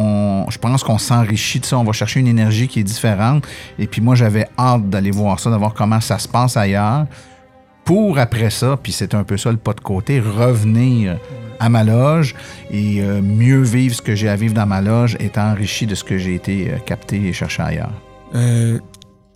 on- 0.46 0.50
je 0.50 0.58
pense 0.58 0.82
qu'on 0.82 0.98
s'enrichit 0.98 1.60
de 1.60 1.66
ça. 1.66 1.78
On 1.78 1.84
va 1.84 1.92
chercher 1.92 2.20
une 2.20 2.28
énergie 2.28 2.66
qui 2.68 2.80
est 2.80 2.84
différente. 2.84 3.46
Et 3.78 3.86
puis 3.86 4.00
moi, 4.00 4.14
j'avais 4.14 4.46
hâte 4.58 4.88
d'aller 4.88 5.10
voir 5.10 5.38
ça, 5.38 5.50
de 5.50 5.56
voir 5.56 5.74
comment 5.74 6.00
ça 6.00 6.18
se 6.18 6.26
passe 6.28 6.56
ailleurs. 6.56 7.06
Pour 7.84 8.18
après 8.18 8.50
ça, 8.50 8.78
puis 8.80 8.92
c'est 8.92 9.12
un 9.14 9.24
peu 9.24 9.36
ça 9.36 9.50
le 9.50 9.56
pas 9.56 9.72
de 9.74 9.80
côté, 9.80 10.20
revenir 10.20 11.18
à 11.58 11.68
ma 11.68 11.82
loge 11.84 12.34
et 12.70 13.00
euh, 13.00 13.20
mieux 13.20 13.60
vivre 13.60 13.94
ce 13.94 14.02
que 14.02 14.14
j'ai 14.14 14.28
à 14.28 14.36
vivre 14.36 14.54
dans 14.54 14.66
ma 14.66 14.80
loge, 14.80 15.16
étant 15.20 15.50
enrichi 15.50 15.86
de 15.86 15.94
ce 15.96 16.04
que 16.04 16.16
j'ai 16.16 16.34
été 16.36 16.70
euh, 16.70 16.78
capté 16.78 17.16
et 17.26 17.32
cherché 17.32 17.60
ailleurs. 17.62 17.92
Euh, 18.36 18.78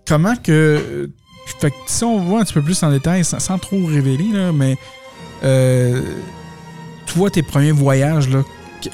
comment 0.07 0.35
que. 0.41 1.09
Fait 1.59 1.71
que 1.71 1.75
si 1.87 2.03
on 2.03 2.19
voit 2.19 2.41
un 2.41 2.43
petit 2.43 2.53
peu 2.53 2.61
plus 2.61 2.81
en 2.83 2.91
détail, 2.91 3.23
sans, 3.23 3.39
trop 3.57 3.85
révéler, 3.85 4.29
là, 4.33 4.51
mais. 4.51 4.77
Euh, 5.43 6.01
toi, 7.05 7.29
tes 7.29 7.41
premiers 7.43 7.71
voyages, 7.71 8.27
là, 8.29 8.43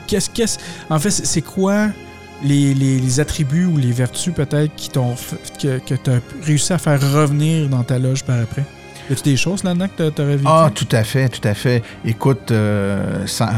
qu'est-ce. 0.08 0.30
qu'est-ce 0.30 0.60
en 0.90 1.00
fait, 1.00 1.10
c'est 1.12 1.42
quoi 1.42 1.88
les, 2.44 2.74
les- 2.74 3.00
attributs 3.20 3.66
ou 3.66 3.78
les 3.78 3.92
vertus, 3.92 4.34
peut-être, 4.34 4.76
qui 4.76 4.90
t'ont 4.90 5.16
que, 5.62 5.80
que 5.80 5.96
tu 5.96 6.10
as 6.12 6.20
réussi 6.44 6.74
à 6.74 6.78
faire 6.78 7.00
revenir 7.14 7.68
dans 7.70 7.84
ta 7.84 7.98
loge 8.00 8.24
par 8.24 8.40
après? 8.40 8.64
Y 9.10 9.14
a-tu 9.14 9.24
des 9.24 9.38
choses 9.38 9.64
là-dedans 9.64 9.88
que 9.98 10.10
tu 10.10 10.22
aurais? 10.22 10.38
Ah, 10.46 10.70
tout 10.74 10.88
à 10.92 11.04
fait, 11.04 11.28
tout 11.30 11.46
à 11.48 11.54
fait. 11.54 11.82
Écoute, 12.06 12.52
euh, 12.52 13.26
sans- 13.26 13.50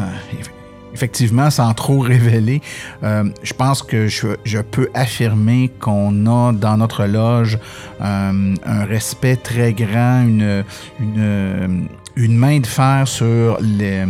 effectivement, 0.96 1.50
sans 1.52 1.74
trop 1.74 2.00
révéler, 2.00 2.62
euh, 3.04 3.26
je 3.44 3.54
pense 3.54 3.84
que 3.84 4.08
je, 4.08 4.28
je 4.46 4.60
peux 4.60 4.90
affirmer 4.94 5.70
qu'on 5.80 6.26
a 6.26 6.54
dans 6.54 6.78
notre 6.78 7.06
loge 7.06 7.58
euh, 8.02 8.56
un 8.66 8.86
respect 8.86 9.36
très 9.36 9.74
grand, 9.74 10.24
une, 10.24 10.64
une, 11.00 11.88
une 12.16 12.36
main 12.38 12.60
de 12.60 12.68
fer 12.68 13.08
sur 13.08 13.58
les- 13.62 14.06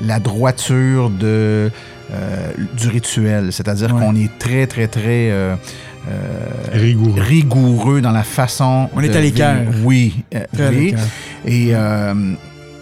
la 0.00 0.18
droiture 0.18 1.10
de, 1.10 1.70
euh, 2.12 2.50
du 2.76 2.88
rituel. 2.88 3.52
C'est-à-dire 3.52 3.94
Ouais. 3.94 4.00
qu'on 4.00 4.16
est 4.16 4.30
très, 4.38 4.66
très, 4.66 4.88
très... 4.88 5.30
euh, 5.30 5.54
Rigoureux. 6.72 7.20
rigoureux 7.20 8.00
dans 8.00 8.10
la 8.10 8.24
façon. 8.24 8.88
On 8.96 9.00
est 9.02 9.14
à 9.14 9.20
l'écart. 9.20 9.56
Oui, 9.84 10.24
euh, 10.34 10.44
oui. 10.72 10.94
Et, 11.46 11.68
euh, 11.74 12.14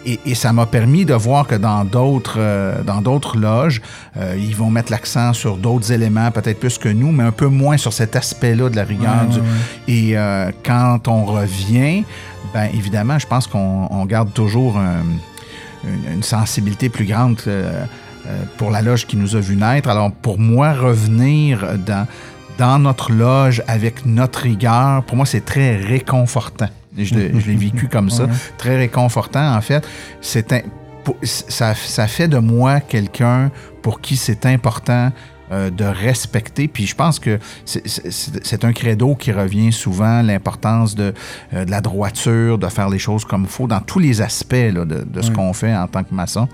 et, 0.06 0.18
et 0.26 0.34
ça 0.34 0.52
m'a 0.52 0.66
permis 0.66 1.04
de 1.04 1.14
voir 1.14 1.46
que 1.46 1.54
dans 1.54 1.84
d'autres 1.84 2.36
euh, 2.38 2.82
dans 2.82 3.00
d'autres 3.02 3.36
loges, 3.38 3.80
euh, 4.16 4.34
ils 4.38 4.56
vont 4.56 4.70
mettre 4.70 4.90
l'accent 4.92 5.32
sur 5.32 5.56
d'autres 5.56 5.92
éléments, 5.92 6.30
peut-être 6.30 6.58
plus 6.60 6.78
que 6.78 6.88
nous, 6.88 7.12
mais 7.12 7.24
un 7.24 7.32
peu 7.32 7.46
moins 7.48 7.76
sur 7.76 7.92
cet 7.92 8.16
aspect-là 8.16 8.68
de 8.70 8.76
la 8.76 8.84
rigueur. 8.84 9.26
Du-. 9.30 9.40
Et 9.88 10.16
euh, 10.16 10.50
quand 10.64 11.08
on 11.08 11.24
revient, 11.24 12.04
ben 12.54 12.68
évidemment, 12.74 13.18
je 13.18 13.26
pense 13.26 13.46
qu'on 13.46 13.88
on 13.90 14.04
garde 14.06 14.32
toujours 14.32 14.76
un- 14.78 15.02
une, 15.84 16.14
une 16.14 16.22
sensibilité 16.22 16.88
plus 16.88 17.06
grande 17.06 17.40
euh, 17.46 17.84
euh, 18.26 18.42
pour 18.58 18.70
la 18.70 18.82
loge 18.82 19.06
qui 19.06 19.16
nous 19.16 19.34
a 19.36 19.40
vu 19.40 19.56
naître. 19.56 19.88
Alors 19.88 20.10
pour 20.12 20.38
moi, 20.38 20.72
revenir 20.72 21.66
dans 21.86 22.06
dans 22.58 22.78
notre 22.78 23.10
loge 23.12 23.62
avec 23.66 24.04
notre 24.04 24.40
rigueur, 24.40 25.02
pour 25.04 25.16
moi, 25.16 25.24
c'est 25.24 25.44
très 25.46 25.76
réconfortant. 25.76 26.68
Je 26.96 27.14
l'ai 27.14 27.56
vécu 27.56 27.88
comme 27.88 28.10
ça. 28.10 28.26
Très 28.58 28.76
réconfortant, 28.76 29.54
en 29.56 29.60
fait. 29.60 29.86
C'est 30.20 30.52
un- 30.52 30.62
ça, 31.22 31.74
ça 31.74 32.06
fait 32.06 32.28
de 32.28 32.38
moi 32.38 32.80
quelqu'un 32.80 33.50
pour 33.82 34.00
qui 34.00 34.16
c'est 34.16 34.44
important 34.46 35.10
euh, 35.52 35.68
de 35.68 35.82
respecter. 35.84 36.68
Puis 36.68 36.86
je 36.86 36.94
pense 36.94 37.18
que 37.18 37.40
c'est- 37.64 38.64
un 38.64 38.72
credo 38.72 39.16
qui 39.16 39.32
revient 39.32 39.72
souvent, 39.72 40.22
l'importance 40.22 40.94
de, 40.94 41.12
euh, 41.54 41.64
de 41.64 41.70
la 41.72 41.80
droiture, 41.80 42.56
de 42.56 42.68
faire 42.68 42.88
les 42.88 43.00
choses 43.00 43.24
comme 43.24 43.42
il 43.42 43.48
faut, 43.48 43.66
dans 43.66 43.80
tous 43.80 43.98
les 43.98 44.20
aspects 44.22 44.52
là, 44.52 44.84
de, 44.84 45.02
de 45.02 45.22
ce 45.22 45.32
qu'on 45.32 45.52
fait 45.52 45.74
en 45.74 45.88
tant 45.88 46.04
que 46.04 46.14
maçon. 46.14 46.46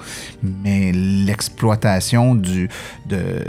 Mais 0.42 0.92
l'exploitation 0.92 2.34
du 2.34 2.70
de 3.06 3.44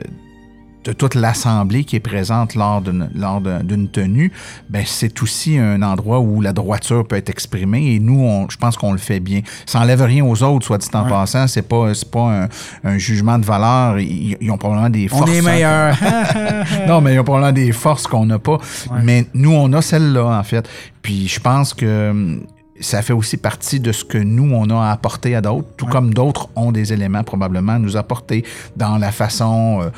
de 0.88 0.93
toute 0.93 1.15
l'assemblée 1.15 1.83
qui 1.83 1.97
est 1.97 1.99
présente 1.99 2.55
lors 2.55 2.81
d'une 2.81 3.09
lors 3.13 3.41
d'un- 3.41 3.61
d'une 3.63 3.89
tenue, 3.89 4.31
ben 4.69 4.83
c'est 4.85 5.21
aussi 5.21 5.57
un 5.57 5.81
endroit 5.81 6.19
où 6.21 6.39
la 6.41 6.53
droiture 6.53 7.05
peut 7.05 7.17
être 7.17 7.29
exprimée 7.29 7.93
et 7.93 7.99
nous, 7.99 8.19
on, 8.21 8.49
je 8.49 8.55
pense 8.57 8.77
qu'on 8.77 8.93
le 8.93 8.97
fait 8.97 9.19
bien. 9.19 9.41
Ça 9.65 9.79
enlève 9.81 10.01
rien 10.01 10.23
aux 10.25 10.41
autres, 10.43 10.65
soit 10.65 10.77
dit 10.77 10.88
en 10.93 11.03
Ouais. 11.03 11.09
passant. 11.09 11.45
C'est 11.47 11.61
pas 11.67 11.93
c'est 11.93 12.09
pas 12.09 12.43
un, 12.43 12.47
un 12.85 12.97
jugement 12.97 13.38
de 13.38 13.45
valeur. 13.45 13.99
Ils, 13.99 14.38
ils 14.39 14.49
ont 14.49 14.57
probablement 14.57 14.89
des 14.89 15.07
On 15.11 15.17
forces. 15.17 15.31
est 15.31 15.39
hein, 15.39 15.41
meilleurs. 15.43 15.97
non, 16.88 17.01
mais 17.01 17.13
ils 17.15 17.19
ont 17.19 17.23
probablement 17.25 17.51
des 17.53 17.71
forces 17.73 18.07
qu'on 18.07 18.25
n'a 18.25 18.39
pas. 18.39 18.53
Ouais. 18.89 18.99
Mais 19.03 19.25
nous, 19.33 19.51
on 19.51 19.71
a 19.73 19.81
celle-là, 19.81 20.25
en 20.39 20.43
fait. 20.43 20.67
Puis 21.01 21.27
je 21.27 21.39
pense 21.41 21.73
que 21.73 22.09
hum, 22.11 22.43
ça 22.79 23.01
fait 23.01 23.13
aussi 23.13 23.38
partie 23.38 23.79
de 23.79 23.91
ce 23.91 24.05
que 24.05 24.19
nous, 24.19 24.51
on 24.53 24.69
a 24.69 24.89
à 24.89 24.91
apporter 24.91 25.35
à 25.35 25.41
d'autres, 25.41 25.67
tout 25.77 25.85
Ouais. 25.85 25.91
comme 25.91 26.13
d'autres 26.13 26.47
ont 26.55 26.71
des 26.71 26.93
éléments 26.93 27.23
probablement 27.23 27.73
à 27.73 27.79
nous 27.79 27.97
apporter 27.97 28.45
dans 28.75 28.97
la 28.99 29.11
façon 29.11 29.79
euh, 29.81 29.89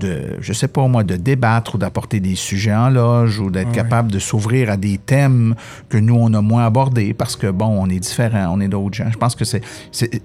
de, 0.00 0.36
je 0.40 0.52
sais 0.52 0.68
pas 0.68 0.86
moi, 0.88 1.04
de 1.04 1.16
débattre 1.16 1.74
ou 1.74 1.78
d'apporter 1.78 2.18
des 2.20 2.34
sujets 2.34 2.74
en 2.74 2.88
loge 2.90 3.38
ou 3.38 3.50
d'être 3.50 3.68
Ouais. 3.68 3.74
capable 3.74 4.10
de 4.10 4.18
s'ouvrir 4.18 4.70
à 4.70 4.76
des 4.76 4.98
thèmes 4.98 5.54
que 5.88 5.98
nous, 5.98 6.14
on 6.16 6.32
a 6.34 6.40
moins 6.40 6.66
abordés 6.66 7.14
parce 7.14 7.36
que, 7.36 7.46
bon, 7.48 7.66
on 7.66 7.88
est 7.88 7.98
différents, 8.00 8.48
on 8.52 8.60
est 8.60 8.68
d'autres 8.68 8.94
gens. 8.96 9.10
Je 9.12 9.16
pense 9.18 9.34
que 9.34 9.44
c'est, 9.44 9.62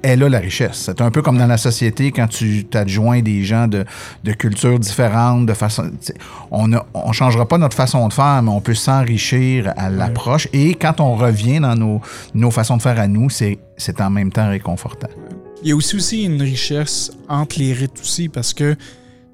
elle 0.02 0.24
a 0.24 0.30
la 0.30 0.40
richesse. 0.40 0.84
C'est 0.86 1.02
un 1.02 1.12
peu 1.12 1.22
comme 1.22 1.38
dans 1.38 1.48
la 1.48 1.58
société 1.58 2.12
quand 2.12 2.28
tu 2.28 2.66
t'adjoins 2.66 3.22
des 3.22 3.44
gens 3.44 3.68
de, 3.68 3.86
de 4.24 4.32
cultures 4.34 4.80
différentes, 4.80 5.46
de 5.46 5.54
façon. 5.54 5.92
On 6.52 6.68
ne 6.68 6.78
on 6.94 7.12
changera 7.12 7.48
pas 7.48 7.58
notre 7.58 7.76
façon 7.76 8.08
de 8.08 8.14
faire, 8.14 8.42
mais 8.44 8.52
on 8.52 8.62
peut 8.62 8.74
s'enrichir 8.74 9.74
à 9.78 9.90
l'approche. 9.90 10.48
Et 10.54 10.74
quand 10.76 11.00
on 11.00 11.16
revient 11.16 11.60
dans 11.60 11.76
nos, 11.76 12.02
nos 12.34 12.52
façons 12.52 12.78
de 12.78 12.82
faire 12.82 13.00
à 13.00 13.08
nous, 13.08 13.30
c'est, 13.30 13.60
c'est 13.78 14.02
en 14.02 14.10
même 14.10 14.32
temps 14.32 14.50
réconfortant. 14.50 15.08
Il 15.64 15.70
y 15.70 15.72
a 15.72 15.76
aussi, 15.76 15.96
aussi 15.96 16.24
une 16.24 16.42
richesse 16.42 17.12
entre 17.28 17.58
les 17.60 17.74
rites 17.74 18.00
aussi 18.00 18.30
parce 18.30 18.54
que 18.54 18.76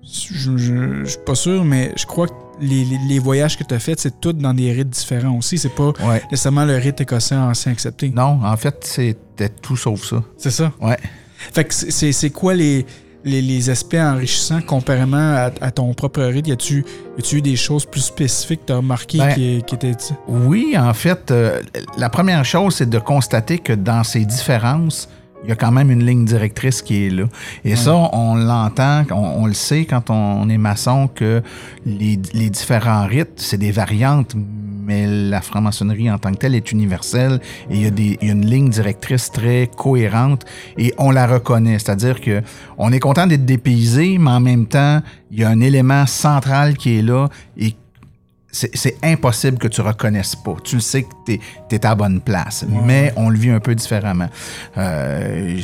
je, 0.06 0.58
je, 0.58 1.04
je 1.04 1.10
suis 1.10 1.20
pas 1.26 1.36
sûr, 1.36 1.64
mais 1.64 1.92
je 1.96 2.06
crois 2.06 2.28
que 2.28 2.34
les, 2.62 2.84
les- 2.86 3.00
les 3.08 3.20
voyages 3.20 3.58
que 3.58 3.64
tu 3.64 3.74
as 3.74 3.80
faits, 3.80 4.00
c'est 4.00 4.20
tous 4.22 4.34
dans 4.34 4.54
des 4.54 4.72
rites 4.72 4.90
différents 4.90 5.38
aussi. 5.38 5.58
C'est 5.58 5.74
pas 5.74 5.92
Ouais. 6.06 6.22
nécessairement 6.32 6.66
le 6.66 6.76
rite 6.78 7.02
écossais 7.02 7.36
ancien 7.36 7.72
accepté. 7.72 8.10
Non, 8.10 8.40
en 8.44 8.58
fait, 8.58 8.78
c'était 8.84 9.50
tout 9.50 9.76
sauf 9.78 10.04
ça. 10.06 10.24
C'est 10.38 10.52
ça? 10.52 10.72
Ouais. 10.82 10.98
Fait 11.38 11.64
que 11.66 11.74
c'est- 11.74 12.30
quoi 12.30 12.54
les, 12.54 12.86
les, 13.26 13.42
les 13.42 13.70
aspects 13.70 13.96
enrichissants 13.96 14.62
comparément 14.62 15.18
à, 15.18 15.52
à 15.62 15.72
ton 15.72 15.94
propre 15.94 16.22
rite? 16.24 16.48
Y 16.48 16.52
a-tu 16.52 16.86
y 17.18 17.20
a-tu 17.20 17.38
eu 17.38 17.42
des 17.42 17.56
choses 17.56 17.86
plus 17.86 18.02
spécifiques 18.02 18.62
que 18.62 18.66
tu 18.68 18.74
as 18.74 18.78
remarquées 18.78 19.18
Ben, 19.18 19.34
qui, 19.34 19.64
qui 19.66 19.76
étaient. 19.76 19.96
Oui, 20.28 20.76
en 20.78 20.94
fait, 20.94 21.32
euh, 21.32 21.62
la 21.98 22.10
première 22.10 22.46
chose, 22.46 22.76
c'est 22.76 22.90
de 22.90 23.00
constater 23.00 23.58
que 23.58 23.74
dans 23.74 24.04
ces 24.04 24.26
différences, 24.26 25.10
il 25.44 25.50
y 25.50 25.52
a 25.52 25.56
quand 25.56 25.72
même 25.72 25.92
une 25.92 26.06
ligne 26.06 26.26
directrice 26.26 26.82
qui 26.82 27.06
est 27.06 27.10
là. 27.10 27.26
Et 27.66 27.76
ça, 27.76 27.94
on 27.96 28.36
l'entend, 28.36 29.04
on, 29.12 29.44
on 29.44 29.46
le 29.46 29.54
sait 29.54 29.86
quand 29.86 30.10
on, 30.10 30.50
est 30.50 30.58
maçon 30.58 31.08
que 31.08 31.42
les, 31.86 32.20
les 32.34 32.50
différents 32.50 33.06
rites, 33.06 33.34
c'est 33.38 33.58
des 33.58 33.72
variantes, 33.72 34.36
mais 34.86 35.08
la 35.08 35.42
franc-maçonnerie 35.42 36.12
en 36.12 36.18
tant 36.18 36.32
que 36.32 36.38
telle 36.38 36.56
est 36.56 36.72
universelle 36.72 37.40
et 37.70 37.76
il 37.76 37.84
y, 37.84 37.86
a 37.86 37.90
des, 37.90 38.18
il 38.22 38.28
y 38.28 38.32
a 38.32 38.34
une 38.34 38.46
ligne 38.46 38.70
directrice 38.70 39.32
très 39.32 39.70
cohérente 39.76 40.46
et 40.78 40.94
on 40.98 41.12
la 41.12 41.26
reconnaît. 41.28 41.80
C'est-à-dire 41.80 42.22
que 42.22 42.42
on 42.78 42.92
est 42.92 43.00
content 43.00 43.28
d'être 43.28 43.46
dépaysé, 43.46 44.18
mais 44.18 44.32
en 44.32 44.40
même 44.40 44.66
temps, 44.66 45.02
il 45.32 45.40
y 45.40 45.44
a 45.44 45.50
un 45.50 45.62
élément 45.62 46.06
central 46.06 46.78
qui 46.78 47.00
est 47.00 47.02
là 47.02 47.28
et 47.58 47.76
c'est 48.54 48.98
impossible 49.04 49.58
que 49.58 49.68
tu 49.68 49.82
reconnaisses 49.82 50.36
pas. 50.36 50.56
Tu 50.64 50.76
le 50.76 50.82
sais 50.82 51.04
que 51.04 51.10
tu 51.26 51.40
es, 51.76 51.86
à 51.86 51.90
la 51.90 51.96
bonne 51.96 52.22
place, 52.22 52.64
mais 52.86 53.12
on 53.16 53.30
le 53.30 53.38
vit 53.38 53.50
un 53.50 53.60
peu 53.60 53.74
différemment. 53.74 54.30
Euh, 54.78 55.58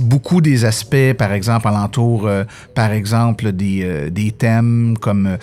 beaucoup 0.00 0.40
des 0.40 0.64
aspects, 0.64 1.12
par 1.18 1.32
exemple, 1.32 1.68
alentour, 1.68 2.26
euh, 2.26 2.44
par 2.74 2.92
exemple, 2.92 3.52
des, 3.52 3.82
euh, 3.84 4.08
des 4.10 4.32
thèmes 4.32 4.96
comme 5.00 5.36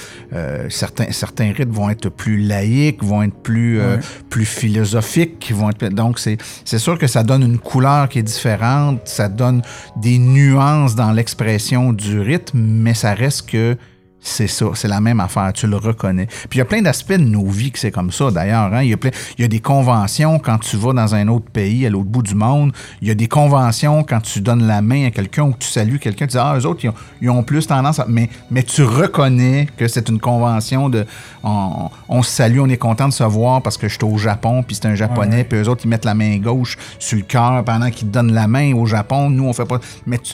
certains, 0.70 1.12
certains 1.12 1.52
rites 1.52 1.70
vont 1.70 1.90
être 1.90 2.10
plus 2.10 2.38
laïques, 2.38 3.04
vont 3.04 3.22
être 3.24 3.36
plus, 3.36 3.80
Ouais. 3.80 4.00
plus 4.30 4.46
philosophiques, 4.46 5.52
vont 5.56 5.70
être, 5.70 5.88
donc 5.90 6.20
c'est 6.20 6.38
c'est 6.66 6.80
sûr 6.80 6.98
que 6.98 7.08
ça 7.08 7.24
donne 7.24 7.44
une 7.44 7.60
couleur 7.60 8.10
qui 8.10 8.20
est 8.20 8.24
différente, 8.24 9.02
ça 9.06 9.30
donne 9.30 9.62
des 9.98 10.18
nuances 10.18 10.96
dans 10.96 11.12
l'expression 11.12 11.94
du 11.94 12.20
rite, 12.20 12.52
mais 12.54 12.94
ça 12.94 13.14
reste 13.14 13.50
que 13.50 13.78
c'est 14.26 14.48
ça, 14.48 14.68
c'est 14.74 14.88
la 14.88 15.02
même 15.02 15.20
affaire, 15.20 15.52
tu 15.54 15.68
le 15.68 15.76
reconnais. 15.76 16.28
Puis 16.50 16.54
il 16.54 16.58
y 16.60 16.62
a 16.62 16.66
plein 16.66 16.82
d'aspects 16.82 17.12
de 17.12 17.18
nos 17.18 17.46
vies 17.46 17.72
que 17.72 17.80
c'est 17.80 17.92
comme 17.92 18.12
ça, 18.12 18.32
d'ailleurs. 18.32 18.74
Hein? 18.74 18.82
Il, 18.84 18.90
y 18.90 18.94
a 18.94 18.98
plein- 18.98 19.12
il 19.38 19.42
y 19.42 19.46
a 19.46 19.48
des 19.50 19.60
conventions 19.60 20.40
quand 20.40 20.58
tu 20.60 20.78
vas 20.78 20.94
dans 20.94 21.14
un 21.14 21.28
autre 21.28 21.50
pays, 21.52 21.86
à 21.86 21.90
l'autre 21.90 22.10
bout 22.10 22.24
du 22.24 22.34
monde. 22.34 22.72
Il 23.02 23.08
y 23.10 23.12
a 23.12 23.16
des 23.16 23.28
conventions 23.28 24.04
quand 24.04 24.22
tu 24.22 24.40
donnes 24.40 24.64
la 24.66 24.82
main 24.82 25.08
à 25.08 25.12
quelqu'un 25.12 25.44
ou 25.44 25.52
que 25.52 25.58
tu 25.60 25.68
salues 25.68 26.00
quelqu'un. 26.00 26.26
Tu 26.26 26.32
dis, 26.32 26.38
ah, 26.40 26.56
eux 26.58 26.66
autres, 26.66 26.86
ils 26.86 26.90
ont, 26.90 26.94
ils 27.22 27.30
ont 27.30 27.44
plus 27.44 27.68
tendance 27.68 28.00
à... 28.00 28.06
Mais, 28.08 28.30
mais 28.50 28.64
tu 28.64 28.84
reconnais 28.84 29.68
que 29.78 29.88
c'est 29.90 30.08
une 30.08 30.20
convention 30.20 30.88
de... 30.90 31.06
On, 31.44 31.90
on 32.08 32.24
se 32.24 32.32
salue, 32.32 32.60
on 32.60 32.70
est 32.70 32.78
content 32.78 33.10
de 33.10 33.14
se 33.14 33.24
voir 33.26 33.62
parce 33.62 33.78
que 33.78 33.90
je 33.90 33.96
suis 33.96 34.06
au 34.06 34.18
Japon, 34.18 34.64
puis 34.64 34.76
c'est 34.76 34.88
un 34.88 34.96
Japonais, 34.96 35.44
puis 35.44 35.60
eux 35.60 35.68
autres, 35.68 35.82
ils 35.84 35.90
mettent 35.90 36.06
la 36.06 36.14
main 36.16 36.38
gauche 36.38 36.78
sur 36.98 37.18
le 37.18 37.24
cœur 37.24 37.64
pendant 37.66 37.90
qu'ils 37.90 38.08
te 38.08 38.14
donnent 38.14 38.32
la 38.34 38.48
main 38.48 38.74
au 38.74 38.86
Japon. 38.86 39.30
Nous, 39.30 39.44
on 39.46 39.52
fait 39.52 39.66
pas... 39.66 39.80
Mais 40.06 40.18
tu- 40.18 40.34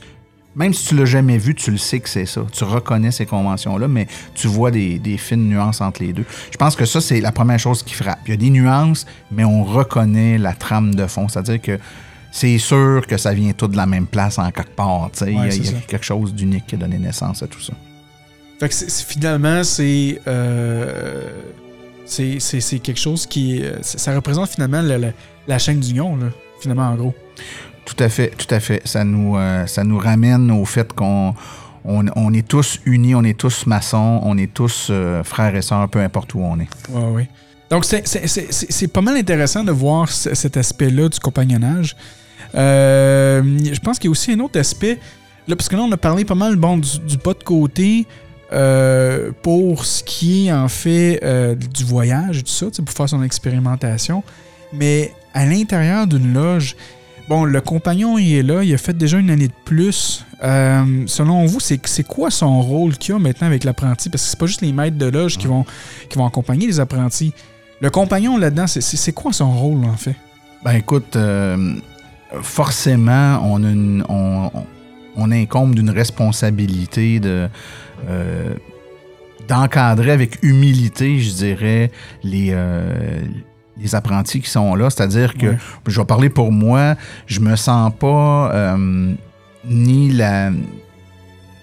même 0.55 0.73
si 0.73 0.87
tu 0.87 0.95
l'as 0.95 1.05
jamais 1.05 1.37
vu, 1.37 1.53
tu 1.55 1.71
le 1.71 1.77
sais 1.77 1.99
que 1.99 2.09
c'est 2.09 2.25
ça. 2.25 2.41
Tu 2.51 2.63
reconnais 2.63 3.11
ces 3.11 3.25
conventions-là, 3.25 3.87
mais 3.87 4.07
tu 4.35 4.47
vois 4.47 4.71
des, 4.71 4.97
des 4.99 5.17
fines 5.17 5.47
nuances 5.47 5.79
entre 5.81 6.01
les 6.03 6.11
deux. 6.13 6.25
Je 6.51 6.57
pense 6.57 6.75
que 6.75 6.85
ça, 6.85 6.99
c'est 7.01 7.21
la 7.21 7.31
première 7.31 7.59
chose 7.59 7.83
qui 7.83 7.93
frappe. 7.93 8.19
Il 8.25 8.31
y 8.31 8.33
a 8.33 8.37
des 8.37 8.49
nuances, 8.49 9.05
mais 9.31 9.43
on 9.45 9.63
reconnaît 9.63 10.37
la 10.37 10.53
trame 10.53 10.95
de 10.95 11.05
fond. 11.07 11.27
C'est-à-dire 11.27 11.61
que 11.61 11.79
c'est 12.31 12.57
sûr 12.57 13.05
que 13.07 13.17
ça 13.17 13.33
vient 13.33 13.51
tout 13.53 13.67
de 13.67 13.77
la 13.77 13.85
même 13.85 14.05
place 14.07 14.37
en 14.39 14.51
quelque 14.51 14.75
part. 14.75 15.09
il 15.21 15.33
y 15.33 15.37
a, 15.39 15.47
il 15.47 15.65
y 15.65 15.81
quelque 15.87 16.05
chose 16.05 16.33
d'unique 16.33 16.65
qui 16.67 16.75
a 16.75 16.77
donné 16.77 16.97
naissance 16.97 17.41
à 17.43 17.47
tout 17.47 17.61
ça. 17.61 17.73
Fait 18.59 18.67
que 18.69 18.75
finalement, 19.07 19.63
c'est, 19.63 20.19
euh, 20.27 21.29
c'est, 22.05 22.79
quelque 22.79 22.99
chose 22.99 23.25
qui. 23.25 23.61
euh, 23.63 23.77
Ça 23.81 24.13
représente 24.13 24.49
finalement 24.49 24.81
la, 24.81 24.97
la- 24.97 25.11
la 25.47 25.57
chaîne 25.59 25.79
d'union, 25.79 26.17
là, 26.17 26.25
finalement, 26.61 26.89
en 26.89 26.95
gros. 26.95 27.15
Tout 27.95 28.03
à 28.03 28.09
fait, 28.09 28.31
tout 28.37 28.53
à 28.53 28.59
fait. 28.59 28.81
Ça 28.85 29.03
nous, 29.03 29.35
euh, 29.35 29.65
ça 29.65 29.83
nous 29.83 29.97
ramène 29.97 30.51
au 30.51 30.63
fait 30.65 30.93
qu'on 30.93 31.33
on, 31.83 32.33
est 32.33 32.47
tous 32.47 32.79
unis, 32.85 33.15
on 33.15 33.23
est 33.23 33.37
tous 33.37 33.65
maçons, 33.65 34.19
on 34.23 34.37
est 34.37 34.53
tous 34.53 34.87
euh, 34.91 35.23
frères 35.23 35.55
et 35.55 35.63
sœurs, 35.63 35.89
peu 35.89 35.99
importe 35.99 36.35
où 36.35 36.39
on 36.39 36.59
est. 36.59 36.67
Ouais, 36.89 37.11
ouais. 37.11 37.29
Donc, 37.71 37.85
c'est, 37.85 38.87
pas 38.93 39.01
mal 39.01 39.17
intéressant 39.17 39.63
de 39.63 39.71
voir 39.71 40.07
ce- 40.09 40.35
cet 40.35 40.55
aspect-là 40.57 41.09
du 41.09 41.19
compagnonnage. 41.19 41.95
Euh, 42.53 43.41
je 43.71 43.79
pense 43.79 43.97
qu'il 43.97 44.07
y 44.07 44.09
a 44.09 44.11
aussi 44.11 44.33
un 44.33 44.39
autre 44.39 44.59
aspect. 44.59 44.99
Là, 45.47 45.55
parce 45.55 45.67
que 45.67 45.75
là, 45.75 45.81
on 45.81 45.91
a 45.91 45.97
parlé 45.97 46.25
pas 46.25 46.35
mal 46.35 46.55
du, 46.55 46.99
du 47.07 47.17
pas 47.17 47.33
de 47.33 47.43
côté 47.43 48.05
pour 49.41 49.85
ce 49.85 50.03
qui 50.03 50.47
est 50.47 50.51
en 50.51 50.67
fait 50.67 51.19
du 51.73 51.83
voyage 51.85 52.39
et 52.39 52.43
tout 52.43 52.51
ça, 52.51 52.67
pour 52.83 52.89
faire 52.93 53.09
son 53.09 53.23
expérimentation. 53.23 54.23
Mais 54.73 55.11
à 55.33 55.45
l'intérieur 55.45 56.05
d'une 56.07 56.33
loge, 56.33 56.75
bon, 57.29 57.45
le 57.45 57.61
compagnon, 57.61 58.17
il 58.17 58.33
est 58.35 58.43
là, 58.43 58.63
il 58.63 58.73
a 58.73 58.77
fait 58.77 58.97
déjà 58.97 59.17
une 59.19 59.29
année 59.29 59.47
de 59.47 59.53
plus. 59.65 60.25
Euh, 60.43 61.03
selon 61.05 61.45
vous, 61.45 61.59
c'est, 61.59 61.79
c'est 61.85 62.03
quoi 62.05 62.31
son 62.31 62.61
rôle 62.61 62.97
qu'il 62.97 63.15
a 63.15 63.19
maintenant 63.19 63.47
avec 63.47 63.63
l'apprenti? 63.63 64.09
Parce 64.09 64.23
que 64.23 64.29
c'est 64.29 64.39
pas 64.39 64.45
juste 64.47 64.61
les 64.61 64.73
maîtres 64.73 64.97
de 64.97 65.05
loge 65.05 65.37
qui 65.37 65.47
vont, 65.47 65.65
qui 66.09 66.17
vont 66.17 66.25
accompagner 66.25 66.67
les 66.67 66.79
apprentis. 66.79 67.33
Le 67.81 67.89
compagnon 67.89 68.37
là-dedans, 68.37 68.65
c'est, 68.67 69.11
quoi 69.13 69.31
son 69.31 69.51
rôle 69.51 69.85
en 69.85 69.95
fait? 69.95 70.15
Ben 70.65 70.73
écoute, 70.73 71.15
euh, 71.15 71.75
forcément, 72.41 73.39
on, 73.45 73.63
a 73.63 73.69
une- 73.69 74.03
on, 74.09 74.49
on- 74.53 74.65
on 75.15 75.31
incombe 75.31 75.75
d'une 75.75 75.89
responsabilité 75.89 77.19
de 77.19 77.47
euh, 78.07 78.53
d'encadrer 79.47 80.11
avec 80.11 80.37
humilité, 80.43 81.19
je 81.19 81.33
dirais, 81.33 81.91
les, 82.23 82.49
euh, 82.51 83.21
les 83.81 83.95
apprentis 83.95 84.41
qui 84.41 84.49
sont 84.49 84.75
là. 84.75 84.89
C'est-à-dire 84.89 85.35
que, 85.35 85.47
Ouais. 85.47 85.57
je 85.87 85.99
vais 85.99 86.05
parler 86.05 86.29
pour 86.29 86.51
moi, 86.51 86.95
je 87.27 87.39
me 87.39 87.55
sens 87.55 87.91
pas 87.97 88.51
euh, 88.53 89.13
ni 89.65 90.11
la 90.11 90.51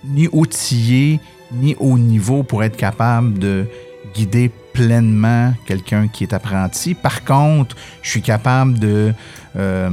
ni 0.04 0.28
outillé, 0.32 1.20
ni 1.52 1.74
au 1.80 1.98
niveau 1.98 2.42
pour 2.44 2.62
être 2.62 2.76
capable 2.76 3.38
de 3.38 3.66
guider 4.14 4.50
pleinement 4.72 5.52
quelqu'un 5.66 6.06
qui 6.06 6.22
est 6.24 6.32
apprenti. 6.32 6.94
Par 6.94 7.24
contre, 7.24 7.76
je 8.02 8.10
suis 8.10 8.22
capable 8.22 8.78
de 8.78 9.12
euh, 9.56 9.90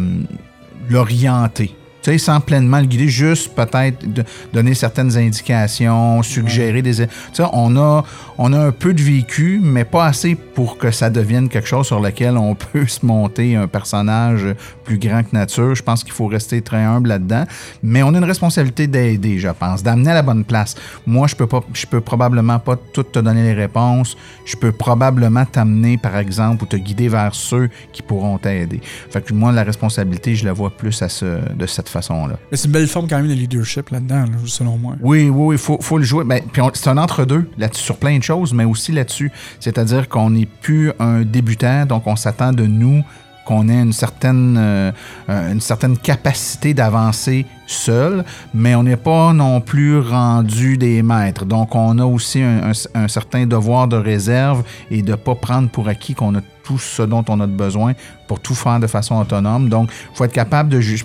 l'orienter. 0.90 1.76
Tu 2.04 2.12
sais, 2.12 2.18
sans 2.18 2.42
pleinement 2.42 2.80
le 2.80 2.86
guider, 2.86 3.08
juste 3.08 3.56
peut-être 3.56 4.06
donner 4.52 4.74
certaines 4.74 5.16
indications, 5.18 6.22
suggérer 6.22 6.82
des... 6.82 6.96
Tu 6.96 7.08
sais, 7.32 7.44
on 7.54 7.78
a, 7.78 8.04
on 8.38 8.52
a 8.52 8.60
un 8.60 8.72
peu 8.72 8.94
de 8.94 9.02
vécu, 9.02 9.62
mais 9.64 9.86
pas 9.86 10.08
assez 10.08 10.36
pour 10.36 10.78
que 10.78 10.92
ça 10.92 11.10
devienne 11.10 11.48
quelque 11.48 11.68
chose 11.68 11.88
sur 11.88 12.02
lequel 12.02 12.38
on 12.38 12.56
peut 12.74 12.86
se 12.88 13.06
monter 13.06 13.56
un 13.56 13.68
personnage 13.68 14.48
plus 14.84 14.98
grand 14.98 15.24
que 15.24 15.34
nature. 15.34 15.76
Je 15.76 15.82
pense 15.82 16.04
qu'il 16.04 16.12
faut 16.12 16.28
rester 16.28 16.62
très 16.62 16.84
humble 16.84 17.08
là-dedans. 17.08 17.46
Mais 17.82 18.04
on 18.04 18.14
a 18.14 18.18
une 18.18 18.26
responsabilité 18.26 18.88
d'aider, 18.88 19.40
je 19.40 19.48
pense, 19.48 19.82
d'amener 19.82 20.12
à 20.12 20.16
la 20.16 20.24
bonne 20.24 20.44
place. 20.44 20.76
Moi, 21.06 21.28
je 21.28 21.36
peux 21.36 21.48
pas, 21.48 21.62
je 21.74 21.86
peux 21.86 22.02
probablement 22.02 22.60
pas 22.60 22.76
tout 22.76 23.04
te 23.04 23.20
donner 23.20 23.44
les 23.44 23.54
réponses. 23.54 24.18
Je 24.46 24.58
peux 24.58 24.74
probablement 24.74 25.46
t'amener, 25.46 25.98
par 25.98 26.18
exemple, 26.18 26.64
ou 26.64 26.68
te 26.68 26.76
guider 26.76 27.08
vers 27.08 27.34
ceux 27.34 27.70
qui 27.94 28.02
pourront 28.02 28.38
t'aider. 28.38 28.82
Fait 29.10 29.24
que 29.24 29.34
moi, 29.34 29.54
la 29.54 29.64
responsabilité, 29.64 30.36
je 30.36 30.46
la 30.46 30.52
vois 30.54 30.70
plus 30.70 31.02
à 31.02 31.08
ce, 31.08 31.40
de 31.56 31.66
cette 31.66 31.90
façon-là. 31.94 32.36
Mais 32.52 32.58
c'est 32.58 32.66
une 32.68 32.74
belle 32.74 32.88
forme 32.88 33.08
quand 33.08 33.18
même 33.18 33.28
de 33.30 33.34
leadership 33.34 33.90
là-dedans, 33.90 34.22
là, 34.26 34.38
selon 34.46 34.78
moi. 34.78 34.96
Oui, 35.02 35.30
oui, 35.30 35.56
il 35.56 35.60
faut, 35.60 35.78
faut 35.82 35.98
le 35.98 36.04
jouer. 36.04 36.24
Ben, 36.26 36.42
puis 36.52 36.62
c'est 36.74 36.90
un 36.90 36.98
entre-deux 36.98 37.50
là-dessus, 37.58 37.84
sur 37.84 37.98
plein 37.98 38.18
de 38.18 38.24
choses, 38.24 38.54
mais 38.54 38.66
aussi 38.66 38.92
là-dessus. 38.92 39.32
C'est-à-dire 39.60 40.10
qu'on 40.10 40.32
n'est 40.32 40.46
plus 40.62 40.92
un 41.00 41.22
débutant, 41.22 41.86
donc 41.86 42.04
on 42.08 42.16
s'attend 42.16 42.52
de 42.52 42.66
nous 42.66 43.04
qu'on 43.46 43.68
ait 43.68 43.82
une 43.82 43.92
certaine, 43.92 44.56
euh, 44.58 44.92
euh, 45.30 45.52
une 45.52 45.60
certaine 45.60 45.98
capacité 45.98 46.74
d'avancer 46.74 47.46
seul, 47.68 48.24
mais 48.54 48.74
on 48.74 48.84
n'est 48.84 48.96
pas 48.96 49.34
non 49.34 49.60
plus 49.60 50.00
rendu 50.00 50.78
des 50.78 51.04
maîtres. 51.04 51.44
Donc 51.44 51.76
on 51.76 52.00
a 52.00 52.06
aussi 52.06 52.42
un, 52.42 52.72
un- 52.72 53.04
un 53.04 53.08
certain 53.10 53.46
devoir 53.46 53.90
de 53.90 53.98
réserve 53.98 54.64
et 54.90 55.02
de 55.02 55.12
ne 55.12 55.16
pas 55.18 55.36
prendre 55.36 55.68
pour 55.70 55.90
acquis 55.90 56.14
qu'on 56.14 56.36
a 56.36 56.40
tout 56.64 56.78
ce 56.80 57.02
dont 57.04 57.24
on 57.28 57.40
a 57.42 57.48
besoin 57.48 57.94
pour 58.28 58.40
tout 58.40 58.56
faire 58.56 58.80
de 58.80 58.88
façon 58.88 59.16
autonome. 59.20 59.70
Donc, 59.70 59.90
il 60.12 60.18
faut 60.18 60.24
être 60.24 60.32
capable 60.34 60.70
de 60.70 60.80
juger. 60.80 61.04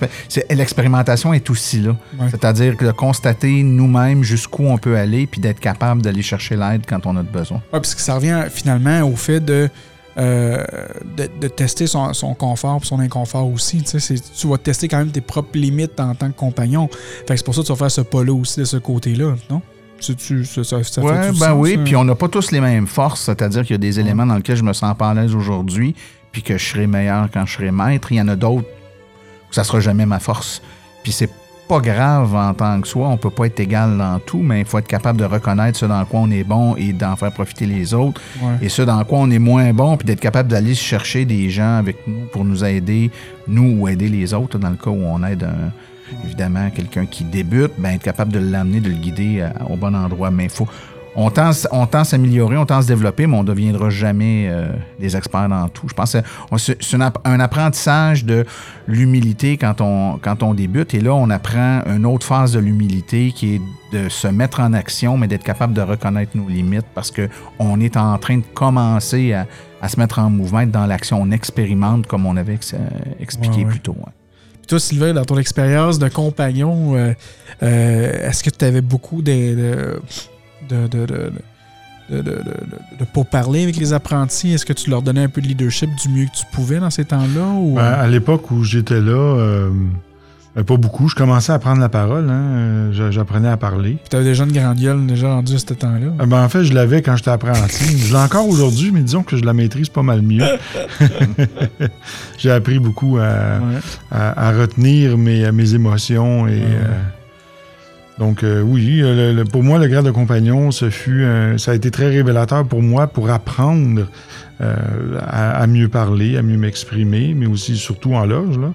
L'expérimentation 0.50 1.32
est 1.34 1.48
aussi 1.50 1.80
là. 1.80 1.90
Ouais. 2.18 2.26
C'est-à-dire 2.30 2.76
que 2.76 2.84
de 2.84 2.92
constater 2.92 3.62
nous-mêmes 3.62 4.22
jusqu'où 4.22 4.64
on 4.66 4.78
peut 4.78 4.96
aller, 4.96 5.26
puis 5.26 5.40
d'être 5.40 5.60
capable 5.60 6.02
d'aller 6.02 6.22
chercher 6.22 6.56
l'aide 6.56 6.82
quand 6.88 7.06
on 7.06 7.16
a 7.16 7.22
besoin. 7.22 7.58
Ouais, 7.72 7.80
parce 7.80 7.94
que 7.94 8.00
ça 8.00 8.14
revient 8.14 8.44
finalement 8.50 9.02
au 9.02 9.16
fait 9.16 9.40
de, 9.40 9.68
euh, 10.16 10.64
de, 11.16 11.28
de 11.40 11.48
tester 11.48 11.86
son, 11.86 12.12
son 12.12 12.34
confort 12.34 12.80
et 12.82 12.86
son 12.86 12.98
inconfort 13.00 13.46
aussi. 13.48 13.78
Tu, 13.82 13.86
sais, 13.90 14.00
c'est- 14.00 14.32
tu 14.36 14.46
vas 14.48 14.58
tester 14.58 14.88
quand 14.88 14.98
même 14.98 15.10
tes 15.10 15.20
propres 15.20 15.56
limites 15.58 15.98
en 16.00 16.14
tant 16.14 16.28
que 16.30 16.36
compagnon. 16.36 16.88
Fait 17.26 17.34
que 17.34 17.36
c'est 17.36 17.44
pour 17.44 17.54
ça 17.54 17.60
que 17.62 17.66
tu 17.66 17.72
vas 17.72 17.78
faire 17.78 17.90
ce 17.90 18.00
pas-là 18.00 18.32
aussi 18.32 18.60
de 18.60 18.64
ce 18.64 18.76
côté-là, 18.78 19.34
non? 19.50 19.60
Tu, 20.00 20.44
ça, 20.44 20.64
ça, 20.64 20.82
ça 20.82 21.02
Ouais, 21.02 21.12
fait 21.22 21.28
ben 21.30 21.34
sens, 21.34 21.54
oui, 21.56 21.76
puis 21.84 21.96
on 21.96 22.04
n'a 22.04 22.14
pas 22.14 22.28
tous 22.28 22.50
les 22.52 22.60
mêmes 22.60 22.86
forces, 22.86 23.22
c'est-à-dire 23.22 23.62
qu'il 23.62 23.72
y 23.72 23.74
a 23.74 23.78
des 23.78 23.98
éléments 24.00 24.26
dans 24.26 24.36
lesquels 24.36 24.56
je 24.56 24.62
me 24.62 24.72
sens 24.72 24.96
pas 24.96 25.10
à 25.10 25.14
l'aise 25.14 25.34
aujourd'hui, 25.34 25.94
puis 26.32 26.42
que 26.42 26.56
je 26.56 26.64
serai 26.64 26.86
meilleur 26.86 27.28
quand 27.32 27.44
je 27.46 27.54
serai 27.54 27.70
maître. 27.70 28.12
Il 28.12 28.16
y 28.16 28.20
en 28.20 28.28
a 28.28 28.36
d'autres 28.36 28.66
où 29.50 29.52
ça 29.52 29.64
sera 29.64 29.80
jamais 29.80 30.06
ma 30.06 30.18
force. 30.20 30.62
Puis 31.02 31.12
c'est 31.12 31.30
pas 31.68 31.80
grave 31.80 32.34
en 32.34 32.54
tant 32.54 32.80
que 32.80 32.88
soi, 32.88 33.08
on 33.08 33.18
peut 33.18 33.28
pas 33.28 33.44
être 33.46 33.60
égal 33.60 33.98
dans 33.98 34.18
tout, 34.20 34.38
mais 34.38 34.60
il 34.60 34.64
faut 34.66 34.78
être 34.78 34.86
capable 34.86 35.18
de 35.18 35.24
reconnaître 35.26 35.78
ce 35.78 35.84
dans 35.84 36.02
quoi 36.06 36.20
on 36.20 36.30
est 36.30 36.44
bon 36.44 36.74
et 36.76 36.94
d'en 36.94 37.14
faire 37.16 37.30
profiter 37.32 37.66
les 37.66 37.92
autres, 37.92 38.20
Ouais. 38.42 38.54
et 38.62 38.68
ce 38.70 38.80
dans 38.80 39.04
quoi 39.04 39.18
on 39.18 39.30
est 39.30 39.38
moins 39.38 39.70
bon, 39.74 39.96
puis 39.98 40.06
d'être 40.06 40.20
capable 40.20 40.48
d'aller 40.48 40.74
chercher 40.74 41.26
des 41.26 41.50
gens 41.50 41.76
avec 41.76 41.96
nous 42.06 42.24
pour 42.32 42.44
nous 42.46 42.64
aider, 42.64 43.10
nous 43.46 43.80
ou 43.80 43.88
aider 43.88 44.08
les 44.08 44.32
autres, 44.32 44.58
dans 44.58 44.70
le 44.70 44.76
cas 44.76 44.88
où 44.90 45.02
on 45.04 45.22
aide 45.24 45.42
un- 45.44 45.72
évidemment 46.24 46.70
quelqu'un 46.70 47.06
qui 47.06 47.24
débute, 47.24 47.72
ben 47.78 47.90
être 47.94 48.02
capable 48.02 48.32
de 48.32 48.38
l'amener, 48.38 48.80
de 48.80 48.88
le 48.88 48.96
guider 48.96 49.42
à- 49.42 49.70
au 49.70 49.76
bon 49.76 49.94
endroit. 49.94 50.30
Mais 50.30 50.44
il 50.44 50.50
faut. 50.50 50.68
On 51.20 51.30
tend, 51.30 51.50
on 51.72 51.84
tend 51.86 52.00
à 52.00 52.04
s'améliorer, 52.04 52.56
on 52.56 52.64
tend 52.66 52.76
à 52.76 52.82
se 52.82 52.86
développer, 52.86 53.26
mais 53.26 53.36
on 53.36 53.42
ne 53.42 53.48
deviendra 53.48 53.90
jamais 53.90 54.46
euh, 54.48 54.68
des 55.00 55.16
experts 55.16 55.48
dans 55.48 55.68
tout. 55.68 55.88
Je 55.88 55.94
pense 55.94 56.12
que 56.12 56.18
c'est 56.80 56.94
un, 56.96 57.00
app- 57.00 57.18
un 57.24 57.40
apprentissage 57.40 58.24
de 58.24 58.44
l'humilité 58.86 59.56
quand 59.56 59.80
on, 59.80 60.18
quand 60.22 60.42
on 60.44 60.54
débute. 60.54 60.94
Et 60.94 61.00
là, 61.00 61.14
on 61.14 61.28
apprend 61.30 61.80
une 61.86 62.06
autre 62.06 62.24
phase 62.24 62.52
de 62.52 62.60
l'humilité 62.60 63.32
qui 63.34 63.56
est 63.56 63.60
de 63.92 64.08
se 64.08 64.28
mettre 64.28 64.60
en 64.60 64.72
action, 64.74 65.16
mais 65.16 65.26
d'être 65.26 65.42
capable 65.42 65.72
de 65.72 65.80
reconnaître 65.80 66.36
nos 66.36 66.48
limites 66.48 66.86
parce 66.94 67.10
qu'on 67.10 67.80
est 67.80 67.96
en 67.96 68.16
train 68.18 68.36
de 68.36 68.44
commencer 68.54 69.32
à, 69.32 69.46
à 69.82 69.88
se 69.88 69.98
mettre 69.98 70.20
en 70.20 70.30
mouvement, 70.30 70.60
être 70.60 70.70
dans 70.70 70.86
l'action. 70.86 71.20
On 71.20 71.30
expérimente 71.32 72.06
comme 72.06 72.26
on 72.26 72.36
avait 72.36 72.54
ex- 72.54 72.74
euh, 72.74 72.78
expliqué 73.18 73.58
Ouais, 73.60 73.64
ouais. 73.64 73.70
plus 73.70 73.80
tôt. 73.80 73.96
hein. 74.06 74.10
Toi, 74.68 74.78
Sylvain, 74.78 75.14
dans 75.14 75.24
ton 75.24 75.38
expérience 75.38 75.98
de 75.98 76.08
compagnon, 76.08 76.94
euh, 76.94 77.14
euh, 77.62 78.28
est-ce 78.28 78.44
que 78.44 78.50
tu 78.50 78.64
avais 78.64 78.82
beaucoup 78.82 79.22
de. 79.22 79.32
de 79.32 80.00
de, 80.68 80.86
de, 80.86 81.06
de, 81.06 82.22
de 82.22 83.04
pourparlers 83.12 83.62
avec 83.62 83.76
les 83.76 83.92
apprentis? 83.94 84.52
Est-ce 84.52 84.66
que 84.66 84.72
tu 84.74 84.90
leur 84.90 85.00
donnais 85.02 85.22
un 85.22 85.28
peu 85.28 85.40
de 85.40 85.46
leadership 85.46 85.88
du 86.02 86.08
mieux 86.10 86.26
que 86.26 86.36
tu 86.36 86.44
pouvais 86.52 86.78
dans 86.78 86.90
ces 86.90 87.06
temps-là? 87.06 87.74
Ben, 87.74 87.82
à 87.82 88.06
l'époque 88.06 88.50
où 88.50 88.64
j'étais 88.64 89.00
là, 89.00 89.70
euh, 90.56 90.62
pas 90.64 90.76
beaucoup. 90.76 91.08
Je 91.08 91.14
commençais 91.14 91.52
à 91.52 91.58
prendre 91.58 91.80
la 91.80 91.88
parole. 91.88 92.28
hein, 92.30 92.32
euh, 92.32 92.92
j'a- 92.92 93.10
J'apprenais 93.10 93.48
à 93.48 93.56
parler. 93.56 93.92
Puis 94.00 94.08
t'avais 94.10 94.24
déjà 94.24 94.44
une 94.44 94.52
grande 94.52 94.78
gueule 94.78 95.06
déjà 95.06 95.28
rendue 95.34 95.54
à 95.54 95.58
ce 95.58 95.72
temps-là? 95.74 96.06
Euh, 96.20 96.26
Ben, 96.26 96.42
en 96.44 96.48
fait, 96.48 96.64
je 96.64 96.72
l'avais 96.74 97.02
quand 97.02 97.16
j'étais 97.16 97.30
apprenti. 97.30 97.98
Je 97.98 98.12
l'ai 98.12 98.18
encore 98.20 98.48
aujourd'hui, 98.48 98.90
mais 98.92 99.00
disons 99.02 99.22
que 99.22 99.36
je 99.36 99.44
la 99.44 99.52
maîtrise 99.52 99.88
pas 99.88 100.02
mal 100.02 100.22
mieux. 100.22 100.44
J'ai 102.38 102.50
appris 102.50 102.78
beaucoup 102.78 103.18
à, 103.18 103.58
Ouais. 103.58 103.80
à- 104.10 104.48
à 104.48 104.52
retenir 104.52 105.18
mes, 105.18 105.50
mes 105.52 105.74
émotions 105.74 106.46
et, 106.46 106.52
Ouais, 106.58 106.62
euh, 106.64 106.88
Donc 108.18 108.42
euh, 108.42 108.62
oui, 108.62 108.96
le- 109.00 109.32
le- 109.32 109.44
pour 109.44 109.62
moi, 109.62 109.78
le 109.78 109.86
grade 109.86 110.04
de 110.04 110.10
compagnon, 110.10 110.72
ce 110.72 110.90
fut, 110.90 111.24
ça 111.56 111.70
a 111.70 111.74
été 111.74 111.90
très 111.92 112.08
révélateur 112.08 112.66
pour 112.66 112.82
moi 112.82 113.06
pour 113.06 113.30
apprendre 113.30 114.06
euh, 114.60 115.18
à, 115.20 115.58
à 115.62 115.66
mieux 115.66 115.88
parler, 115.88 116.36
à 116.36 116.42
mieux 116.42 116.56
m'exprimer, 116.58 117.34
mais 117.34 117.46
aussi 117.46 117.76
surtout 117.76 118.14
en 118.14 118.24
loge, 118.26 118.58
là, 118.58 118.72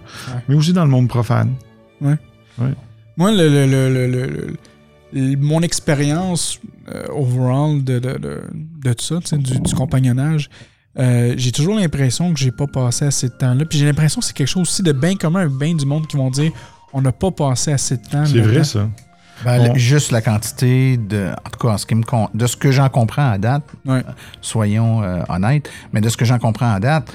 mais 0.47 0.55
aussi 0.55 0.73
dans 0.73 0.84
le 0.86 0.89
monde 0.91 1.07
profane. 1.09 1.53
Moi, 3.17 3.31
le, 3.31 3.47
le- 3.49 3.65
le- 3.67 3.89
le- 3.93 4.07
le- 4.07 4.53
le- 5.13 5.38
mon 5.38 5.61
expérience 5.61 6.59
euh, 6.93 7.05
overall 7.11 7.84
de, 7.84 7.99
de, 7.99 8.17
de, 8.17 8.41
de 8.84 8.93
tout 8.93 9.03
ça, 9.05 9.38
du, 9.38 9.59
du 9.59 9.75
compagnonnage, 9.75 10.49
euh, 10.99 11.34
j'ai 11.38 11.51
toujours 11.51 11.75
l'impression 11.75 12.34
que 12.34 12.39
j'ai 12.39 12.51
pas 12.51 12.67
passé 12.67 13.05
assez 13.05 13.27
de 13.27 13.34
temps 13.34 13.53
là. 13.53 13.65
Puis 13.65 13.77
j'ai 13.79 13.86
l'impression 13.86 14.19
que 14.21 14.25
c'est 14.27 14.34
quelque 14.36 14.47
chose 14.47 14.63
aussi 14.63 14.84
de 14.84 14.91
bien 14.91 15.15
commun 15.15 15.41
avec 15.41 15.53
bien 15.53 15.73
du 15.75 15.86
monde 15.86 16.07
qui 16.07 16.17
vont 16.17 16.29
dire 16.29 16.51
on 16.93 17.01
n'a 17.01 17.11
pas 17.11 17.31
passé 17.31 17.71
assez 17.71 17.97
de 17.97 18.03
temps. 18.03 18.25
C'est 18.25 18.39
vrai, 18.41 18.63
ça. 18.63 18.89
Ben, 19.43 19.57
Bon. 19.67 19.73
le- 19.73 19.79
Juste 19.79 20.11
la 20.11 20.21
quantité 20.21 20.97
de. 20.97 21.31
En 21.45 21.49
tout 21.49 21.59
cas, 21.67 21.73
en 21.73 21.77
ce 21.77 21.86
qui 21.86 21.95
me 21.95 22.03
de 22.34 22.47
ce 22.47 22.55
que 22.55 22.71
j'en 22.71 22.89
comprends 22.89 23.31
à 23.31 23.38
date, 23.38 23.63
Ouais. 23.86 24.03
soyons 24.41 25.01
euh, 25.03 25.21
honnêtes, 25.29 25.69
mais 25.91 26.01
de 26.01 26.09
ce 26.09 26.15
que 26.17 26.25
j'en 26.25 26.39
comprends 26.39 26.71
à 26.73 26.79
date, 26.79 27.11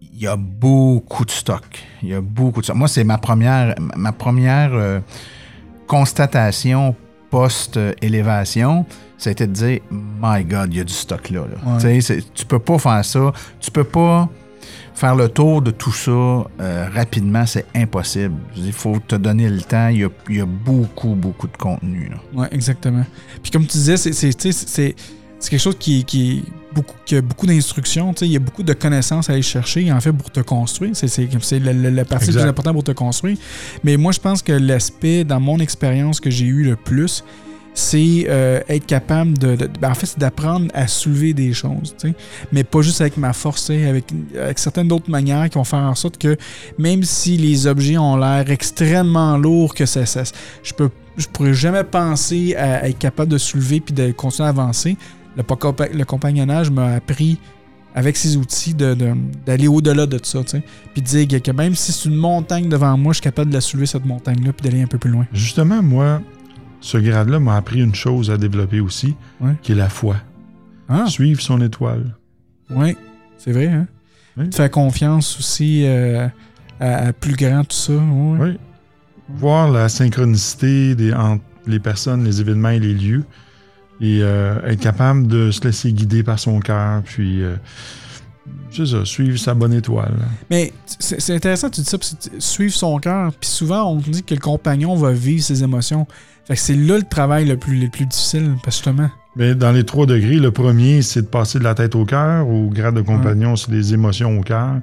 il 0.00 0.18
y 0.22 0.26
a 0.26 0.36
beaucoup 0.36 1.24
de 1.24 1.30
stock. 1.30 1.62
Il 2.02 2.08
y 2.08 2.14
a 2.14 2.20
beaucoup 2.20 2.60
de 2.60 2.64
stock. 2.66 2.76
Moi, 2.76 2.88
c'est 2.88 3.04
ma 3.04 3.18
première, 3.18 3.74
ma 3.96 4.10
première 4.12 4.70
euh, 4.74 4.98
constatation 5.86 6.96
post-élévation. 7.30 8.84
Été 9.26 9.46
de 9.46 9.52
dire, 9.52 9.80
My 9.90 10.44
God, 10.44 10.72
il 10.72 10.78
y 10.78 10.80
a 10.80 10.84
du 10.84 10.92
stock 10.92 11.28
là. 11.30 11.40
là. 11.40 11.78
C'est- 11.80 12.32
Tu 12.34 12.46
peux 12.46 12.58
pas 12.60 12.78
faire 12.78 13.04
ça. 13.04 13.32
Tu 13.60 13.70
peux 13.70 13.84
pas 13.84 14.28
faire 14.98 15.14
le 15.14 15.28
tour 15.28 15.62
de 15.62 15.70
tout 15.70 15.92
ça 15.92 16.10
euh, 16.10 16.88
rapidement. 16.92 17.46
C'est 17.46 17.66
impossible. 17.74 18.34
Il 18.56 18.72
faut 18.72 18.98
te 19.06 19.14
donner 19.16 19.48
le 19.48 19.60
temps. 19.62 19.88
Il 19.88 20.00
y 20.00 20.04
a, 20.04 20.08
il 20.28 20.36
y 20.36 20.40
a 20.40 20.46
beaucoup, 20.46 21.14
beaucoup 21.14 21.46
de 21.46 21.56
contenu. 21.56 22.10
Ouais, 22.34 22.48
exactement. 22.50 23.04
Puis 23.42 23.50
comme 23.52 23.66
tu 23.66 23.76
disais, 23.78 23.96
c'est, 23.96 24.12
c'est, 24.12 24.34
tu 24.34 24.52
sais, 24.52 24.66
c'est, 24.66 24.94
c'est 25.38 25.50
quelque 25.50 25.60
chose 25.60 25.76
qui, 25.78 26.04
qui, 26.04 26.38
est 26.38 26.42
beaucoup, 26.74 26.96
qui 27.06 27.14
a 27.16 27.22
beaucoup 27.22 27.46
d'instructions. 27.46 28.12
tu 28.12 28.20
sais, 28.20 28.26
Il 28.26 28.32
y 28.32 28.36
a 28.36 28.40
beaucoup 28.40 28.64
de 28.64 28.72
connaissances 28.72 29.30
à 29.30 29.34
aller 29.34 29.42
chercher, 29.42 29.92
en 29.92 30.00
fait, 30.00 30.12
pour 30.12 30.30
te 30.32 30.40
construire. 30.40 30.96
C'est, 30.96 31.06
c'est, 31.08 31.28
c'est 31.42 31.60
la, 31.60 31.72
la- 31.72 31.90
la 31.90 32.04
partie 32.04 32.32
la 32.32 32.40
plus 32.40 32.48
importante 32.48 32.72
pour 32.74 32.84
te 32.84 32.90
construire. 32.92 33.36
Mais 33.84 33.96
moi, 33.96 34.10
je 34.12 34.18
pense 34.18 34.42
que 34.42 34.52
l'aspect, 34.52 35.22
dans 35.24 35.38
mon 35.40 35.58
expérience 35.60 36.18
que 36.18 36.30
j'ai 36.30 36.46
eu 36.46 36.64
le 36.64 36.74
plus, 36.74 37.22
c'est 37.78 38.26
euh, 38.28 38.60
être 38.68 38.86
capable 38.86 39.38
de, 39.38 39.56
ben, 39.80 39.90
en 39.90 39.94
fait, 39.94 40.06
c'est 40.06 40.18
d'apprendre 40.18 40.66
à 40.74 40.88
soulever 40.88 41.32
des 41.32 41.52
choses, 41.52 41.94
mais 42.50 42.64
pas 42.64 42.82
juste 42.82 43.00
avec 43.00 43.16
ma 43.16 43.32
force, 43.32 43.70
avec, 43.70 44.06
avec 44.36 44.58
certaines 44.58 44.88
d'autres 44.88 45.08
manières 45.08 45.48
qui 45.48 45.58
vont 45.58 45.64
faire 45.64 45.78
en 45.78 45.94
sorte 45.94 46.18
que 46.18 46.36
même 46.76 47.04
si 47.04 47.36
les 47.36 47.68
objets 47.68 47.96
ont 47.96 48.16
l'air 48.16 48.50
extrêmement 48.50 49.38
lourds, 49.38 49.74
que 49.74 49.86
ça, 49.86 50.02
je 50.64 50.74
peux, 50.74 50.90
je 51.16 51.28
pourrais 51.28 51.54
jamais 51.54 51.84
penser 51.84 52.56
à, 52.56 52.88
être 52.88 52.98
capable 52.98 53.30
de 53.30 53.38
soulever 53.38 53.78
puis 53.78 53.94
de 53.94 54.10
continuer 54.10 54.46
à 54.46 54.50
avancer. 54.50 54.96
Le, 55.36 56.04
compagnonnage 56.04 56.70
m'a 56.70 56.94
appris 56.94 57.38
avec 57.94 58.16
ces 58.16 58.36
outils 58.36 58.74
d'aller 58.74 59.68
au-delà 59.68 60.06
de 60.06 60.18
ça, 60.20 60.42
tu 60.42 60.50
sais. 60.50 60.62
Puis 60.94 61.02
de 61.02 61.06
dire 61.06 61.42
que 61.42 61.52
même 61.52 61.76
si 61.76 61.92
c'est 61.92 62.08
une 62.08 62.16
montagne 62.16 62.68
devant 62.68 62.98
moi, 62.98 63.12
je 63.12 63.18
suis 63.18 63.22
capable 63.22 63.50
de 63.50 63.54
la 63.54 63.60
soulever 63.60 63.86
cette 63.86 64.04
montagne-là 64.04 64.52
puis 64.52 64.68
d'aller 64.68 64.82
un 64.82 64.88
peu 64.88 64.98
plus 64.98 65.12
loin. 65.12 65.28
Justement, 65.32 65.80
moi, 65.80 66.20
ce 66.80 66.98
grade-là 66.98 67.38
m'a 67.40 67.56
appris 67.56 67.80
une 67.80 67.94
chose 67.94 68.30
à 68.30 68.36
développer 68.36 68.80
aussi, 68.80 69.14
Ouais. 69.40 69.52
qui 69.62 69.72
est 69.72 69.76
la 69.76 69.88
foi. 69.88 70.16
Ah, 70.88 71.06
Suivre 71.06 71.40
son 71.40 71.60
étoile. 71.60 72.14
oui, 72.70 72.96
c'est 73.36 73.52
vrai, 73.52 73.66
hein? 73.68 73.86
Oui. 74.36 74.50
Faire 74.52 74.70
confiance 74.70 75.38
aussi 75.38 75.84
euh, 75.86 76.28
à, 76.80 77.08
à 77.08 77.12
plus 77.12 77.34
grand, 77.36 77.64
tout 77.64 77.76
ça. 77.76 77.92
ouais. 77.92 78.38
Oui. 78.40 78.58
Voir 79.30 79.70
la 79.70 79.88
synchronicité 79.88 80.94
des, 80.94 81.12
entre 81.12 81.42
les 81.66 81.80
personnes, 81.80 82.24
les 82.24 82.40
événements 82.40 82.70
et 82.70 82.78
les 82.80 82.94
lieux. 82.94 83.24
Et 84.00 84.20
euh, 84.22 84.60
être 84.64 84.80
capable 84.80 85.26
de 85.26 85.50
se 85.50 85.60
laisser 85.62 85.92
guider 85.92 86.22
par 86.22 86.38
son 86.38 86.60
cœur, 86.60 87.02
puis 87.02 87.42
euh, 87.42 87.56
c'est 88.70 88.86
ça, 88.86 89.04
suivre 89.04 89.36
sa 89.38 89.54
bonne 89.54 89.72
étoile. 89.72 90.14
Mais 90.50 90.72
c'est 91.00 91.34
intéressant, 91.34 91.68
tu 91.68 91.80
dis 91.80 91.86
ça, 91.86 91.98
parce 91.98 92.14
que 92.14 92.28
tu- 92.30 92.40
suivre 92.40 92.72
son 92.74 92.96
cœur. 92.98 93.32
Puis 93.34 93.50
souvent, 93.50 93.90
on 93.92 93.96
dit 93.96 94.22
que 94.22 94.34
le 94.34 94.40
compagnon 94.40 94.94
va 94.94 95.10
vivre 95.12 95.42
ses 95.42 95.64
émotions. 95.64 96.06
Fait 96.48 96.54
que 96.54 96.60
c'est 96.60 96.74
là 96.74 96.96
le 96.96 97.02
travail 97.02 97.44
le 97.44 97.58
plus, 97.58 97.78
le 97.78 97.90
plus 97.90 98.06
difficile, 98.06 98.54
parce 98.64 98.80
que 98.80 98.84
justement. 98.88 99.10
Mais 99.36 99.54
dans 99.54 99.70
les 99.70 99.84
trois 99.84 100.06
degrés, 100.06 100.36
le 100.36 100.50
premier, 100.50 101.02
c'est 101.02 101.20
de 101.20 101.26
passer 101.26 101.58
de 101.58 101.64
la 101.64 101.74
tête 101.74 101.94
au 101.94 102.06
cœur. 102.06 102.48
Au 102.48 102.70
grade 102.70 102.94
de 102.94 103.02
compagnon, 103.02 103.54
c'est 103.54 103.70
les 103.70 103.92
émotions 103.92 104.38
au 104.38 104.42
cœur. 104.42 104.76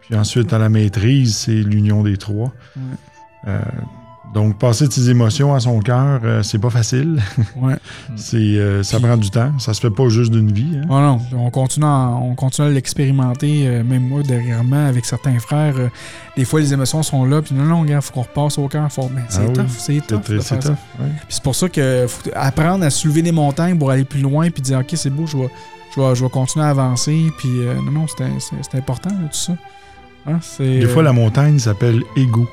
Puis 0.00 0.16
ensuite, 0.16 0.50
à 0.54 0.58
la 0.58 0.70
maîtrise, 0.70 1.36
c'est 1.36 1.52
l'union 1.52 2.02
des 2.02 2.16
trois. 2.16 2.54
Ouais. 2.74 2.82
Euh, 3.48 3.60
donc, 4.32 4.56
passer 4.58 4.86
de 4.86 4.92
ses 4.92 5.10
émotions 5.10 5.54
à 5.54 5.60
son 5.60 5.80
cœur, 5.80 6.20
euh, 6.22 6.42
c'est 6.44 6.58
pas 6.60 6.70
facile. 6.70 7.20
Ouais. 7.56 7.74
c'est, 8.16 8.36
euh, 8.36 8.82
ça 8.84 8.98
Puis- 8.98 9.06
prend 9.06 9.16
du 9.16 9.28
temps. 9.30 9.58
Ça 9.58 9.74
se 9.74 9.80
fait 9.80 9.90
pas 9.90 10.08
juste 10.08 10.30
d'une 10.30 10.52
vie. 10.52 10.76
hein. 10.78 10.86
Oh 10.88 11.00
non, 11.00 11.20
on 11.36 11.50
continue 11.50 11.86
à, 11.86 12.10
on 12.20 12.34
continue 12.36 12.68
à 12.68 12.70
l'expérimenter, 12.70 13.66
euh, 13.66 13.82
même 13.82 14.06
moi, 14.06 14.22
dernièrement, 14.22 14.86
avec 14.86 15.04
certains 15.04 15.38
frères. 15.40 15.74
des 16.36 16.44
fois, 16.44 16.60
les 16.60 16.72
émotions 16.72 17.02
sont 17.02 17.24
là, 17.24 17.42
puis 17.42 17.54
non, 17.54 17.64
non, 17.64 17.80
regarde, 17.80 18.04
faut 18.04 18.12
qu'on 18.12 18.22
repasse 18.22 18.56
au 18.58 18.68
cœur. 18.68 18.90
Faut... 18.92 19.10
C'est 19.28 19.40
Ah 19.40 19.44
oui. 19.48 19.52
tough, 19.52 19.64
c'est 19.68 19.94
C'est 19.94 20.06
tough. 20.06 20.20
c'est 20.26 20.42
ça. 20.42 20.56
tough, 20.58 20.70
ouais. 21.00 21.06
Puis 21.16 21.26
c'est 21.30 21.42
pour 21.42 21.54
ça 21.56 21.68
que 21.68 22.06
faut 22.08 22.30
apprendre 22.34 22.84
à 22.84 22.90
soulever 22.90 23.22
des 23.22 23.32
montagnes 23.32 23.76
pour 23.78 23.90
aller 23.90 24.04
plus 24.04 24.20
loin, 24.20 24.48
puis 24.50 24.62
dire, 24.62 24.78
OK, 24.78 24.90
c'est 24.94 25.10
beau, 25.10 25.26
je 25.26 25.36
vais, 25.36 25.48
je 25.96 26.00
vais, 26.00 26.14
je 26.14 26.22
vais 26.24 26.30
continuer 26.30 26.64
à 26.64 26.68
avancer. 26.70 27.30
Puis 27.38 27.48
non, 27.84 27.90
non, 27.90 28.06
c'est 28.06 28.24
c'est- 28.38 28.54
c'est 28.70 28.78
important, 28.78 29.10
là, 29.10 29.26
tout 29.28 29.36
ça. 29.36 29.52
Hein, 30.26 30.38
c'est, 30.40 30.78
Des 30.80 30.86
fois, 30.86 31.02
la 31.02 31.12
montagne 31.12 31.58
s'appelle 31.58 32.02
ego. 32.16 32.48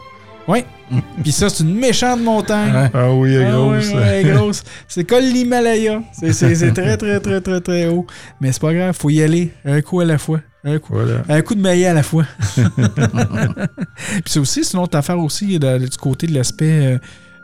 Oui. 0.48 0.64
Puis 1.22 1.32
ça, 1.34 1.50
c'est 1.50 1.64
une 1.64 1.76
méchante 1.76 2.22
montagne. 2.22 2.90
Ah 2.94 3.12
oui, 3.12 3.34
elle 3.34 3.42
est 3.42 3.46
Ah 3.46 3.52
grosse. 3.52 3.92
elle 3.94 4.26
est 4.26 4.32
grosse. 4.34 4.64
C'est 4.88 5.04
comme 5.04 5.24
l'Himalaya. 5.24 6.02
C'est- 6.14 6.72
très, 6.74 6.96
très, 6.98 7.20
très, 7.20 7.42
très, 7.42 7.62
très 7.62 7.88
haut. 7.88 8.06
Mais 8.40 8.52
c'est 8.52 8.62
pas 8.62 8.74
grave, 8.74 8.96
faut 8.98 9.10
y 9.10 9.22
aller 9.22 9.52
un 9.66 9.82
coup 9.82 10.00
à 10.00 10.06
la 10.06 10.18
fois. 10.18 10.40
Un 10.64 10.80
coup, 10.80 10.96
un 11.30 11.42
coup 11.42 11.56
de 11.56 11.62
maillet 11.62 11.86
à 11.88 11.94
la 11.94 12.04
fois. 12.04 12.26
Puis 12.58 14.24
c'est 14.26 14.40
aussi, 14.40 14.64
c'est 14.64 14.74
une 14.78 14.84
autre 14.84 14.98
affaire 14.98 15.20
aussi 15.20 15.60
du 15.60 15.90
côté 16.00 16.28
de 16.28 16.34
l'aspect 16.34 16.86
euh, 16.86 16.98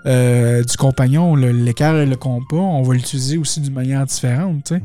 euh, 0.06 0.64
du 0.64 0.76
compagnon, 0.76 1.36
l'écart 1.36 1.96
et 1.98 2.06
le 2.06 2.18
compas, 2.18 2.58
on 2.58 2.82
va 2.84 2.94
l'utiliser 2.94 3.38
aussi 3.38 3.62
d'une 3.62 3.74
manière 3.74 4.06
différente. 4.06 4.68
sais. 4.68 4.82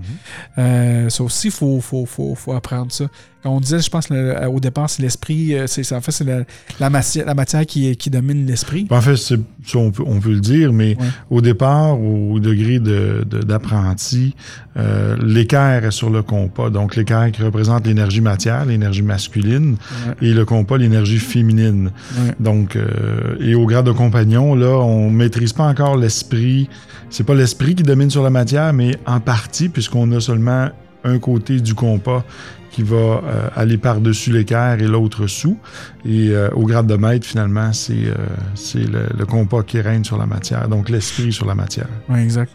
Euh, 0.59 1.09
ça 1.09 1.25
aussi, 1.25 1.49
il 1.49 1.53
faut, 1.53 1.81
faut, 1.81 2.07
faut, 2.07 2.35
faut 2.37 2.53
apprendre 2.53 2.93
ça. 2.93 3.07
Quand 3.43 3.51
on 3.51 3.61
disait, 3.61 3.79
je 3.79 3.89
pense, 3.89 4.11
le- 4.11 4.35
au 4.49 4.59
départ, 4.59 4.91
c'est 4.91 5.01
l'esprit, 5.01 5.55
euh, 5.55 5.69
c'est 5.69 5.93
en 5.95 6.01
fait, 6.01 6.11
c'est 6.11 6.25
la, 6.25 6.41
la, 6.81 6.91
matière, 6.91 7.25
la 7.25 7.35
matière 7.35 7.65
qui, 7.67 7.97
qui 7.97 8.11
domine 8.11 8.45
l'esprit. 8.47 8.87
En 8.91 9.01
fait, 9.01 9.15
c'est- 9.17 9.39
on, 9.77 9.93
peut, 9.93 10.03
on 10.05 10.19
peut 10.19 10.33
le 10.33 10.41
dire, 10.41 10.73
mais 10.73 10.97
Ouais. 10.99 11.07
au 11.31 11.41
départ, 11.41 12.01
au 12.01 12.41
degré 12.41 12.81
de- 12.81 13.25
de- 13.31 13.39
d'apprenti, 13.43 14.35
euh, 14.77 15.17
l'équerre 15.23 15.85
est 15.85 15.91
sur 15.93 16.11
le 16.11 16.23
compas. 16.23 16.71
Donc, 16.71 16.97
l'équerre 16.97 17.31
qui 17.31 17.43
représente 17.43 17.87
l'énergie 17.87 18.21
matière, 18.21 18.65
l'énergie 18.67 19.03
masculine, 19.03 19.77
Ouais. 20.07 20.29
et 20.31 20.35
le 20.35 20.45
compas, 20.45 20.77
l'énergie 20.77 21.19
féminine. 21.19 21.93
Ouais. 22.19 22.35
Donc, 22.41 22.75
euh, 22.75 23.37
et 23.41 23.55
au 23.55 23.67
grade 23.67 23.87
de 23.87 23.93
compagnon, 23.93 24.57
là, 24.57 24.79
on 24.79 25.11
maîtrise 25.11 25.53
pas 25.53 25.65
encore 25.69 25.97
l'esprit. 25.97 26.69
C'est 27.09 27.25
pas 27.25 27.35
l'esprit 27.37 27.77
qui 27.77 27.85
domine 27.85 28.11
sur 28.11 28.25
la 28.25 28.31
matière, 28.31 28.73
mais 28.73 28.97
en 29.07 29.21
partie, 29.21 29.69
puisqu'on 29.69 30.11
a 30.11 30.21
seulement 30.21 30.71
un 31.05 31.19
côté 31.21 31.61
du 31.61 31.75
compas 31.75 32.25
qui 32.71 32.83
va 32.83 32.97
euh, 32.97 33.49
aller 33.57 33.79
par-dessus 33.79 34.33
l'équerre 34.33 34.81
et 34.81 34.87
l'autre 34.87 35.27
sous. 35.27 35.59
Et 36.05 36.31
euh, 36.31 36.51
au 36.51 36.65
grade 36.65 36.87
de 36.87 36.97
maître, 36.97 37.27
finalement, 37.27 37.73
c'est 37.73 37.95
euh, 37.95 39.07
le, 39.17 39.25
compas 39.25 39.63
qui 39.63 39.81
règne 39.81 40.05
sur 40.05 40.19
la 40.19 40.27
matière, 40.27 40.69
donc 40.69 40.89
l'esprit 40.89 41.33
sur 41.33 41.47
la 41.47 41.55
matière. 41.55 41.89
Oui, 42.09 42.21
exact. 42.21 42.53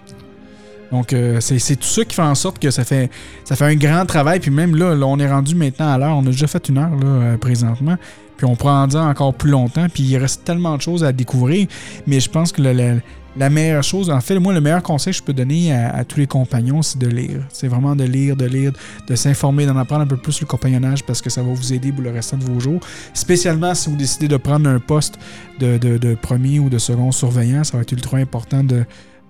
Donc, 0.91 1.15
c'est 1.39 1.75
tout 1.75 1.87
ça 1.87 2.05
qui 2.05 2.15
fait 2.15 2.21
en 2.21 2.35
sorte 2.35 2.59
que 2.59 2.69
ça 2.69 2.85
fait, 2.85 3.09
ça 3.45 3.55
fait 3.55 3.65
un 3.65 3.73
grand 3.73 4.05
travail. 4.05 4.39
Puis 4.39 4.51
même 4.51 4.75
là, 4.75 4.93
là, 4.93 5.07
on 5.07 5.17
est 5.17 5.27
rendu 5.27 5.55
maintenant 5.55 5.91
à 5.91 5.97
l'heure. 5.97 6.15
On 6.15 6.21
a 6.21 6.29
déjà 6.29 6.45
fait 6.45 6.69
une 6.69 6.77
heure 6.77 6.95
là, 6.95 7.35
présentement. 7.39 7.97
Puis 8.37 8.45
on 8.45 8.87
dire 8.87 8.99
encore 8.99 9.33
plus 9.33 9.49
longtemps. 9.49 9.87
Puis 9.91 10.03
il 10.03 10.17
reste 10.17 10.43
tellement 10.43 10.77
de 10.77 10.83
choses 10.83 11.03
à 11.03 11.11
découvrir. 11.11 11.67
Mais 12.05 12.19
je 12.19 12.29
pense 12.29 12.51
que 12.51 12.61
le- 12.61 13.01
la 13.35 13.49
meilleure 13.49 13.83
chose, 13.83 14.09
en 14.09 14.21
fait, 14.21 14.37
moi, 14.37 14.53
le 14.53 14.61
meilleur 14.61 14.83
conseil 14.83 15.11
que 15.11 15.17
je 15.17 15.23
peux 15.23 15.33
donner 15.33 15.73
à, 15.73 16.03
tous 16.03 16.19
les 16.19 16.27
compagnons, 16.27 16.81
c'est 16.81 16.99
de 16.99 17.07
lire. 17.07 17.41
C'est 17.49 17.67
vraiment 17.67 17.95
de 17.95 18.03
lire, 18.03 18.35
de 18.35 18.45
lire, 18.45 18.73
de 19.07 19.15
s'informer, 19.15 19.65
d'en 19.65 19.77
apprendre 19.77 20.03
un 20.03 20.07
peu 20.07 20.17
plus 20.17 20.39
le 20.41 20.45
compagnonnage 20.45 21.03
parce 21.03 21.21
que 21.21 21.29
ça 21.29 21.41
va 21.41 21.51
vous 21.51 21.73
aider 21.73 21.91
pour 21.91 22.03
le 22.03 22.11
restant 22.11 22.37
de 22.37 22.43
vos 22.43 22.59
jours. 22.59 22.79
Spécialement 23.13 23.73
si 23.73 23.89
vous 23.89 23.95
décidez 23.95 24.27
de 24.27 24.37
prendre 24.37 24.69
un 24.69 24.79
poste 24.79 25.17
de, 25.59 26.15
premier 26.15 26.59
ou 26.59 26.69
de 26.69 26.77
second 26.77 27.11
surveillant, 27.11 27.63
ça 27.63 27.77
va 27.77 27.81
être 27.81 27.91
ultra 27.91 28.17
important 28.17 28.63
de, 28.63 28.85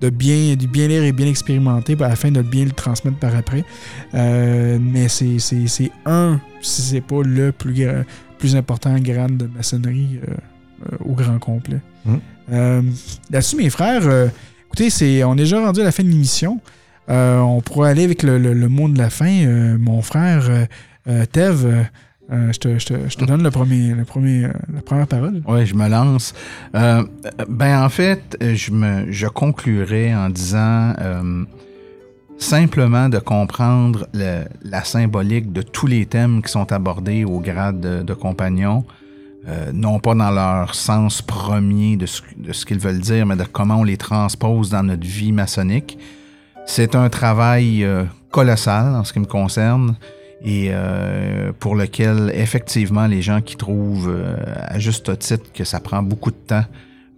bien, 0.09 0.55
lire 0.55 1.03
et 1.03 1.11
bien 1.13 1.27
expérimenter 1.27 1.95
afin 2.01 2.31
de 2.31 2.41
bien 2.41 2.65
le 2.65 2.71
transmettre 2.71 3.17
par 3.17 3.35
après. 3.35 3.63
Euh, 4.13 4.79
mais 4.81 5.07
c'est, 5.07 5.37
un, 6.05 6.41
si 6.61 6.81
c'est 6.81 7.01
pas 7.01 7.21
le 7.23 7.51
plus, 7.51 8.55
important 8.55 8.93
grade 8.99 9.37
de 9.37 9.47
maçonnerie 9.47 10.19
euh, 10.27 10.33
euh, 10.91 10.97
au 11.05 11.13
grand 11.13 11.39
complet. 11.39 11.79
Mm. 12.05 12.17
Euh, 12.51 12.81
là-dessus, 13.29 13.55
mes 13.55 13.69
frères, 13.69 14.03
euh, 14.05 14.27
écoutez, 14.67 15.23
on 15.23 15.33
est 15.33 15.37
déjà 15.37 15.59
rendu 15.59 15.81
à 15.81 15.83
la 15.83 15.91
fin 15.91 16.03
de 16.03 16.09
l'émission. 16.09 16.59
Euh, 17.09 17.39
on 17.39 17.61
pourrait 17.61 17.89
aller 17.89 18.03
avec 18.03 18.23
le, 18.23 18.37
mot 18.69 18.87
de 18.87 18.97
la 18.97 19.09
fin. 19.09 19.77
Mon 19.77 20.01
frère 20.01 20.49
Tev, 21.31 21.85
je, 22.29 22.57
te, 22.57 23.25
donne 23.25 23.43
le 23.43 23.51
premier, 23.51 23.93
le 23.93 24.05
premier, 24.05 24.47
la 24.73 24.81
première 24.81 25.07
parole. 25.07 25.41
Oui, 25.47 25.65
je 25.65 25.75
me 25.75 25.87
lance. 25.89 26.33
Ben, 26.73 27.83
en 27.83 27.89
fait, 27.89 28.37
je, 28.41 28.71
me, 28.71 29.11
je 29.11 29.27
conclurai 29.27 30.15
en 30.15 30.29
disant 30.29 30.93
simplement 32.37 33.09
de 33.09 33.19
comprendre 33.19 34.07
la 34.13 34.83
symbolique 34.83 35.51
de 35.51 35.61
tous 35.61 35.87
les 35.87 36.05
thèmes 36.05 36.41
qui 36.41 36.51
sont 36.51 36.71
abordés 36.71 37.25
au 37.25 37.39
grade 37.39 37.81
de, 37.81 38.01
de 38.01 38.13
compagnon, 38.13 38.85
euh, 39.47 39.71
non 39.73 39.99
pas 39.99 40.15
dans 40.15 40.31
leur 40.31 40.73
sens 40.73 41.21
premier 41.21 41.97
de 41.97 42.05
ce, 42.05 42.65
qu'ils 42.65 42.79
veulent 42.79 43.01
dire, 43.01 43.25
mais 43.25 43.35
de 43.35 43.43
comment 43.43 43.77
on 43.77 43.83
les 43.83 43.97
transpose 43.97 44.69
dans 44.69 44.83
notre 44.83 45.05
vie 45.05 45.33
maçonnique. 45.33 45.97
C'est 46.65 46.95
un 46.95 47.09
travail 47.09 47.83
euh, 47.83 48.05
colossal 48.31 48.95
en 48.95 49.03
ce 49.03 49.11
qui 49.11 49.19
me 49.19 49.25
concerne 49.25 49.95
et 50.45 50.69
euh, 50.71 51.51
pour 51.59 51.75
lequel 51.75 52.31
effectivement 52.33 53.05
les 53.05 53.21
gens 53.21 53.41
qui 53.41 53.57
trouvent 53.57 54.13
à 54.55 54.79
juste 54.79 55.17
titre 55.19 55.51
que 55.53 55.65
ça 55.65 55.81
prend 55.81 56.01
beaucoup 56.03 56.31
de 56.31 56.35
temps 56.35 56.65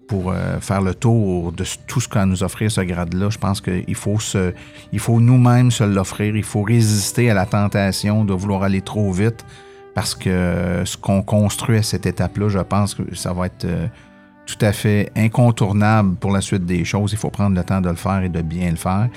pour 0.08 0.36
faire 0.62 0.82
le 0.82 0.94
tour 0.94 1.52
de 1.52 1.66
tout 1.88 2.00
ce 2.00 2.08
qu'a 2.08 2.22
à 2.22 2.26
nous 2.28 2.44
offrir 2.44 2.72
ce 2.72 2.82
grade-là, 2.82 3.32
je 3.32 3.40
pense 3.40 3.60
qu'il 3.60 3.96
faut 3.96 4.20
faut 4.20 5.20
nous-mêmes 5.20 5.72
se 5.72 5.84
l'offrir, 5.84 6.36
il 6.36 6.44
faut 6.44 6.62
résister 6.62 7.32
à 7.32 7.34
la 7.34 7.48
tentation 7.48 8.24
de 8.24 8.34
vouloir 8.34 8.62
aller 8.62 8.82
trop 8.82 9.12
vite 9.12 9.44
parce 9.96 10.14
que 10.14 10.84
ce 10.86 10.98
qu'on 10.98 11.24
construit 11.24 11.78
à 11.78 11.84
cette 11.84 12.06
étape-là, 12.06 12.50
je 12.50 12.60
pense 12.60 12.94
que 12.94 13.16
ça 13.16 13.34
va 13.34 13.48
être 13.48 13.66
euh, 13.66 13.88
tout 14.46 14.58
à 14.62 14.72
fait 14.74 15.12
incontournable 15.16 16.16
pour 16.18 16.32
la 16.32 16.42
suite 16.42 16.66
des 16.66 16.86
choses. 16.86 17.14
Il 17.14 17.18
faut 17.18 17.32
prendre 17.32 17.56
le 17.56 17.64
temps 17.64 17.82
de 17.82 17.90
le 17.90 17.96
faire 17.96 18.22
et 18.22 18.30
de 18.30 18.42
bien 18.42 18.70
le 18.70 18.76
faire. 18.76 19.08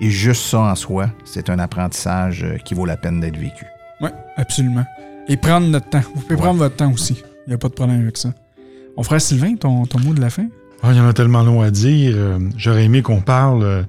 Et 0.00 0.10
juste 0.10 0.42
ça 0.44 0.60
en 0.60 0.74
soi, 0.76 1.08
c'est 1.24 1.50
un 1.50 1.58
apprentissage 1.58 2.44
euh, 2.44 2.58
qui 2.58 2.74
vaut 2.74 2.84
la 2.86 2.96
peine 2.96 3.18
d'être 3.20 3.36
vécu. 3.38 3.64
Oui, 4.00 4.10
absolument. 4.36 4.84
Et 5.28 5.36
prendre 5.36 5.66
notre 5.66 5.88
temps. 5.88 6.02
Vous 6.14 6.20
pouvez 6.20 6.36
prendre 6.36 6.58
votre 6.58 6.76
temps 6.76 6.92
aussi. 6.92 7.22
Il 7.46 7.50
n'y 7.50 7.54
a 7.54 7.58
pas 7.58 7.68
de 7.68 7.74
problème 7.74 8.02
avec 8.02 8.16
ça. 8.18 8.28
Mon 8.96 9.02
frère 9.02 9.20
Sylvain, 9.20 9.56
ton, 9.56 9.86
ton 9.86 9.98
mot 9.98 10.12
de 10.12 10.20
la 10.20 10.30
fin? 10.30 10.46
Il 10.84 10.94
y 10.94 11.00
en 11.00 11.08
a 11.08 11.12
tellement 11.12 11.42
long 11.42 11.62
à 11.62 11.70
dire. 11.70 12.12
Euh, 12.16 12.38
J'aurais 12.56 12.84
aimé 12.84 13.02
qu'on 13.02 13.20
parle 13.20 13.86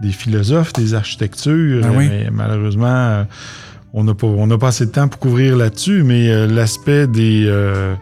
des 0.00 0.12
philosophes, 0.12 0.72
des 0.72 0.94
architectures, 0.94 1.82
Ben 1.82 1.92
oui. 1.96 2.08
mais 2.08 2.28
malheureusement, 2.30 2.86
euh, 2.86 3.24
on 3.92 4.04
n'a 4.04 4.14
pas, 4.14 4.26
on 4.26 4.48
pas 4.58 4.68
assez 4.68 4.86
de 4.86 4.90
temps 4.90 5.08
pour 5.08 5.18
couvrir 5.18 5.56
là-dessus, 5.56 6.02
mais 6.02 6.30
euh, 6.30 6.46
l'aspect 6.46 7.06
des 7.06 7.44
euh, 7.46 7.94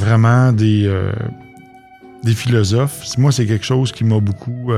vraiment 0.00 0.52
des, 0.52 0.86
euh, 0.86 1.12
des 2.22 2.34
philosophes, 2.34 3.16
moi, 3.18 3.32
c'est 3.32 3.46
quelque 3.46 3.64
chose 3.64 3.92
qui 3.92 4.04
m'a 4.04 4.20
beaucoup 4.20 4.72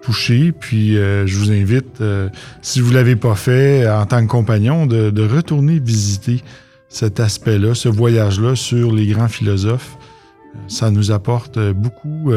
touché. 0.00 0.52
Puis 0.52 0.94
je 0.94 1.36
vous 1.36 1.50
invite, 1.50 2.02
si 2.60 2.80
vous 2.80 2.90
ne 2.90 2.94
l'avez 2.94 3.16
pas 3.16 3.34
fait 3.34 3.88
en 3.88 4.06
tant 4.06 4.22
que 4.22 4.30
compagnon, 4.30 4.86
de, 4.86 5.10
de 5.10 5.26
retourner 5.26 5.80
visiter 5.80 6.42
cet 6.88 7.18
aspect-là, 7.18 7.74
ce 7.74 7.88
voyage-là 7.88 8.54
sur 8.54 8.92
les 8.92 9.06
grands 9.08 9.28
philosophes. 9.28 9.96
Ça 10.68 10.92
nous 10.92 11.10
apporte 11.10 11.58
beaucoup 11.72 12.30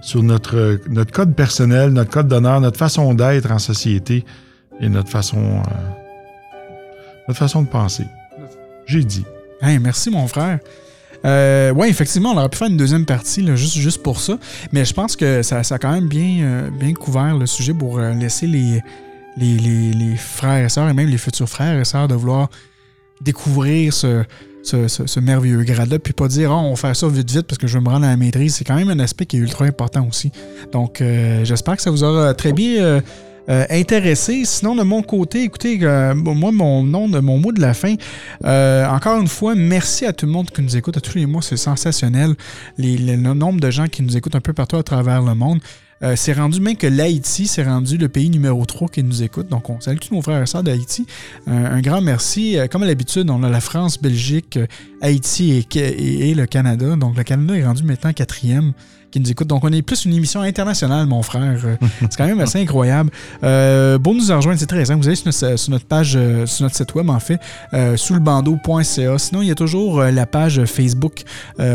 sur 0.00 0.24
notre, 0.24 0.80
notre 0.90 1.12
code 1.12 1.36
personnel, 1.36 1.90
notre 1.90 2.10
code 2.10 2.26
d'honneur, 2.26 2.60
notre 2.60 2.78
façon 2.78 3.14
d'être 3.14 3.52
en 3.52 3.60
société 3.60 4.24
et 4.80 4.88
notre 4.88 5.08
façon, 5.08 5.62
notre 7.28 7.38
façon 7.38 7.62
de 7.62 7.68
penser. 7.68 8.04
J'ai 8.86 9.04
dit. 9.04 9.24
Hey, 9.60 9.78
merci, 9.78 10.10
mon 10.10 10.26
frère. 10.26 10.58
Euh, 11.24 11.72
oui, 11.76 11.86
effectivement, 11.88 12.32
on 12.32 12.36
aurait 12.36 12.48
pu 12.48 12.58
faire 12.58 12.66
une 12.68 12.76
deuxième 12.76 13.04
partie, 13.06 13.42
là, 13.42 13.54
juste, 13.54 13.76
juste 13.76 14.02
pour 14.02 14.20
ça. 14.20 14.38
Mais 14.72 14.84
je 14.84 14.92
pense 14.92 15.14
que 15.14 15.42
ça, 15.42 15.62
ça 15.62 15.76
a 15.76 15.78
quand 15.78 15.92
même 15.92 16.08
bien, 16.08 16.42
euh, 16.44 16.70
bien 16.70 16.92
couvert 16.94 17.36
le 17.36 17.46
sujet 17.46 17.72
pour 17.72 17.98
euh, 18.00 18.12
laisser 18.14 18.48
les, 18.48 18.82
les, 19.36 19.56
les- 19.56 19.92
les 19.92 20.16
frères 20.16 20.64
et 20.64 20.68
sœurs, 20.68 20.88
et 20.88 20.94
même 20.94 21.08
les 21.08 21.18
futurs 21.18 21.48
frères 21.48 21.78
et 21.78 21.84
sœurs, 21.84 22.08
de 22.08 22.14
vouloir 22.16 22.48
découvrir 23.20 23.92
ce, 23.92 24.24
ce, 24.64 25.20
merveilleux 25.20 25.62
grade-là, 25.62 26.00
puis 26.00 26.12
pas 26.12 26.26
dire, 26.26 26.50
Ah, 26.50 26.56
on 26.56 26.70
va 26.70 26.76
faire 26.76 26.96
ça 26.96 27.06
vite, 27.06 27.30
vite, 27.30 27.42
parce 27.46 27.58
que 27.58 27.68
je 27.68 27.78
veux 27.78 27.84
me 27.84 27.88
rendre 27.88 28.04
à 28.04 28.08
la 28.10 28.16
maîtrise. 28.16 28.56
C'est 28.56 28.64
quand 28.64 28.74
même 28.74 28.90
un 28.90 28.98
aspect 28.98 29.26
qui 29.26 29.36
est 29.36 29.40
ultra 29.40 29.64
important 29.64 30.04
aussi. 30.08 30.32
Donc, 30.72 31.00
j'espère 31.44 31.76
que 31.76 31.82
ça 31.82 31.90
vous 31.92 32.02
aura 32.02 32.34
très 32.34 32.52
bien. 32.52 33.00
Euh, 33.48 33.64
intéressé. 33.70 34.44
Sinon, 34.44 34.76
de 34.76 34.82
mon 34.82 35.02
côté, 35.02 35.42
écoutez, 35.42 35.78
euh, 35.82 36.14
moi, 36.14 36.52
mon 36.52 36.84
nom, 36.84 37.08
de 37.08 37.18
mon 37.18 37.38
mot 37.38 37.52
de 37.52 37.60
la 37.60 37.74
fin, 37.74 37.96
euh, 38.44 38.86
encore 38.86 39.20
une 39.20 39.28
fois, 39.28 39.54
merci 39.54 40.06
à 40.06 40.12
tout 40.12 40.26
le 40.26 40.32
monde 40.32 40.50
qui 40.50 40.62
nous 40.62 40.76
écoute 40.76 40.96
à 40.96 41.00
tous 41.00 41.18
les 41.18 41.26
mois. 41.26 41.42
C'est 41.42 41.56
sensationnel. 41.56 42.34
Le 42.78 43.16
nombre 43.16 43.60
de 43.60 43.70
gens 43.70 43.88
qui 43.88 44.02
nous 44.02 44.16
écoutent 44.16 44.36
un 44.36 44.40
peu 44.40 44.52
partout 44.52 44.76
à 44.76 44.82
travers 44.82 45.22
le 45.22 45.34
monde. 45.34 45.60
C'est 46.16 46.32
rendu 46.32 46.60
même 46.60 46.76
que 46.76 46.88
l'Haïti, 46.88 47.46
c'est 47.46 47.62
rendu 47.62 47.96
le 47.96 48.08
pays 48.08 48.28
numéro 48.28 48.66
3 48.66 48.88
qui 48.88 49.04
nous 49.04 49.22
écoute. 49.22 49.46
Donc, 49.46 49.70
on 49.70 49.80
salue 49.80 49.98
tous 49.98 50.12
nos 50.12 50.20
frères 50.20 50.42
et 50.42 50.46
sœurs 50.46 50.64
d'Haïti. 50.64 51.06
Un 51.46 51.80
grand 51.80 52.00
merci. 52.00 52.58
Comme 52.72 52.82
à 52.82 52.86
l'habitude, 52.86 53.30
on 53.30 53.44
a 53.44 53.48
la 53.48 53.60
France, 53.60 54.02
Belgique, 54.02 54.58
Haïti 55.00 55.64
et 55.76 56.34
le 56.34 56.46
Canada. 56.46 56.96
Donc, 56.96 57.16
le 57.16 57.22
Canada 57.22 57.56
est 57.56 57.64
rendu 57.64 57.84
maintenant 57.84 58.12
quatrième 58.12 58.72
qui 59.12 59.20
nous 59.20 59.30
écoute. 59.30 59.46
Donc, 59.46 59.62
on 59.62 59.72
est 59.72 59.82
plus 59.82 60.04
une 60.06 60.14
émission 60.14 60.40
internationale, 60.40 61.06
mon 61.06 61.22
frère. 61.22 61.42
Euh, 61.64 61.76
c'est 62.00 62.16
quand 62.16 62.26
même 62.26 62.40
assez 62.40 62.60
incroyable. 62.60 63.10
Euh, 63.44 63.98
pour 63.98 64.14
nous 64.14 64.30
en 64.30 64.36
rejoindre, 64.36 64.58
c'est 64.58 64.66
très 64.66 64.84
simple. 64.84 65.00
Vous 65.02 65.06
allez 65.06 65.16
sur 65.16 65.26
notre, 65.26 65.56
sur 65.58 65.70
notre 65.70 65.84
page, 65.86 66.14
euh, 66.16 66.46
sur 66.46 66.64
notre 66.64 66.74
site 66.76 66.94
web, 66.94 67.08
en 67.10 67.20
fait, 67.20 67.38
euh, 67.74 67.96
sous 67.96 68.14
le 68.14 68.20
bandeau.ca. 68.20 69.18
Sinon, 69.18 69.42
il 69.42 69.48
y 69.48 69.50
a 69.50 69.54
toujours 69.54 70.00
la 70.02 70.26
page 70.26 70.64
Facebook, 70.64 71.22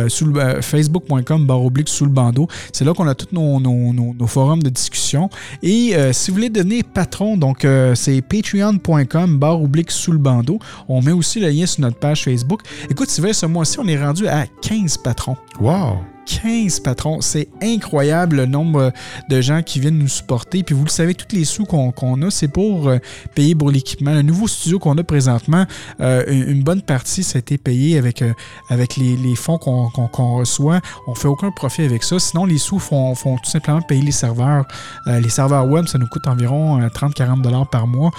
sous 0.08 0.26
le- 0.26 0.62
facebook.com, 0.62 1.46
barre 1.46 1.64
oblique 1.64 1.90
sous 1.90 2.06
le 2.06 2.12
bandeau. 2.12 2.48
C'est 2.74 2.84
là 2.86 2.94
qu'on 2.94 3.08
a 3.08 3.16
tous 3.16 3.28
nos, 3.32 3.60
nos- 3.60 3.94
nos- 3.94 4.14
nos 4.14 4.28
forums 4.28 4.64
de 4.64 4.70
discussion. 4.70 5.30
Et 5.62 5.94
si 6.12 6.32
vous 6.32 6.36
voulez 6.36 6.50
devenir 6.50 6.84
patron, 6.94 7.38
donc 7.38 7.66
c'est 7.94 8.22
patreon.com, 8.22 9.38
barre 9.38 9.62
oblique 9.62 9.92
sous 9.92 10.12
le 10.12 10.18
bandeau. 10.18 10.60
On 10.90 11.02
met 11.02 11.12
aussi 11.12 11.40
le 11.40 11.50
lien 11.50 11.66
sur 11.66 11.82
notre 11.82 11.98
page 11.98 12.24
Facebook. 12.24 12.62
Écoute, 12.90 13.10
Sylvain, 13.10 13.34
ce 13.34 13.46
mois-ci, 13.46 13.80
on 13.80 13.88
est 13.88 14.02
rendu 14.04 14.28
à 14.28 14.46
15 14.62 14.98
patrons. 14.98 15.38
Wow! 15.60 15.98
15 16.28 16.82
patrons. 16.82 17.22
C'est 17.22 17.48
incroyable 17.62 18.38
le 18.38 18.46
nombre 18.46 18.92
de 19.30 19.42
gens 19.42 19.64
qui 19.64 19.80
viennent 19.80 19.98
nous 19.98 20.08
supporter. 20.08 20.64
Puis 20.64 20.76
vous 20.76 20.84
le 20.84 20.90
savez, 20.90 21.16
tous 21.16 21.36
les 21.36 21.46
sous 21.46 21.66
qu'on 21.66 22.22
a, 22.22 22.30
c'est 22.30 22.48
pour 22.48 22.90
euh, 22.90 22.98
payer 23.34 23.56
pour 23.56 23.72
l'équipement. 23.72 24.14
Le 24.14 24.22
nouveau 24.22 24.48
studio 24.48 24.80
qu'on 24.80 24.98
a 24.98 25.04
présentement, 25.04 25.66
euh, 26.02 26.24
une, 26.28 26.64
bonne 26.64 26.82
partie, 26.82 27.24
ça 27.24 27.38
a 27.38 27.40
été 27.40 27.58
payé 27.58 27.98
avec, 27.98 28.22
euh, 28.22 28.34
avec 28.70 28.98
les, 28.98 29.36
fonds 29.36 29.58
qu'on 29.58 30.38
reçoit. 30.38 30.82
On 31.08 31.16
fait 31.16 31.28
aucun 31.28 31.52
profit 31.52 31.84
avec 31.84 32.04
ça. 32.04 32.20
Sinon, 32.20 32.46
les 32.46 32.58
sous 32.58 32.80
font, 32.80 33.14
tout 33.16 33.50
simplement 33.50 33.82
payer 33.82 34.02
les 34.02 34.12
serveurs. 34.12 34.66
Les 35.06 35.30
serveurs 35.30 35.68
web, 35.68 35.86
ça 35.88 35.98
nous 35.98 36.08
coûte 36.08 36.28
environ 36.28 36.82
euh, 36.82 36.88
30-40 36.88 37.42
dollars 37.42 37.70
par 37.70 37.88
mois, 37.88 38.12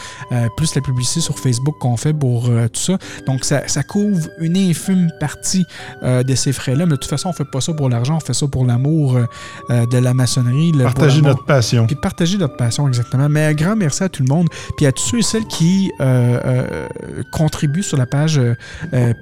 plus 0.56 0.74
la 0.74 0.80
publicité 0.80 1.20
sur 1.20 1.38
Facebook 1.38 1.76
qu'on 1.78 1.96
fait 1.96 2.12
pour 2.12 2.44
tout 2.44 2.80
ça. 2.80 2.98
Donc, 3.26 3.44
ça, 3.44 3.66
ça 3.66 3.82
couvre 3.82 4.28
une 4.38 4.56
infime 4.56 5.10
partie 5.20 5.64
de 6.02 6.34
ces 6.34 6.52
frais-là. 6.52 6.86
Mais 6.86 6.92
de 6.92 6.96
toute 6.96 7.10
façon, 7.10 7.30
on 7.30 7.32
fait 7.32 7.44
pas 7.44 7.60
ça 7.60 7.72
pour 7.72 7.88
l'argent, 7.98 8.16
on 8.16 8.20
fait 8.20 8.34
ça 8.34 8.46
pour 8.46 8.64
l'amour 8.64 9.16
euh, 9.16 9.24
euh, 9.70 9.86
de 9.86 9.98
la 9.98 10.14
maçonnerie. 10.14 10.72
le- 10.72 10.84
Partager 10.84 11.20
notre 11.22 11.44
passion. 11.44 11.86
puis 11.86 11.96
partager 11.96 12.38
notre 12.38 12.56
passion, 12.56 12.88
exactement. 12.88 13.28
Mais 13.28 13.44
un 13.46 13.52
grand 13.54 13.76
merci 13.76 14.02
à 14.04 14.08
tout 14.08 14.22
le 14.22 14.28
monde. 14.28 14.48
Puis 14.76 14.86
à 14.86 14.92
tous 14.92 15.02
ceux 15.02 15.18
et 15.18 15.22
celles 15.22 15.46
qui 15.46 15.90
euh, 16.00 16.86
contribuent 17.32 17.82
sur 17.82 17.96
la 17.98 18.06
page 18.06 18.40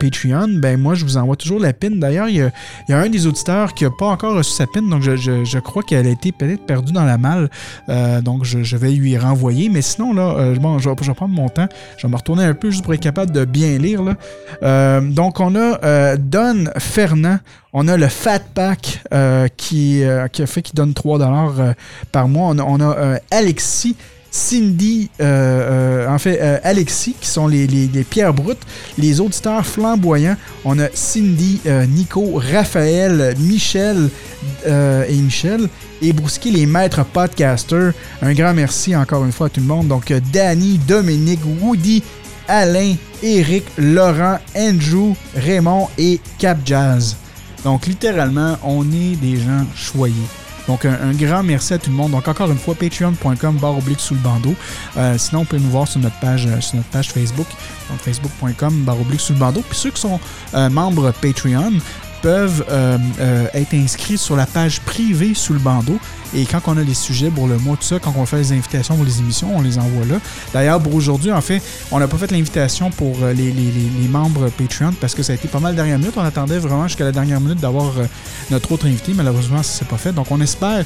Patreon, 0.01 0.49
ben 0.59 0.81
moi, 0.81 0.95
je 0.95 1.05
vous 1.05 1.17
envoie 1.17 1.37
toujours 1.37 1.61
la 1.61 1.73
pin. 1.73 1.91
D'ailleurs, 1.91 2.29
il 2.29 2.37
y 2.37 2.43
a, 2.43 2.51
il 2.89 2.93
y 2.93 2.95
a 2.95 2.99
un 2.99 3.09
des 3.09 3.27
auditeurs 3.27 3.75
qui 3.75 3.85
n'a 3.85 3.91
pas 3.91 4.07
encore 4.07 4.37
reçu 4.37 4.53
sa 4.53 4.67
pin, 4.67 4.83
donc 4.83 5.03
je, 5.03 5.17
je- 5.17 5.45
je 5.45 5.59
crois 5.59 5.83
qu'elle 5.83 6.07
a 6.07 6.11
été 6.11 6.33
peut-être 6.33 6.65
perdue 6.67 6.93
dans 6.93 7.05
la 7.05 7.19
malle. 7.19 7.51
Donc 8.23 8.45
je, 8.45 8.63
je 8.63 8.77
vais 8.77 8.93
lui 8.93 9.17
renvoyer. 9.19 9.69
Mais 9.69 9.83
sinon, 9.83 10.13
là, 10.13 10.55
bon, 10.61 10.79
je, 10.79 10.89
vais- 10.89 10.97
prendre 11.15 11.35
mon 11.35 11.49
temps. 11.49 11.69
Je 11.99 12.07
vais 12.07 12.11
me 12.11 12.17
retourner 12.17 12.45
un 12.45 12.55
peu 12.55 12.71
juste 12.71 12.85
pour 12.85 12.93
être 12.95 13.01
capable 13.01 13.31
de 13.33 13.45
bien 13.45 13.79
lire. 13.79 14.03
Là. 14.03 15.01
Donc, 15.01 15.41
on 15.41 15.55
a 15.57 16.17
Don 16.17 16.65
Fernand. 16.79 17.39
On 17.73 17.89
a 17.89 17.97
le 17.97 18.09
Fat 18.09 18.41
Pack 18.55 19.03
euh, 19.13 19.49
qui, 19.57 20.03
euh, 20.03 20.29
qui 20.29 20.43
a 20.43 20.47
fait 20.47 20.63
qui 20.63 20.73
donne 20.73 20.95
3 20.95 21.19
dollars 21.19 21.55
par 22.13 22.27
mois. 22.29 22.55
On 22.57 22.81
a, 22.81 22.85
euh, 22.97 23.19
Alexis, 23.31 23.97
Cindy, 24.31 25.11
euh, 25.21 25.25
euh, 26.07 26.09
en 26.15 26.19
fait, 26.19 26.39
euh, 26.41 26.59
Alexis, 26.63 27.15
qui 27.21 27.27
sont 27.29 27.47
les, 27.47 27.67
les- 27.67 28.05
pierres 28.05 28.33
brutes, 28.35 28.63
les 28.99 29.21
auditeurs 29.21 29.65
flamboyants. 29.67 30.37
On 30.65 30.79
a 30.79 30.89
Cindy, 30.95 31.61
euh, 31.67 31.87
Nico, 31.87 32.33
Raphaël, 32.53 33.35
Michel 33.39 34.09
euh, 34.67 35.05
et 35.09 35.15
Michel. 35.17 35.69
Et 36.03 36.13
Brouski, 36.13 36.51
les 36.51 36.67
maîtres 36.67 37.05
podcasters. 37.05 37.93
Un 38.23 38.33
grand 38.35 38.53
merci 38.55 38.95
encore 38.95 39.25
une 39.25 39.33
fois 39.33 39.47
à 39.47 39.51
tout 39.51 39.61
le 39.61 39.67
monde. 39.67 39.89
Donc, 39.89 40.11
euh, 40.11 40.21
Danny, 40.33 40.79
Dominique, 40.87 41.41
Woody, 41.63 42.03
Alain, 42.49 42.95
Eric, 43.23 43.65
Laurent, 43.79 44.39
Andrew, 44.57 45.15
Raymond 45.35 45.89
et 45.99 46.21
Cap 46.39 46.59
Jazz. 46.65 47.17
Donc, 47.67 47.87
littéralement, 47.87 48.57
on 48.63 48.85
est 48.93 49.17
des 49.17 49.39
gens 49.39 49.67
choyés. 49.75 50.15
Donc, 50.69 50.85
un, 50.85 51.13
grand 51.15 51.43
merci 51.43 51.75
à 51.75 51.79
tout 51.79 51.91
le 51.91 51.97
monde. 51.97 52.13
Donc, 52.13 52.29
encore 52.29 52.49
une 52.49 52.59
fois, 52.59 52.77
patreon.com 52.77 53.57
barre 53.57 53.77
oblique 53.77 53.99
sous 53.99 54.15
le 54.15 54.21
bandeau. 54.21 54.55
Euh, 54.97 55.19
sinon, 55.19 55.41
on 55.41 55.45
peut 55.45 55.59
nous 55.59 55.71
voir 55.71 55.89
sur 55.89 55.99
notre 55.99 56.15
page, 56.21 56.47
euh, 56.47 56.61
sur 56.61 56.77
notre 56.77 56.89
page 56.91 57.11
Facebook. 57.11 57.49
Donc, 57.91 57.99
facebook.com 57.99 58.85
barre 58.85 59.01
oblique 59.01 59.21
sous 59.21 59.33
le 59.33 59.41
bandeau. 59.41 59.65
Puis 59.69 59.77
ceux 59.77 59.91
qui 59.91 60.01
sont 60.01 60.21
euh, 60.55 60.71
membres 60.71 61.13
Patreon 61.21 61.73
euh, 62.29 62.99
euh, 63.21 63.47
être 63.55 63.75
inscrits 63.75 64.19
sur 64.19 64.37
la 64.37 64.47
page 64.47 64.81
privée 64.81 65.35
sous 65.35 65.53
le 65.53 65.59
bandeau. 65.59 65.99
Et 66.35 66.45
quand 66.45 66.61
on 66.67 66.77
a 66.77 66.83
les 66.83 66.95
sujets 66.95 67.31
pour 67.31 67.47
le 67.47 67.57
mois, 67.59 67.77
tout 67.77 67.85
ça, 67.85 67.99
quand 67.99 68.15
on 68.17 68.27
fait 68.27 68.39
les 68.39 68.53
invitations 68.53 68.97
pour 68.97 69.05
les 69.05 69.21
émissions, 69.21 69.57
on 69.57 69.63
les 69.63 69.79
envoie 69.79 70.05
là. 70.05 70.17
D'ailleurs, 70.53 70.81
pour 70.81 70.95
aujourd'hui, 70.95 71.33
en 71.33 71.41
fait, 71.41 71.63
on 71.91 71.99
n'a 71.99 72.09
pas 72.09 72.17
fait 72.19 72.31
l'invitation 72.31 72.91
pour 72.91 73.17
euh, 73.23 73.33
les, 73.33 73.53
membres 74.09 74.51
Patreon 74.51 74.93
parce 75.01 75.15
que 75.15 75.23
ça 75.23 75.33
a 75.33 75.35
été 75.37 75.49
pas 75.49 75.61
mal 75.61 75.75
dernière 75.75 75.99
minute. 75.99 76.15
On 76.17 76.23
attendait 76.23 76.59
vraiment 76.59 76.89
jusqu'à 76.89 77.05
la 77.05 77.13
dernière 77.13 77.41
minute 77.41 77.61
d'avoir 77.61 77.93
notre 78.51 78.73
autre 78.73 78.87
invité. 78.87 79.13
Malheureusement, 79.15 79.63
ça 79.63 79.81
s'est 79.81 79.85
pas 79.85 79.99
fait. 79.99 80.13
Donc, 80.13 80.27
on 80.31 80.41
espère 80.41 80.85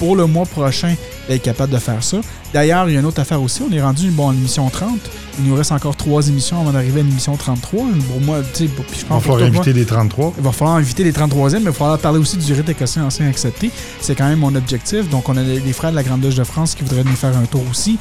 pour 0.00 0.16
le 0.16 0.26
mois 0.26 0.46
prochain 0.46 0.94
d'être 1.28 1.42
capable 1.42 1.72
de 1.72 1.78
faire 1.78 2.02
ça. 2.02 2.16
D'ailleurs, 2.52 2.88
il 2.88 2.94
y 2.94 2.96
a 2.96 3.00
une 3.00 3.06
autre 3.06 3.20
affaire 3.20 3.40
aussi. 3.40 3.62
On 3.62 3.72
est 3.72 3.80
rendu 3.80 4.10
bon, 4.10 4.30
à 4.30 4.32
l'émission 4.32 4.68
30. 4.68 4.98
Il 5.38 5.44
nous 5.44 5.54
reste 5.54 5.70
encore 5.70 5.94
trois 5.94 6.26
émissions 6.26 6.60
avant 6.60 6.72
d'arriver 6.72 7.00
à 7.00 7.02
l'émission 7.04 7.36
33. 7.36 7.84
Pour 8.08 8.20
moi, 8.20 8.40
tu 8.52 8.66
sais, 8.66 8.66
je 8.66 8.70
Il 8.70 8.74
pense 8.74 9.08
va 9.08 9.14
pour 9.14 9.22
falloir 9.22 9.42
inviter 9.42 9.72
les 9.72 9.84
33. 9.84 10.32
il 10.36 10.42
va 10.42 10.52
falloir 10.52 10.76
inviter 10.76 11.04
les 11.04 11.12
33e, 11.12 11.52
mais 11.52 11.58
il 11.60 11.64
va 11.66 11.72
falloir 11.72 11.98
parler 11.98 12.18
aussi 12.18 12.38
du 12.38 12.52
rite 12.52 12.68
écossais 12.68 13.00
ancien 13.00 13.28
accepté. 13.28 13.70
C'est 14.00 14.16
quand 14.16 14.28
même 14.28 14.40
mon 14.40 14.54
objectif. 14.56 15.08
Donc, 15.10 15.28
on 15.28 15.36
a 15.36 15.42
les 15.42 15.60
les 15.60 15.74
frères 15.74 15.90
de 15.90 15.96
la 15.96 16.02
Grande 16.02 16.24
Loge 16.24 16.34
de 16.34 16.44
France 16.44 16.74
qui 16.74 16.82
voudraient 16.82 17.04
nous 17.04 17.14
faire 17.14 17.36
un 17.36 17.44
tour 17.44 17.62
aussi. 17.70 17.96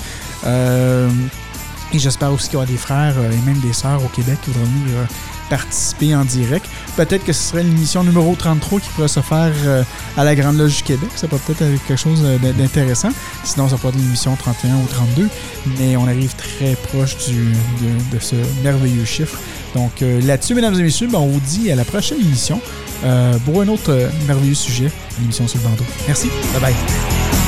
Euh, 0.47 1.09
et 1.93 1.99
j'espère 1.99 2.31
aussi 2.31 2.45
qu'il 2.45 2.53
y 2.53 2.57
aura 2.57 2.65
des 2.65 2.77
frères 2.77 3.15
euh, 3.17 3.31
et 3.31 3.45
même 3.45 3.59
des 3.59 3.73
sœurs 3.73 4.03
au 4.03 4.07
Québec 4.07 4.37
qui 4.43 4.51
voudront 4.51 4.65
venir 4.65 4.97
euh, 4.97 5.05
participer 5.49 6.15
en 6.15 6.23
direct. 6.25 6.65
Peut-être 6.95 7.23
que 7.25 7.33
ce 7.33 7.49
serait 7.49 7.63
l'émission 7.63 8.03
numéro 8.03 8.35
33 8.35 8.79
qui 8.79 8.89
pourrait 8.89 9.07
se 9.07 9.19
faire 9.21 9.51
euh, 9.65 9.83
à 10.17 10.23
la 10.23 10.35
Grande 10.35 10.57
Loge 10.57 10.77
du 10.77 10.83
Québec. 10.83 11.09
Ça 11.15 11.27
peut 11.27 11.37
peut-être 11.45 11.63
être 11.63 11.85
quelque 11.85 11.99
chose 11.99 12.21
euh, 12.23 12.37
d'in- 12.37 12.53
d'intéressant. 12.53 13.09
Sinon, 13.43 13.67
ça 13.69 13.77
pourrait 13.77 13.93
être 13.93 13.99
l'émission 13.99 14.35
31 14.35 14.75
ou 14.75 14.85
32. 14.89 15.27
Mais 15.79 15.97
on 15.97 16.07
arrive 16.07 16.33
très 16.35 16.75
proche 16.75 17.15
de, 17.27 18.19
ce 18.19 18.35
merveilleux 18.63 19.05
chiffre. 19.05 19.37
Donc 19.75 20.01
euh, 20.01 20.21
là-dessus, 20.21 20.53
mesdames 20.55 20.75
et 20.79 20.83
messieurs, 20.83 21.07
ben, 21.11 21.19
on 21.19 21.27
vous 21.27 21.39
dit 21.41 21.71
à 21.71 21.75
la 21.75 21.85
prochaine 21.85 22.19
émission 22.19 22.61
pour 23.45 23.61
un 23.61 23.67
autre 23.69 24.09
merveilleux 24.27 24.53
sujet, 24.55 24.91
l'émission 25.21 25.47
sur 25.47 25.59
le 25.59 25.69
bandeau. 25.69 25.85
Merci. 26.07 26.27
Bye 26.53 26.61
bye. 26.73 27.38